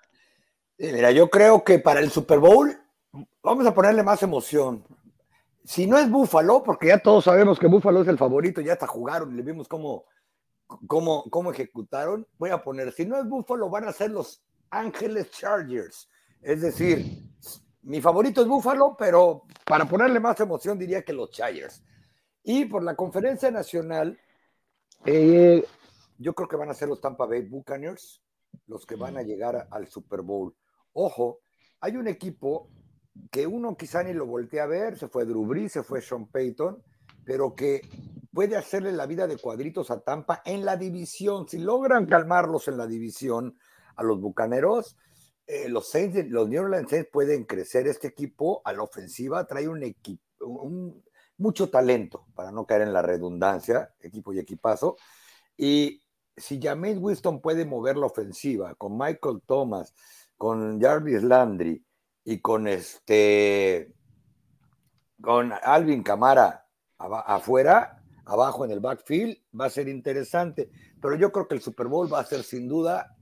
Mira, 0.79 1.11
yo 1.11 1.29
creo 1.29 1.63
que 1.63 1.79
para 1.79 2.01
el 2.01 2.11
Super 2.11 2.39
Bowl 2.39 2.75
vamos 3.43 3.67
a 3.67 3.75
ponerle 3.75 4.03
más 4.03 4.23
emoción 4.23 4.83
si 5.65 5.87
no 5.87 5.99
es 5.99 6.11
Búfalo, 6.11 6.63
porque 6.63 6.89
ya 6.89 6.99
todos 6.99 7.25
sabemos 7.25 7.59
que 7.59 7.67
Búfalo 7.67 8.03
es 8.03 8.09
el 8.09 8.19
favorito, 8.19 8.61
ya 8.61 8.75
hasta 8.75 8.87
jugaron, 8.87 9.35
le 9.35 9.43
vimos 9.43 9.67
cómo, 9.67 10.05
cómo, 10.87 11.25
cómo 11.31 11.51
ejecutaron, 11.51 12.27
voy 12.39 12.51
a 12.51 12.63
poner, 12.63 12.93
si 12.93 13.07
no 13.07 13.19
es 13.19 13.27
Búfalo, 13.27 13.71
van 13.71 13.89
a 13.89 13.93
ser 13.93 14.11
los 14.11 14.45
Ángeles 14.71 15.31
Chargers. 15.31 16.09
Es 16.43 16.61
decir, 16.61 17.23
mi 17.83 18.01
favorito 18.01 18.43
es 18.43 18.49
Búfalo, 18.49 18.95
pero 18.99 19.45
para 19.65 19.87
ponerle 19.87 20.21
más 20.21 20.39
emoción 20.41 20.79
diría 20.79 21.03
que 21.03 21.13
los 21.13 21.31
Chargers. 21.31 21.83
Y 22.43 22.67
por 22.67 22.83
la 22.83 22.95
conferencia 22.95 23.51
nacional, 23.51 24.19
eh, 25.07 25.65
yo 26.19 26.35
creo 26.35 26.49
que 26.49 26.57
van 26.57 26.69
a 26.69 26.75
ser 26.75 26.89
los 26.89 27.01
Tampa 27.01 27.25
Bay 27.27 27.43
Buccaneers 27.43 28.21
los 28.67 28.87
que 28.87 28.97
van 28.97 29.17
a 29.17 29.23
llegar 29.23 29.69
al 29.71 29.87
Super 29.89 30.23
Bowl. 30.23 30.55
Ojo, 30.93 31.41
hay 31.81 31.97
un 31.97 32.09
equipo 32.09 32.69
que 33.31 33.47
uno 33.47 33.77
quizá 33.77 34.03
ni 34.03 34.13
lo 34.13 34.27
voltea 34.27 34.65
a 34.65 34.67
ver, 34.67 34.99
se 34.99 35.09
fue 35.09 35.25
Drew 35.25 35.69
se 35.69 35.83
fue 35.83 36.01
Sean 36.01 36.27
Payton, 36.27 36.83
pero 37.25 37.55
que 37.55 37.83
puede 38.33 38.57
hacerle 38.57 38.93
la 38.93 39.07
vida 39.07 39.27
de 39.27 39.39
cuadritos 39.39 39.91
a 39.91 40.01
Tampa 40.01 40.43
en 40.45 40.65
la 40.65 40.77
división. 40.77 41.49
Si 41.49 41.59
logran 41.59 42.07
calmarlos 42.07 42.69
en 42.69 42.77
la 42.77 42.87
división 42.87 43.57
a 43.97 44.03
los 44.03 44.21
Bucaneros, 44.21 44.97
eh, 45.47 45.69
los 45.69 45.89
Saints, 45.89 46.29
los 46.31 46.49
New 46.49 46.63
Orleans 46.63 46.91
Saints 46.91 47.11
pueden 47.13 47.45
crecer. 47.45 47.87
Este 47.87 48.09
equipo 48.09 48.63
a 48.65 48.73
la 48.73 48.83
ofensiva 48.83 49.47
trae 49.47 49.69
un 49.69 49.83
equipo, 49.83 50.23
mucho 51.37 51.71
talento, 51.71 52.27
para 52.35 52.51
no 52.51 52.67
caer 52.67 52.83
en 52.83 52.93
la 52.93 53.03
redundancia, 53.03 53.95
equipo 54.01 54.33
y 54.33 54.41
equipazo. 54.41 54.97
Y 55.57 56.03
si 56.37 56.61
James 56.61 56.99
Winston 56.99 57.41
puede 57.41 57.65
mover 57.65 57.97
la 57.97 58.07
ofensiva 58.07 58.75
con 58.75 58.99
Michael 58.99 59.43
Thomas, 59.47 59.95
con 60.37 60.81
Jarvis 60.81 61.23
Landry, 61.23 61.85
y 62.25 62.39
con 62.39 62.67
este 62.67 63.93
con 65.21 65.53
Alvin 65.63 66.03
Camara 66.03 66.67
afuera, 66.99 68.03
abajo 68.25 68.65
en 68.65 68.71
el 68.71 68.81
backfield, 68.81 69.37
va 69.59 69.67
a 69.67 69.71
ser 69.71 69.89
interesante. 69.89 70.71
Pero 71.01 71.17
yo 71.17 71.33
creo 71.33 71.49
que 71.49 71.55
el 71.55 71.63
Super 71.63 71.87
Bowl 71.87 72.13
va 72.13 72.21
a 72.21 72.25
ser 72.25 72.43
sin 72.43 72.69
duda 72.69 73.17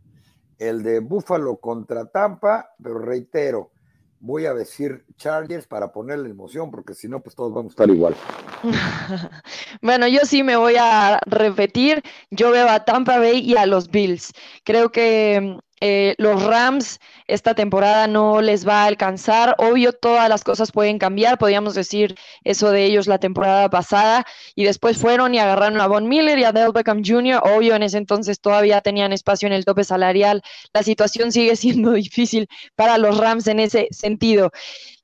el 0.59 0.83
de 0.83 1.01
Buffalo 1.01 1.57
contra 1.57 2.07
Tampa, 2.07 2.71
pero 2.83 2.99
reitero, 2.99 3.73
voy 4.21 4.47
a 4.47 4.55
decir 4.55 5.05
Chargers 5.17 5.67
para 5.67 5.93
ponerle 5.93 6.31
emoción, 6.31 6.71
porque 6.71 6.95
si 6.95 7.09
no, 7.09 7.21
pues 7.21 7.35
todos 7.35 7.53
vamos 7.53 7.73
a 7.73 7.75
estar 7.75 7.91
igual. 7.91 8.15
bueno, 9.83 10.07
yo 10.07 10.21
sí 10.23 10.45
me 10.45 10.57
voy 10.57 10.77
a 10.79 11.19
repetir, 11.27 12.03
yo 12.31 12.53
veo 12.53 12.69
a 12.69 12.85
Tampa 12.85 13.19
Bay 13.19 13.41
y 13.41 13.57
a 13.57 13.67
los 13.67 13.91
Bills. 13.91 14.33
Creo 14.65 14.93
que 14.93 15.59
eh, 15.85 16.15
los 16.19 16.41
Rams 16.45 17.01
esta 17.27 17.57
temporada 17.57 18.07
no 18.07 18.41
les 18.41 18.67
va 18.67 18.85
a 18.85 18.87
alcanzar. 18.87 19.57
Obvio, 19.59 19.93
todas 19.93 20.29
las 20.29 20.45
cosas 20.45 20.71
pueden 20.71 20.97
cambiar. 20.97 21.39
Podríamos 21.39 21.75
decir 21.75 22.15
eso 22.45 22.71
de 22.71 22.85
ellos 22.85 23.09
la 23.09 23.19
temporada 23.19 23.69
pasada. 23.69 24.25
Y 24.55 24.63
después 24.63 24.97
fueron 24.97 25.35
y 25.35 25.41
agarraron 25.41 25.81
a 25.81 25.89
Von 25.89 26.09
Miller 26.09 26.39
y 26.39 26.45
a 26.45 26.53
Del 26.53 26.71
Beckham 26.71 27.03
Jr. 27.05 27.43
Obvio, 27.43 27.75
en 27.75 27.83
ese 27.83 27.99
entonces 27.99 28.41
todavía 28.41 28.81
tenían 28.81 29.13
espacio 29.13 29.49
en 29.49 29.55
el 29.55 29.65
tope 29.65 29.83
salarial. 29.83 30.43
La 30.73 30.85
situación 30.85 31.33
sigue 31.33 31.57
siendo 31.57 31.91
difícil 31.91 32.47
para 32.77 32.97
los 32.97 33.19
Rams 33.19 33.49
en 33.49 33.59
ese 33.59 33.89
sentido. 33.91 34.53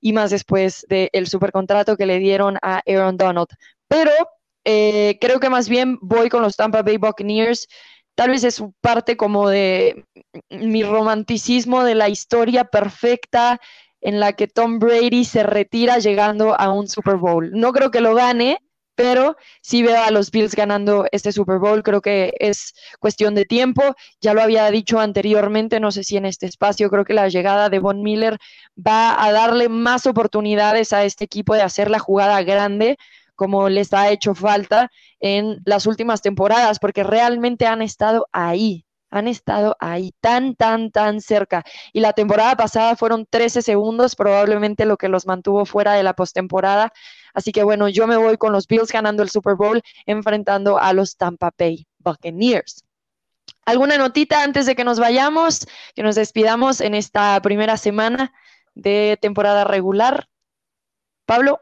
Y 0.00 0.12
más 0.12 0.30
después 0.30 0.86
del 0.88 1.26
supercontrato 1.26 1.96
que 1.96 2.06
le 2.06 2.20
dieron 2.20 2.56
a 2.62 2.82
Aaron 2.86 3.16
Donald. 3.16 3.48
Pero 3.88 4.12
eh, 4.64 5.18
creo 5.20 5.40
que 5.40 5.50
más 5.50 5.68
bien 5.68 5.98
voy 6.02 6.28
con 6.28 6.42
los 6.42 6.54
Tampa 6.54 6.82
Bay 6.82 6.98
Buccaneers 6.98 7.66
tal 8.18 8.30
vez 8.30 8.42
es 8.42 8.60
parte 8.80 9.16
como 9.16 9.48
de 9.48 10.04
mi 10.50 10.82
romanticismo 10.82 11.84
de 11.84 11.94
la 11.94 12.08
historia 12.08 12.64
perfecta 12.64 13.60
en 14.00 14.18
la 14.18 14.32
que 14.32 14.48
Tom 14.48 14.80
Brady 14.80 15.24
se 15.24 15.44
retira 15.44 16.00
llegando 16.00 16.58
a 16.58 16.72
un 16.72 16.88
Super 16.88 17.14
Bowl. 17.14 17.52
No 17.52 17.72
creo 17.72 17.92
que 17.92 18.00
lo 18.00 18.16
gane, 18.16 18.58
pero 18.96 19.36
sí 19.62 19.84
veo 19.84 20.02
a 20.02 20.10
los 20.10 20.32
Bills 20.32 20.56
ganando 20.56 21.06
este 21.12 21.30
Super 21.30 21.60
Bowl. 21.60 21.84
Creo 21.84 22.00
que 22.00 22.34
es 22.40 22.74
cuestión 22.98 23.36
de 23.36 23.44
tiempo. 23.44 23.94
Ya 24.20 24.34
lo 24.34 24.42
había 24.42 24.68
dicho 24.72 24.98
anteriormente, 24.98 25.78
no 25.78 25.92
sé 25.92 26.02
si 26.02 26.16
en 26.16 26.26
este 26.26 26.46
espacio, 26.46 26.90
creo 26.90 27.04
que 27.04 27.14
la 27.14 27.28
llegada 27.28 27.68
de 27.68 27.78
Von 27.78 28.02
Miller 28.02 28.36
va 28.76 29.24
a 29.24 29.30
darle 29.30 29.68
más 29.68 30.06
oportunidades 30.06 30.92
a 30.92 31.04
este 31.04 31.22
equipo 31.22 31.54
de 31.54 31.62
hacer 31.62 31.88
la 31.88 32.00
jugada 32.00 32.42
grande 32.42 32.98
como 33.38 33.68
les 33.68 33.94
ha 33.94 34.10
hecho 34.10 34.34
falta 34.34 34.90
en 35.20 35.62
las 35.64 35.86
últimas 35.86 36.22
temporadas, 36.22 36.80
porque 36.80 37.04
realmente 37.04 37.66
han 37.66 37.82
estado 37.82 38.26
ahí, 38.32 38.84
han 39.10 39.28
estado 39.28 39.76
ahí 39.78 40.12
tan, 40.20 40.56
tan, 40.56 40.90
tan 40.90 41.20
cerca. 41.20 41.62
Y 41.92 42.00
la 42.00 42.12
temporada 42.14 42.56
pasada 42.56 42.96
fueron 42.96 43.26
13 43.30 43.62
segundos, 43.62 44.16
probablemente 44.16 44.86
lo 44.86 44.96
que 44.96 45.08
los 45.08 45.24
mantuvo 45.24 45.64
fuera 45.66 45.92
de 45.92 46.02
la 46.02 46.14
postemporada. 46.14 46.92
Así 47.32 47.52
que 47.52 47.62
bueno, 47.62 47.88
yo 47.88 48.08
me 48.08 48.16
voy 48.16 48.38
con 48.38 48.52
los 48.52 48.66
Bills 48.66 48.90
ganando 48.90 49.22
el 49.22 49.30
Super 49.30 49.54
Bowl, 49.54 49.82
enfrentando 50.04 50.76
a 50.76 50.92
los 50.92 51.16
Tampa 51.16 51.52
Bay 51.56 51.86
Buccaneers. 51.98 52.84
¿Alguna 53.64 53.98
notita 53.98 54.42
antes 54.42 54.66
de 54.66 54.74
que 54.74 54.82
nos 54.82 54.98
vayamos, 54.98 55.68
que 55.94 56.02
nos 56.02 56.16
despidamos 56.16 56.80
en 56.80 56.96
esta 56.96 57.40
primera 57.40 57.76
semana 57.76 58.32
de 58.74 59.16
temporada 59.20 59.62
regular? 59.62 60.26
Pablo. 61.24 61.60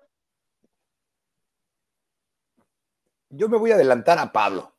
Yo 3.31 3.49
me 3.49 3.59
voy 3.59 3.73
a 3.73 3.75
adelantar 3.75 4.19
a 4.19 4.33
Pablo. 4.33 4.75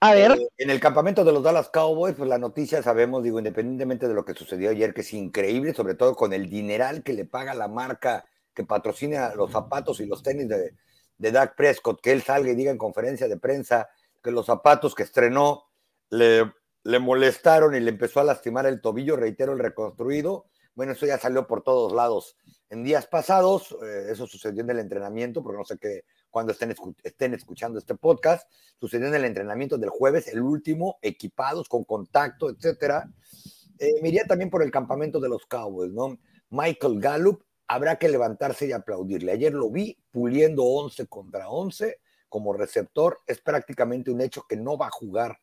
A 0.00 0.14
ver. 0.14 0.32
Eh, 0.32 0.48
en 0.58 0.70
el 0.70 0.80
campamento 0.80 1.24
de 1.24 1.32
los 1.32 1.42
Dallas 1.42 1.68
Cowboys, 1.68 2.14
pues 2.14 2.28
la 2.28 2.38
noticia 2.38 2.82
sabemos, 2.82 3.22
digo, 3.22 3.38
independientemente 3.38 4.08
de 4.08 4.14
lo 4.14 4.24
que 4.24 4.34
sucedió 4.34 4.70
ayer, 4.70 4.94
que 4.94 5.02
es 5.02 5.12
increíble, 5.12 5.74
sobre 5.74 5.94
todo 5.94 6.14
con 6.14 6.32
el 6.32 6.48
dineral 6.48 7.02
que 7.02 7.12
le 7.12 7.26
paga 7.26 7.54
la 7.54 7.68
marca 7.68 8.24
que 8.54 8.64
patrocina 8.64 9.34
los 9.34 9.52
zapatos 9.52 10.00
y 10.00 10.06
los 10.06 10.22
tenis 10.22 10.48
de, 10.48 10.74
de 11.18 11.32
Dak 11.32 11.54
Prescott, 11.54 12.00
que 12.00 12.12
él 12.12 12.22
salga 12.22 12.50
y 12.50 12.54
diga 12.54 12.70
en 12.70 12.78
conferencia 12.78 13.28
de 13.28 13.38
prensa 13.38 13.90
que 14.22 14.30
los 14.30 14.46
zapatos 14.46 14.94
que 14.94 15.02
estrenó 15.02 15.64
le, 16.08 16.50
le 16.82 16.98
molestaron 16.98 17.74
y 17.74 17.80
le 17.80 17.90
empezó 17.90 18.20
a 18.20 18.24
lastimar 18.24 18.66
el 18.66 18.80
tobillo, 18.80 19.16
reitero, 19.16 19.52
el 19.52 19.58
reconstruido. 19.58 20.46
Bueno, 20.74 20.92
eso 20.92 21.06
ya 21.06 21.18
salió 21.18 21.46
por 21.46 21.62
todos 21.62 21.92
lados. 21.92 22.36
En 22.70 22.84
días 22.84 23.08
pasados, 23.08 23.76
eh, 23.82 24.06
eso 24.10 24.28
sucedió 24.28 24.62
en 24.62 24.70
el 24.70 24.78
entrenamiento, 24.78 25.42
pero 25.42 25.58
no 25.58 25.64
sé 25.64 25.76
qué, 25.76 26.04
cuando 26.30 26.52
estén, 26.52 26.72
estén 27.02 27.34
escuchando 27.34 27.80
este 27.80 27.96
podcast, 27.96 28.48
sucedió 28.78 29.08
en 29.08 29.14
el 29.16 29.24
entrenamiento 29.24 29.76
del 29.76 29.90
jueves, 29.90 30.28
el 30.28 30.40
último, 30.40 30.98
equipados, 31.02 31.68
con 31.68 31.82
contacto, 31.82 32.48
etcétera. 32.48 33.10
Eh, 33.76 34.00
me 34.00 34.10
iría 34.10 34.24
también 34.24 34.50
por 34.50 34.62
el 34.62 34.70
campamento 34.70 35.18
de 35.18 35.28
los 35.28 35.46
Cowboys, 35.46 35.92
¿no? 35.92 36.16
Michael 36.50 37.00
Gallup, 37.00 37.42
habrá 37.66 37.98
que 37.98 38.08
levantarse 38.08 38.68
y 38.68 38.72
aplaudirle. 38.72 39.32
Ayer 39.32 39.52
lo 39.52 39.68
vi 39.68 39.98
puliendo 40.12 40.62
11 40.62 41.08
contra 41.08 41.48
11 41.48 41.98
como 42.28 42.52
receptor. 42.52 43.18
Es 43.26 43.40
prácticamente 43.40 44.12
un 44.12 44.20
hecho 44.20 44.44
que 44.48 44.56
no 44.56 44.78
va 44.78 44.86
a 44.86 44.90
jugar 44.92 45.40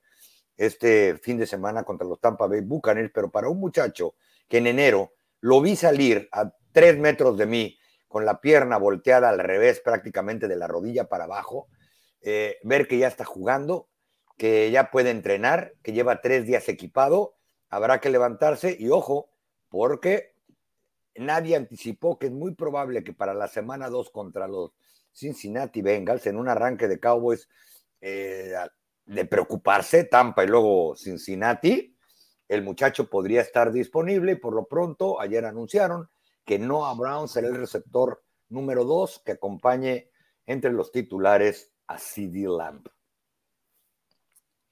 este 0.55 1.17
fin 1.17 1.38
de 1.38 1.45
semana 1.45 1.84
contra 1.84 2.07
los 2.07 2.21
Tampa 2.21 2.47
Bay 2.47 2.61
Buccaneers, 2.61 3.11
pero 3.13 3.30
para 3.30 3.49
un 3.49 3.59
muchacho 3.59 4.15
que 4.47 4.57
en 4.57 4.67
enero 4.67 5.11
lo 5.41 5.61
vi 5.61 5.75
salir 5.75 6.28
a 6.32 6.51
tres 6.72 6.97
metros 6.97 7.38
de 7.38 7.45
mí 7.45 7.78
con 8.07 8.26
la 8.26 8.39
pierna 8.41 8.78
volteada 8.78 9.30
al 9.30 9.39
revés 9.39 9.80
prácticamente 9.80 10.47
de 10.47 10.55
la 10.55 10.68
rodilla 10.68 11.09
para 11.09 11.26
abajo, 11.26 11.68
eh, 12.22 12.57
ver 12.63 12.88
que 12.88 12.97
ya 12.97 13.07
está 13.07 13.26
jugando, 13.26 13.89
que 14.38 14.72
ya 14.72 14.91
puede 14.91 15.09
entrenar, 15.09 15.74
que 15.84 15.93
lleva 15.93 16.22
tres 16.22 16.45
días 16.45 16.70
equipado, 16.70 17.36
habrá 17.70 17.99
que 17.99 18.09
levantarse 18.09 18.76
y 18.80 18.89
ojo, 18.89 19.30
porque 19.70 20.34
nadie 21.15 21.55
anticipó 21.55 22.18
que 22.18 22.28
es 22.28 22.32
muy 22.32 22.53
probable 22.53 23.03
que 23.03 23.13
para 23.13 23.34
la 23.34 23.47
semana 23.47 23.89
2 23.89 24.09
contra 24.11 24.47
los 24.47 24.72
Cincinnati 25.11 25.82
Bengals, 25.82 26.28
en 26.28 26.38
un 26.38 26.47
arranque 26.47 26.88
de 26.88 26.99
Cowboys 26.99 27.49
eh, 28.01 28.53
de 29.05 29.26
preocuparse, 29.26 30.03
Tampa 30.03 30.43
y 30.43 30.47
luego 30.47 30.95
Cincinnati, 30.95 31.95
el 32.47 32.61
muchacho 32.61 33.09
podría 33.09 33.41
estar 33.41 33.72
disponible 33.72 34.38
por 34.38 34.53
lo 34.53 34.65
pronto 34.68 35.20
ayer 35.20 35.45
anunciaron 35.45 36.09
que 36.47 36.57
Noah 36.57 36.93
Brown 36.93 37.27
será 37.27 37.49
el 37.49 37.57
receptor 37.57 38.23
número 38.47 38.85
dos 38.85 39.21
que 39.25 39.33
acompañe 39.33 40.09
entre 40.45 40.71
los 40.71 40.93
titulares 40.93 41.73
a 41.87 41.97
CD 41.97 42.47
Lamb. 42.47 42.87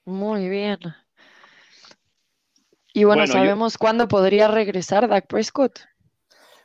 Muy 0.05 0.47
bien. 0.47 0.79
Y 2.93 3.03
bueno, 3.03 3.27
¿sabemos 3.27 3.77
cuándo 3.77 4.07
podría 4.07 4.47
regresar 4.47 5.09
Dak 5.09 5.27
Prescott? 5.27 5.81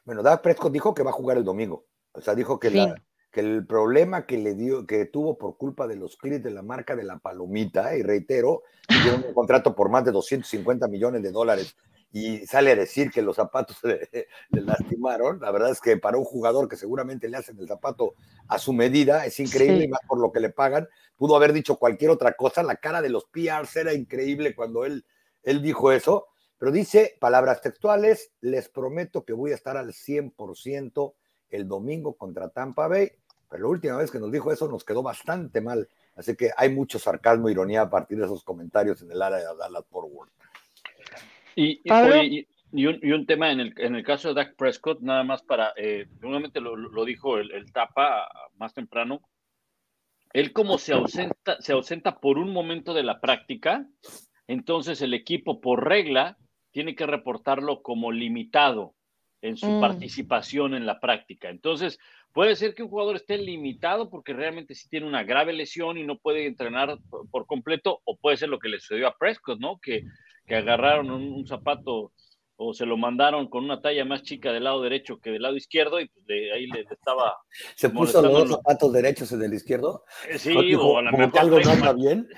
Bueno, 0.04 0.22
Dak 0.22 0.42
Prescott 0.42 0.72
dijo 0.72 0.94
que 0.94 1.02
va 1.02 1.10
a 1.10 1.14
jugar 1.14 1.36
el 1.36 1.44
domingo. 1.44 1.86
O 2.12 2.20
sea, 2.20 2.36
dijo 2.36 2.60
que 2.60 2.70
la, 2.70 2.94
que 3.32 3.40
el 3.40 3.66
problema 3.66 4.26
que 4.26 4.38
le 4.38 4.54
dio, 4.54 4.86
que 4.86 5.06
tuvo 5.06 5.36
por 5.36 5.56
culpa 5.56 5.88
de 5.88 5.96
los 5.96 6.16
clips 6.16 6.44
de 6.44 6.52
la 6.52 6.62
marca 6.62 6.94
de 6.94 7.02
la 7.02 7.18
palomita, 7.18 7.96
y 7.96 8.02
reitero, 8.02 8.62
dio 8.88 9.16
un 9.16 9.34
contrato 9.34 9.74
por 9.74 9.88
más 9.88 10.04
de 10.04 10.12
250 10.12 10.86
millones 10.86 11.20
de 11.24 11.32
dólares 11.32 11.74
y 12.12 12.46
sale 12.46 12.72
a 12.72 12.76
decir 12.76 13.10
que 13.10 13.22
los 13.22 13.36
zapatos 13.36 13.78
le, 13.84 14.26
lastimaron. 14.50 15.40
La 15.40 15.50
verdad 15.50 15.70
es 15.70 15.80
que 15.80 15.96
para 15.96 16.18
un 16.18 16.24
jugador 16.24 16.68
que 16.68 16.76
seguramente 16.76 17.28
le 17.28 17.36
hacen 17.36 17.58
el 17.58 17.68
zapato 17.68 18.14
a 18.48 18.58
su 18.58 18.72
medida, 18.72 19.26
es 19.26 19.38
increíble, 19.38 19.84
y 19.84 19.88
más 19.88 20.00
por 20.08 20.18
lo 20.18 20.32
que 20.32 20.40
le 20.40 20.50
pagan. 20.50 20.88
Pudo 21.16 21.36
haber 21.36 21.52
dicho 21.52 21.76
cualquier 21.76 22.10
otra 22.10 22.32
cosa. 22.32 22.62
La 22.62 22.76
cara 22.76 23.00
de 23.02 23.10
los 23.10 23.24
PRs 23.26 23.76
era 23.76 23.92
increíble 23.92 24.54
cuando 24.54 24.84
él, 24.84 25.04
él 25.42 25.62
dijo 25.62 25.92
eso. 25.92 26.26
Pero 26.58 26.72
dice 26.72 27.16
palabras 27.20 27.62
textuales, 27.62 28.32
les 28.42 28.68
prometo 28.68 29.24
que 29.24 29.32
voy 29.32 29.52
a 29.52 29.54
estar 29.54 29.78
al 29.78 29.92
100% 29.92 31.14
el 31.48 31.66
domingo 31.66 32.16
contra 32.16 32.50
Tampa 32.50 32.86
Bay, 32.86 33.10
pero 33.48 33.64
la 33.64 33.68
última 33.70 33.96
vez 33.96 34.10
que 34.10 34.20
nos 34.20 34.30
dijo 34.30 34.52
eso 34.52 34.68
nos 34.68 34.84
quedó 34.84 35.02
bastante 35.02 35.60
mal. 35.60 35.88
Así 36.16 36.36
que 36.36 36.50
hay 36.56 36.68
mucho 36.68 36.98
sarcasmo 36.98 37.48
e 37.48 37.52
ironía 37.52 37.82
a 37.82 37.90
partir 37.90 38.18
de 38.18 38.26
esos 38.26 38.44
comentarios 38.44 39.00
en 39.00 39.10
el 39.10 39.22
área 39.22 39.38
de 39.38 39.56
Dallas 39.56 39.84
Forward. 39.90 40.28
Y, 41.60 41.82
y, 41.84 42.46
y, 42.72 43.12
un, 43.12 43.26
tema 43.26 43.52
en 43.52 43.60
el, 43.60 43.74
en 43.76 43.94
el 43.94 44.02
caso 44.02 44.28
de 44.28 44.34
Dak 44.34 44.56
Prescott, 44.56 45.02
nada 45.02 45.24
más 45.24 45.42
para, 45.42 45.74
eh, 45.76 46.06
nuevamente 46.20 46.58
lo, 46.58 46.74
lo 46.74 47.04
dijo 47.04 47.36
el, 47.36 47.50
el, 47.50 47.70
Tapa 47.70 48.26
más 48.56 48.72
temprano, 48.72 49.20
él 50.32 50.54
como 50.54 50.78
se 50.78 50.94
ausenta, 50.94 51.60
se 51.60 51.72
ausenta 51.72 52.18
por 52.18 52.38
un 52.38 52.50
momento 52.50 52.94
de 52.94 53.02
la 53.02 53.20
práctica, 53.20 53.86
entonces 54.46 55.02
el 55.02 55.12
equipo 55.12 55.60
por 55.60 55.86
regla 55.86 56.38
tiene 56.70 56.94
que 56.94 57.04
reportarlo 57.04 57.82
como 57.82 58.10
limitado 58.10 58.94
en 59.42 59.58
su 59.58 59.66
mm. 59.66 59.80
participación 59.82 60.74
en 60.74 60.86
la 60.86 60.98
práctica. 60.98 61.50
Entonces, 61.50 61.98
puede 62.32 62.56
ser 62.56 62.74
que 62.74 62.84
un 62.84 62.88
jugador 62.88 63.16
esté 63.16 63.36
limitado 63.36 64.08
porque 64.08 64.32
realmente 64.32 64.74
sí 64.74 64.88
tiene 64.88 65.06
una 65.06 65.24
grave 65.24 65.52
lesión 65.52 65.98
y 65.98 66.04
no 66.04 66.16
puede 66.16 66.46
entrenar 66.46 66.96
por, 67.30 67.46
completo, 67.46 68.00
o 68.04 68.16
puede 68.16 68.38
ser 68.38 68.48
lo 68.48 68.58
que 68.58 68.70
le 68.70 68.80
sucedió 68.80 69.08
a 69.08 69.18
Prescott, 69.18 69.60
¿no? 69.60 69.78
Que, 69.78 70.04
que 70.46 70.56
agarraron 70.56 71.10
un, 71.10 71.46
zapato 71.46 72.12
o 72.56 72.74
se 72.74 72.84
lo 72.84 72.96
mandaron 72.96 73.48
con 73.48 73.64
una 73.64 73.80
talla 73.80 74.04
más 74.04 74.22
chica 74.22 74.52
del 74.52 74.64
lado 74.64 74.82
derecho 74.82 75.18
que 75.18 75.30
del 75.30 75.42
lado 75.42 75.56
izquierdo 75.56 76.00
y 76.00 76.08
pues 76.08 76.26
de 76.26 76.52
ahí 76.52 76.66
le 76.66 76.80
estaba... 76.80 77.38
¿Se 77.76 77.88
puso 77.88 78.20
los 78.20 78.32
dos 78.32 78.50
zapatos 78.50 78.92
derechos 78.92 79.32
en 79.32 79.42
el 79.42 79.54
izquierdo? 79.54 80.04
Eh, 80.28 80.38
sí, 80.38 80.74
o, 80.74 80.98
a 80.98 81.02
lo 81.02 81.12
mejor 81.12 81.38
algo 81.38 81.60
no 81.60 81.94
bien. 81.94 82.28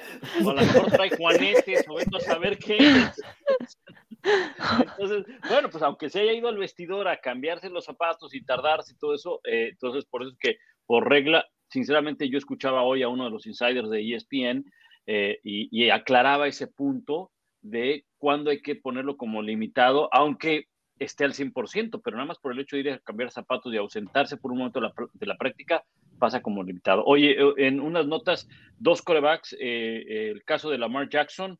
O 0.44 0.50
a 0.50 0.54
lo 0.54 0.60
mejor 0.60 0.90
trae 0.90 1.10
juanetes 1.16 1.84
o 1.88 1.98
a 1.98 2.20
saber 2.20 2.58
qué 2.58 2.76
es. 2.76 3.20
Entonces, 4.22 5.24
bueno, 5.48 5.68
pues 5.70 5.82
aunque 5.82 6.08
se 6.08 6.20
haya 6.20 6.32
ido 6.32 6.48
al 6.48 6.58
vestidor 6.58 7.08
a 7.08 7.20
cambiarse 7.20 7.68
los 7.70 7.84
zapatos 7.84 8.34
y 8.34 8.44
tardarse 8.44 8.92
y 8.92 8.96
todo 8.96 9.14
eso, 9.14 9.40
eh, 9.44 9.70
entonces 9.72 10.04
por 10.04 10.22
eso 10.22 10.32
es 10.32 10.38
que 10.38 10.58
por 10.86 11.08
regla, 11.08 11.46
sinceramente 11.68 12.28
yo 12.28 12.38
escuchaba 12.38 12.82
hoy 12.82 13.02
a 13.02 13.08
uno 13.08 13.24
de 13.24 13.30
los 13.30 13.46
insiders 13.46 13.90
de 13.90 14.14
ESPN 14.14 14.64
eh, 15.06 15.40
y, 15.42 15.90
aclaraba 15.90 16.46
ese 16.46 16.68
punto 16.68 17.32
de 17.62 18.04
cuándo 18.18 18.50
hay 18.50 18.60
que 18.60 18.74
ponerlo 18.74 19.16
como 19.16 19.42
limitado, 19.42 20.08
aunque 20.12 20.66
esté 20.98 21.24
al 21.24 21.32
100%, 21.32 22.00
pero 22.04 22.16
nada 22.16 22.26
más 22.26 22.38
por 22.38 22.52
el 22.52 22.60
hecho 22.60 22.76
de 22.76 22.82
ir 22.82 22.90
a 22.90 22.98
cambiar 22.98 23.30
zapatos 23.30 23.72
y 23.72 23.76
ausentarse 23.76 24.36
por 24.36 24.52
un 24.52 24.58
momento 24.58 24.80
de 24.80 25.26
la, 25.26 25.36
práctica, 25.36 25.82
pasa 26.18 26.42
como 26.42 26.62
limitado. 26.62 27.04
Oye, 27.04 27.32
eh, 27.32 27.54
en 27.56 27.80
unas 27.80 28.06
notas, 28.06 28.48
dos 28.78 29.02
corebacks, 29.02 29.56
el 29.58 30.44
caso 30.44 30.70
de 30.70 30.78
Lamar 30.78 31.08
Jackson, 31.08 31.58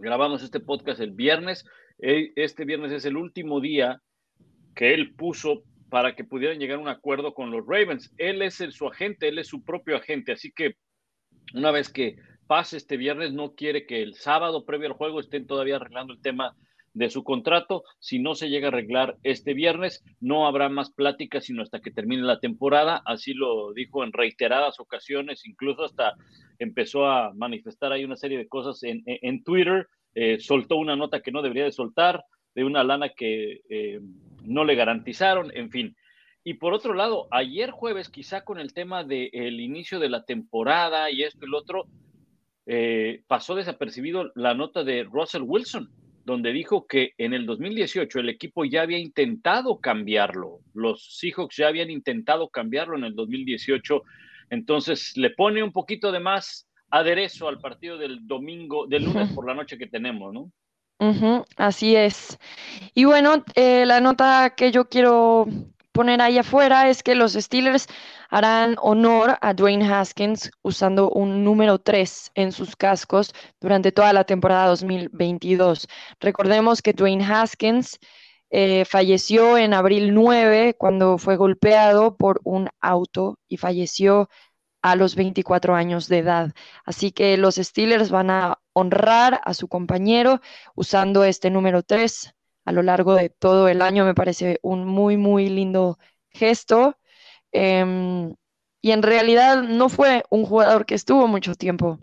Grabamos 0.00 0.44
este 0.44 0.60
podcast 0.60 1.00
el 1.00 1.10
viernes. 1.10 1.64
E, 1.98 2.32
este 2.36 2.64
viernes 2.64 2.92
es 2.92 3.04
el 3.04 3.16
último 3.16 3.60
día 3.60 4.00
que 4.76 4.94
él 4.94 5.12
puso 5.16 5.64
para 5.90 6.14
que 6.14 6.22
pudieran 6.22 6.60
llegar 6.60 6.78
a 6.78 6.82
un 6.82 6.88
acuerdo 6.88 7.34
con 7.34 7.50
los 7.50 7.66
Ravens. 7.66 8.14
Él 8.16 8.40
es 8.42 8.62
su 8.70 8.86
agente, 8.86 9.26
él 9.26 9.40
es 9.40 9.48
su 9.48 9.64
propio 9.64 9.96
agente, 9.96 10.30
así 10.30 10.52
que 10.52 10.76
una 11.52 11.72
vez 11.72 11.88
que 11.88 12.14
pase 12.48 12.78
este 12.78 12.96
viernes, 12.96 13.32
no 13.32 13.54
quiere 13.54 13.86
que 13.86 14.02
el 14.02 14.14
sábado 14.14 14.64
previo 14.64 14.88
al 14.88 14.94
juego 14.94 15.20
estén 15.20 15.46
todavía 15.46 15.76
arreglando 15.76 16.12
el 16.12 16.20
tema 16.20 16.56
de 16.94 17.10
su 17.10 17.22
contrato. 17.22 17.84
Si 18.00 18.18
no 18.18 18.34
se 18.34 18.48
llega 18.48 18.68
a 18.68 18.70
arreglar 18.70 19.18
este 19.22 19.54
viernes, 19.54 20.02
no 20.20 20.46
habrá 20.46 20.68
más 20.68 20.90
pláticas 20.90 21.44
sino 21.44 21.62
hasta 21.62 21.80
que 21.80 21.90
termine 21.90 22.22
la 22.22 22.40
temporada. 22.40 23.02
Así 23.04 23.34
lo 23.34 23.72
dijo 23.74 24.02
en 24.02 24.12
reiteradas 24.12 24.80
ocasiones, 24.80 25.46
incluso 25.46 25.84
hasta 25.84 26.14
empezó 26.58 27.06
a 27.06 27.32
manifestar 27.34 27.92
ahí 27.92 28.04
una 28.04 28.16
serie 28.16 28.38
de 28.38 28.48
cosas 28.48 28.82
en, 28.82 29.44
Twitter. 29.44 29.86
Eh, 30.14 30.40
soltó 30.40 30.76
una 30.76 30.96
nota 30.96 31.20
que 31.20 31.30
no 31.30 31.42
debería 31.42 31.64
de 31.64 31.72
soltar, 31.72 32.24
de 32.54 32.64
una 32.64 32.82
lana 32.82 33.10
que 33.10 33.60
eh, 33.68 34.00
no 34.42 34.64
le 34.64 34.74
garantizaron, 34.74 35.54
en 35.54 35.70
fin. 35.70 35.96
Y 36.42 36.54
por 36.54 36.72
otro 36.72 36.94
lado, 36.94 37.28
ayer 37.30 37.70
jueves, 37.70 38.08
quizá 38.08 38.42
con 38.42 38.58
el 38.58 38.72
tema 38.72 39.04
del 39.04 39.60
inicio 39.60 40.00
de 40.00 40.08
la 40.08 40.24
temporada 40.24 41.10
y 41.10 41.22
esto 41.22 41.44
y 41.44 41.50
lo 41.50 41.58
otro, 41.58 41.86
eh, 42.70 43.22
pasó 43.26 43.54
desapercibido 43.54 44.30
la 44.34 44.52
nota 44.52 44.84
de 44.84 45.02
Russell 45.04 45.40
Wilson, 45.42 45.90
donde 46.26 46.52
dijo 46.52 46.86
que 46.86 47.12
en 47.16 47.32
el 47.32 47.46
2018 47.46 48.20
el 48.20 48.28
equipo 48.28 48.66
ya 48.66 48.82
había 48.82 48.98
intentado 48.98 49.78
cambiarlo, 49.80 50.60
los 50.74 51.16
Seahawks 51.18 51.56
ya 51.56 51.68
habían 51.68 51.90
intentado 51.90 52.50
cambiarlo 52.50 52.98
en 52.98 53.04
el 53.04 53.14
2018, 53.14 54.02
entonces 54.50 55.16
le 55.16 55.30
pone 55.30 55.62
un 55.62 55.72
poquito 55.72 56.12
de 56.12 56.20
más 56.20 56.68
aderezo 56.90 57.48
al 57.48 57.58
partido 57.58 57.96
del 57.96 58.26
domingo, 58.26 58.86
del 58.86 59.04
lunes 59.04 59.32
por 59.32 59.46
la 59.46 59.54
noche 59.54 59.78
que 59.78 59.86
tenemos, 59.86 60.34
¿no? 60.34 60.52
así 61.56 61.96
es. 61.96 62.38
Y 62.92 63.04
bueno, 63.04 63.44
eh, 63.54 63.86
la 63.86 64.00
nota 64.00 64.52
que 64.54 64.72
yo 64.72 64.90
quiero 64.90 65.46
poner 65.98 66.22
ahí 66.22 66.38
afuera 66.38 66.88
es 66.88 67.02
que 67.02 67.16
los 67.16 67.32
Steelers 67.32 67.88
harán 68.30 68.76
honor 68.80 69.36
a 69.40 69.52
Dwayne 69.52 69.84
Haskins 69.84 70.48
usando 70.62 71.10
un 71.10 71.42
número 71.42 71.80
3 71.80 72.30
en 72.36 72.52
sus 72.52 72.76
cascos 72.76 73.34
durante 73.60 73.90
toda 73.90 74.12
la 74.12 74.22
temporada 74.22 74.68
2022. 74.68 75.88
Recordemos 76.20 76.82
que 76.82 76.92
Dwayne 76.92 77.24
Haskins 77.24 77.98
eh, 78.48 78.84
falleció 78.84 79.58
en 79.58 79.74
abril 79.74 80.14
9 80.14 80.76
cuando 80.78 81.18
fue 81.18 81.34
golpeado 81.34 82.16
por 82.16 82.40
un 82.44 82.68
auto 82.80 83.40
y 83.48 83.56
falleció 83.56 84.28
a 84.82 84.94
los 84.94 85.16
24 85.16 85.74
años 85.74 86.06
de 86.06 86.18
edad. 86.18 86.52
Así 86.84 87.10
que 87.10 87.36
los 87.36 87.56
Steelers 87.56 88.12
van 88.12 88.30
a 88.30 88.60
honrar 88.72 89.40
a 89.44 89.52
su 89.52 89.66
compañero 89.66 90.40
usando 90.76 91.24
este 91.24 91.50
número 91.50 91.82
3 91.82 92.36
a 92.68 92.72
lo 92.72 92.82
largo 92.82 93.14
de 93.14 93.30
todo 93.30 93.68
el 93.68 93.82
año. 93.82 94.04
Me 94.04 94.14
parece 94.14 94.58
un 94.62 94.84
muy, 94.86 95.16
muy 95.16 95.48
lindo 95.48 95.98
gesto. 96.30 96.98
Em, 97.52 98.34
y 98.82 98.92
en 98.92 99.02
realidad 99.02 99.62
no 99.62 99.88
fue 99.88 100.24
un 100.30 100.44
jugador 100.44 100.86
que 100.86 100.94
estuvo 100.94 101.26
mucho 101.28 101.54
tiempo 101.54 101.98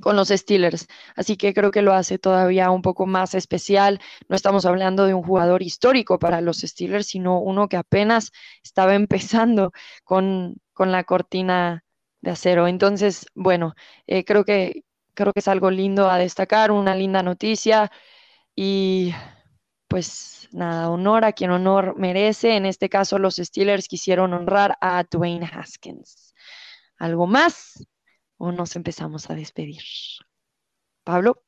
con 0.00 0.16
los 0.16 0.28
Steelers, 0.28 0.86
así 1.16 1.36
que 1.36 1.52
creo 1.54 1.70
que 1.72 1.82
lo 1.82 1.92
hace 1.94 2.18
todavía 2.18 2.70
un 2.70 2.82
poco 2.82 3.06
más 3.06 3.34
especial. 3.34 4.00
No 4.28 4.36
estamos 4.36 4.64
hablando 4.66 5.06
de 5.06 5.14
un 5.14 5.22
jugador 5.24 5.62
histórico 5.62 6.18
para 6.18 6.40
los 6.40 6.58
Steelers, 6.58 7.08
sino 7.08 7.40
uno 7.40 7.68
que 7.68 7.76
apenas 7.76 8.32
estaba 8.64 8.94
empezando 8.96 9.72
con, 10.04 10.56
con 10.72 10.92
la 10.92 11.04
cortina 11.04 11.84
de 12.22 12.30
acero. 12.32 12.68
Entonces, 12.68 13.26
bueno, 13.34 13.74
eh, 14.06 14.24
creo, 14.24 14.44
que, 14.44 14.84
creo 15.14 15.32
que 15.32 15.40
es 15.40 15.48
algo 15.48 15.70
lindo 15.70 16.10
a 16.10 16.18
destacar, 16.18 16.70
una 16.70 16.94
linda 16.94 17.22
noticia 17.22 17.90
y 18.56 19.12
pues 19.90 20.48
nada, 20.52 20.88
honor 20.88 21.24
a 21.24 21.32
quien 21.32 21.50
honor 21.50 21.96
merece. 21.98 22.54
En 22.54 22.64
este 22.64 22.88
caso, 22.88 23.18
los 23.18 23.36
Steelers 23.36 23.88
quisieron 23.88 24.32
honrar 24.32 24.78
a 24.80 25.02
Dwayne 25.02 25.50
Haskins. 25.52 26.32
¿Algo 26.96 27.26
más? 27.26 27.88
¿O 28.38 28.52
nos 28.52 28.76
empezamos 28.76 29.28
a 29.30 29.34
despedir? 29.34 29.82
Pablo. 31.02 31.42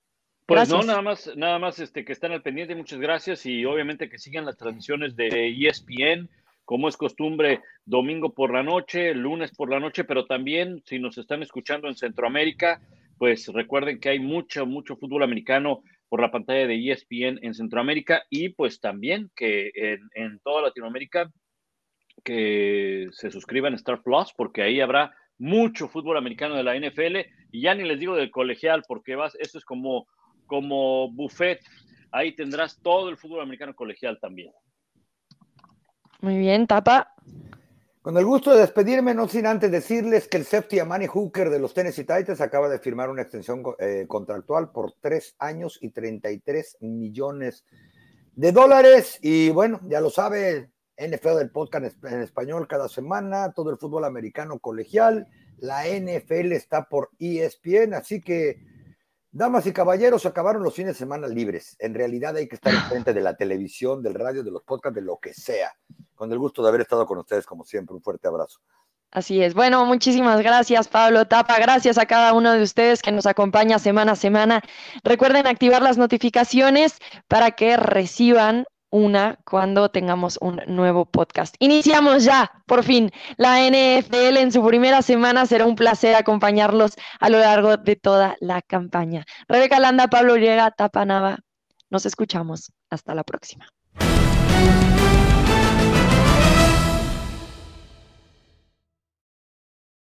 Pues 0.47 0.69
no, 0.69 0.83
nada 0.83 1.03
más, 1.03 1.31
nada 1.37 1.61
más 1.61 1.79
este, 1.79 2.05
que 2.05 2.13
están 2.13 2.33
al 2.33 2.43
pendiente, 2.43 2.75
muchas 2.75 2.99
gracias 2.99 3.47
y 3.47 3.65
obviamente 3.65 4.11
que 4.11 4.19
sigan 4.19 4.45
las 4.45 4.57
transmisiones 4.57 5.15
de 5.15 5.49
ESPN, 5.49 6.29
como 6.65 6.89
es 6.89 6.97
costumbre, 6.97 7.61
domingo 7.85 8.35
por 8.35 8.53
la 8.53 8.65
noche, 8.65 9.15
lunes 9.15 9.53
por 9.55 9.71
la 9.71 9.79
noche, 9.79 10.03
pero 10.03 10.27
también 10.27 10.83
si 10.85 10.99
nos 10.99 11.17
están 11.17 11.45
escuchando 11.45 11.87
en 11.87 11.95
Centroamérica, 11.95 12.83
pues 13.19 13.47
recuerden 13.47 14.01
que 14.01 14.09
hay 14.09 14.19
mucho, 14.19 14.67
mucho 14.67 14.97
fútbol 14.97 15.23
americano 15.23 15.85
por 16.13 16.21
la 16.21 16.31
pantalla 16.31 16.67
de 16.67 16.93
ESPN 16.93 17.39
en 17.41 17.55
Centroamérica 17.55 18.25
y 18.29 18.51
pues 18.51 18.81
también 18.81 19.31
que 19.35 19.71
en, 20.13 20.41
toda 20.41 20.61
Latinoamérica 20.61 21.33
que 22.23 23.09
se 23.13 23.31
suscriban 23.31 23.73
a 23.73 23.77
Star 23.77 24.03
Plus 24.03 24.31
porque 24.37 24.61
ahí 24.61 24.83
habrá 24.83 25.15
mucho 25.39 25.89
fútbol 25.89 26.19
americano 26.19 26.55
de 26.55 26.65
la 26.65 26.79
NFL 26.79 27.17
y 27.51 27.63
ya 27.63 27.75
ni 27.75 27.85
les 27.85 27.99
digo 27.99 28.15
del 28.15 28.31
colegial 28.31 28.83
porque 28.87 29.17
vas, 29.17 29.35
eso 29.37 29.57
es 29.57 29.65
como, 29.65 30.07
como 30.45 31.11
buffet, 31.11 31.61
ahí 32.11 32.37
tendrás 32.37 32.79
todo 32.83 33.09
el 33.09 33.17
fútbol 33.17 33.41
americano 33.41 33.75
colegial 33.75 34.19
también. 34.21 34.53
Muy 36.21 36.37
bien, 36.37 36.67
Tapa. 36.67 37.09
Con 38.03 38.17
el 38.17 38.25
gusto 38.25 38.53
de 38.53 38.63
despedirme, 38.63 39.15
no 39.15 39.29
sin 39.29 39.47
antes 39.47 39.71
decirles 39.71 40.27
que 40.27 40.37
el 40.37 40.45
safety 40.45 40.81
Amani 40.81 41.07
Hooker 41.07 41.51
de 41.51 41.61
los 41.61 41.73
Tennessee 41.73 42.03
Titans 42.03 42.41
acaba 42.41 42.69
de 42.69 42.81
firmar 42.81 43.09
una 43.09 43.23
extensión 43.23 43.63
eh, 43.79 44.07
contractual 44.09 44.73
por 44.73 44.95
tres 45.01 45.37
años 45.39 45.79
y 45.81 45.91
33 45.91 46.79
millones 46.81 47.65
de 48.35 48.51
dólares. 48.51 49.21
Y 49.23 49.51
bueno, 49.51 49.81
ya 49.85 50.01
lo 50.01 50.11
sabe, 50.11 50.73
NFL 50.99 51.37
del 51.37 51.53
podcast 51.53 52.05
en 52.05 52.23
español 52.23 52.67
cada 52.67 52.89
semana, 52.89 53.53
todo 53.53 53.71
el 53.71 53.79
fútbol 53.79 54.05
americano 54.05 54.59
colegial, 54.59 55.29
la 55.59 55.85
NFL 55.87 56.51
está 56.51 56.89
por 56.89 57.11
ESPN, 57.21 57.95
así 57.95 58.21
que 58.21 58.59
Damas 59.35 59.65
y 59.67 59.73
caballeros, 59.73 60.27
acabaron 60.27 60.63
los 60.63 60.75
fines 60.75 60.93
de 60.93 60.99
semana 60.99 61.27
libres. 61.27 61.75
En 61.79 61.95
realidad 61.95 62.37
hay 62.37 62.47
que 62.47 62.57
estar 62.57 62.75
frente 62.91 63.15
de 63.15 63.21
la 63.23 63.35
televisión, 63.35 64.03
del 64.03 64.13
radio, 64.13 64.45
de 64.45 64.51
los 64.51 64.63
podcasts, 64.63 64.95
de 64.95 65.01
lo 65.01 65.17
que 65.17 65.33
sea. 65.33 65.73
Con 66.15 66.31
el 66.31 66.39
gusto 66.39 66.63
de 66.63 66.69
haber 66.69 66.83
estado 66.83 67.07
con 67.07 67.17
ustedes, 67.17 67.47
como 67.47 67.65
siempre, 67.65 67.97
un 67.97 68.03
fuerte 68.03 68.29
abrazo. 68.29 68.61
Así 69.11 69.43
es. 69.43 69.55
Bueno, 69.55 69.87
muchísimas 69.87 70.43
gracias, 70.43 70.87
Pablo 70.89 71.27
Tapa. 71.27 71.59
Gracias 71.59 71.97
a 71.97 72.05
cada 72.05 72.35
uno 72.35 72.53
de 72.53 72.63
ustedes 72.63 73.01
que 73.01 73.11
nos 73.11 73.25
acompaña 73.25 73.79
semana 73.79 74.13
a 74.13 74.17
semana. 74.17 74.63
Recuerden 75.03 75.47
activar 75.47 75.81
las 75.81 75.97
notificaciones 75.97 76.99
para 77.27 77.53
que 77.53 77.79
reciban 77.79 78.67
una 78.93 79.39
cuando 79.45 79.89
tengamos 79.89 80.39
un 80.41 80.61
nuevo 80.69 81.07
podcast. 81.07 81.57
Iniciamos 81.59 82.23
ya, 82.25 82.53
por 82.67 82.85
fin, 82.85 83.11
la 83.39 83.59
NFL 83.67 84.37
en 84.37 84.53
su 84.53 84.65
primera 84.65 85.03
semana. 85.03 85.47
Será 85.47 85.67
un 85.67 85.75
placer 85.75 86.15
acompañarlos 86.15 86.93
a 87.19 87.29
lo 87.31 87.41
largo 87.41 87.77
de 87.79 87.97
toda 87.97 88.37
la 88.41 88.63
campaña. 88.63 89.25
Rebeca 89.49 89.81
Landa, 89.81 90.07
Pablo 90.07 90.35
Tapa 90.35 90.71
Tapanava. 90.71 91.39
Nos 91.91 92.07
escuchamos. 92.07 92.73
Hasta 92.91 93.15
la 93.15 93.25
próxima. 93.25 93.67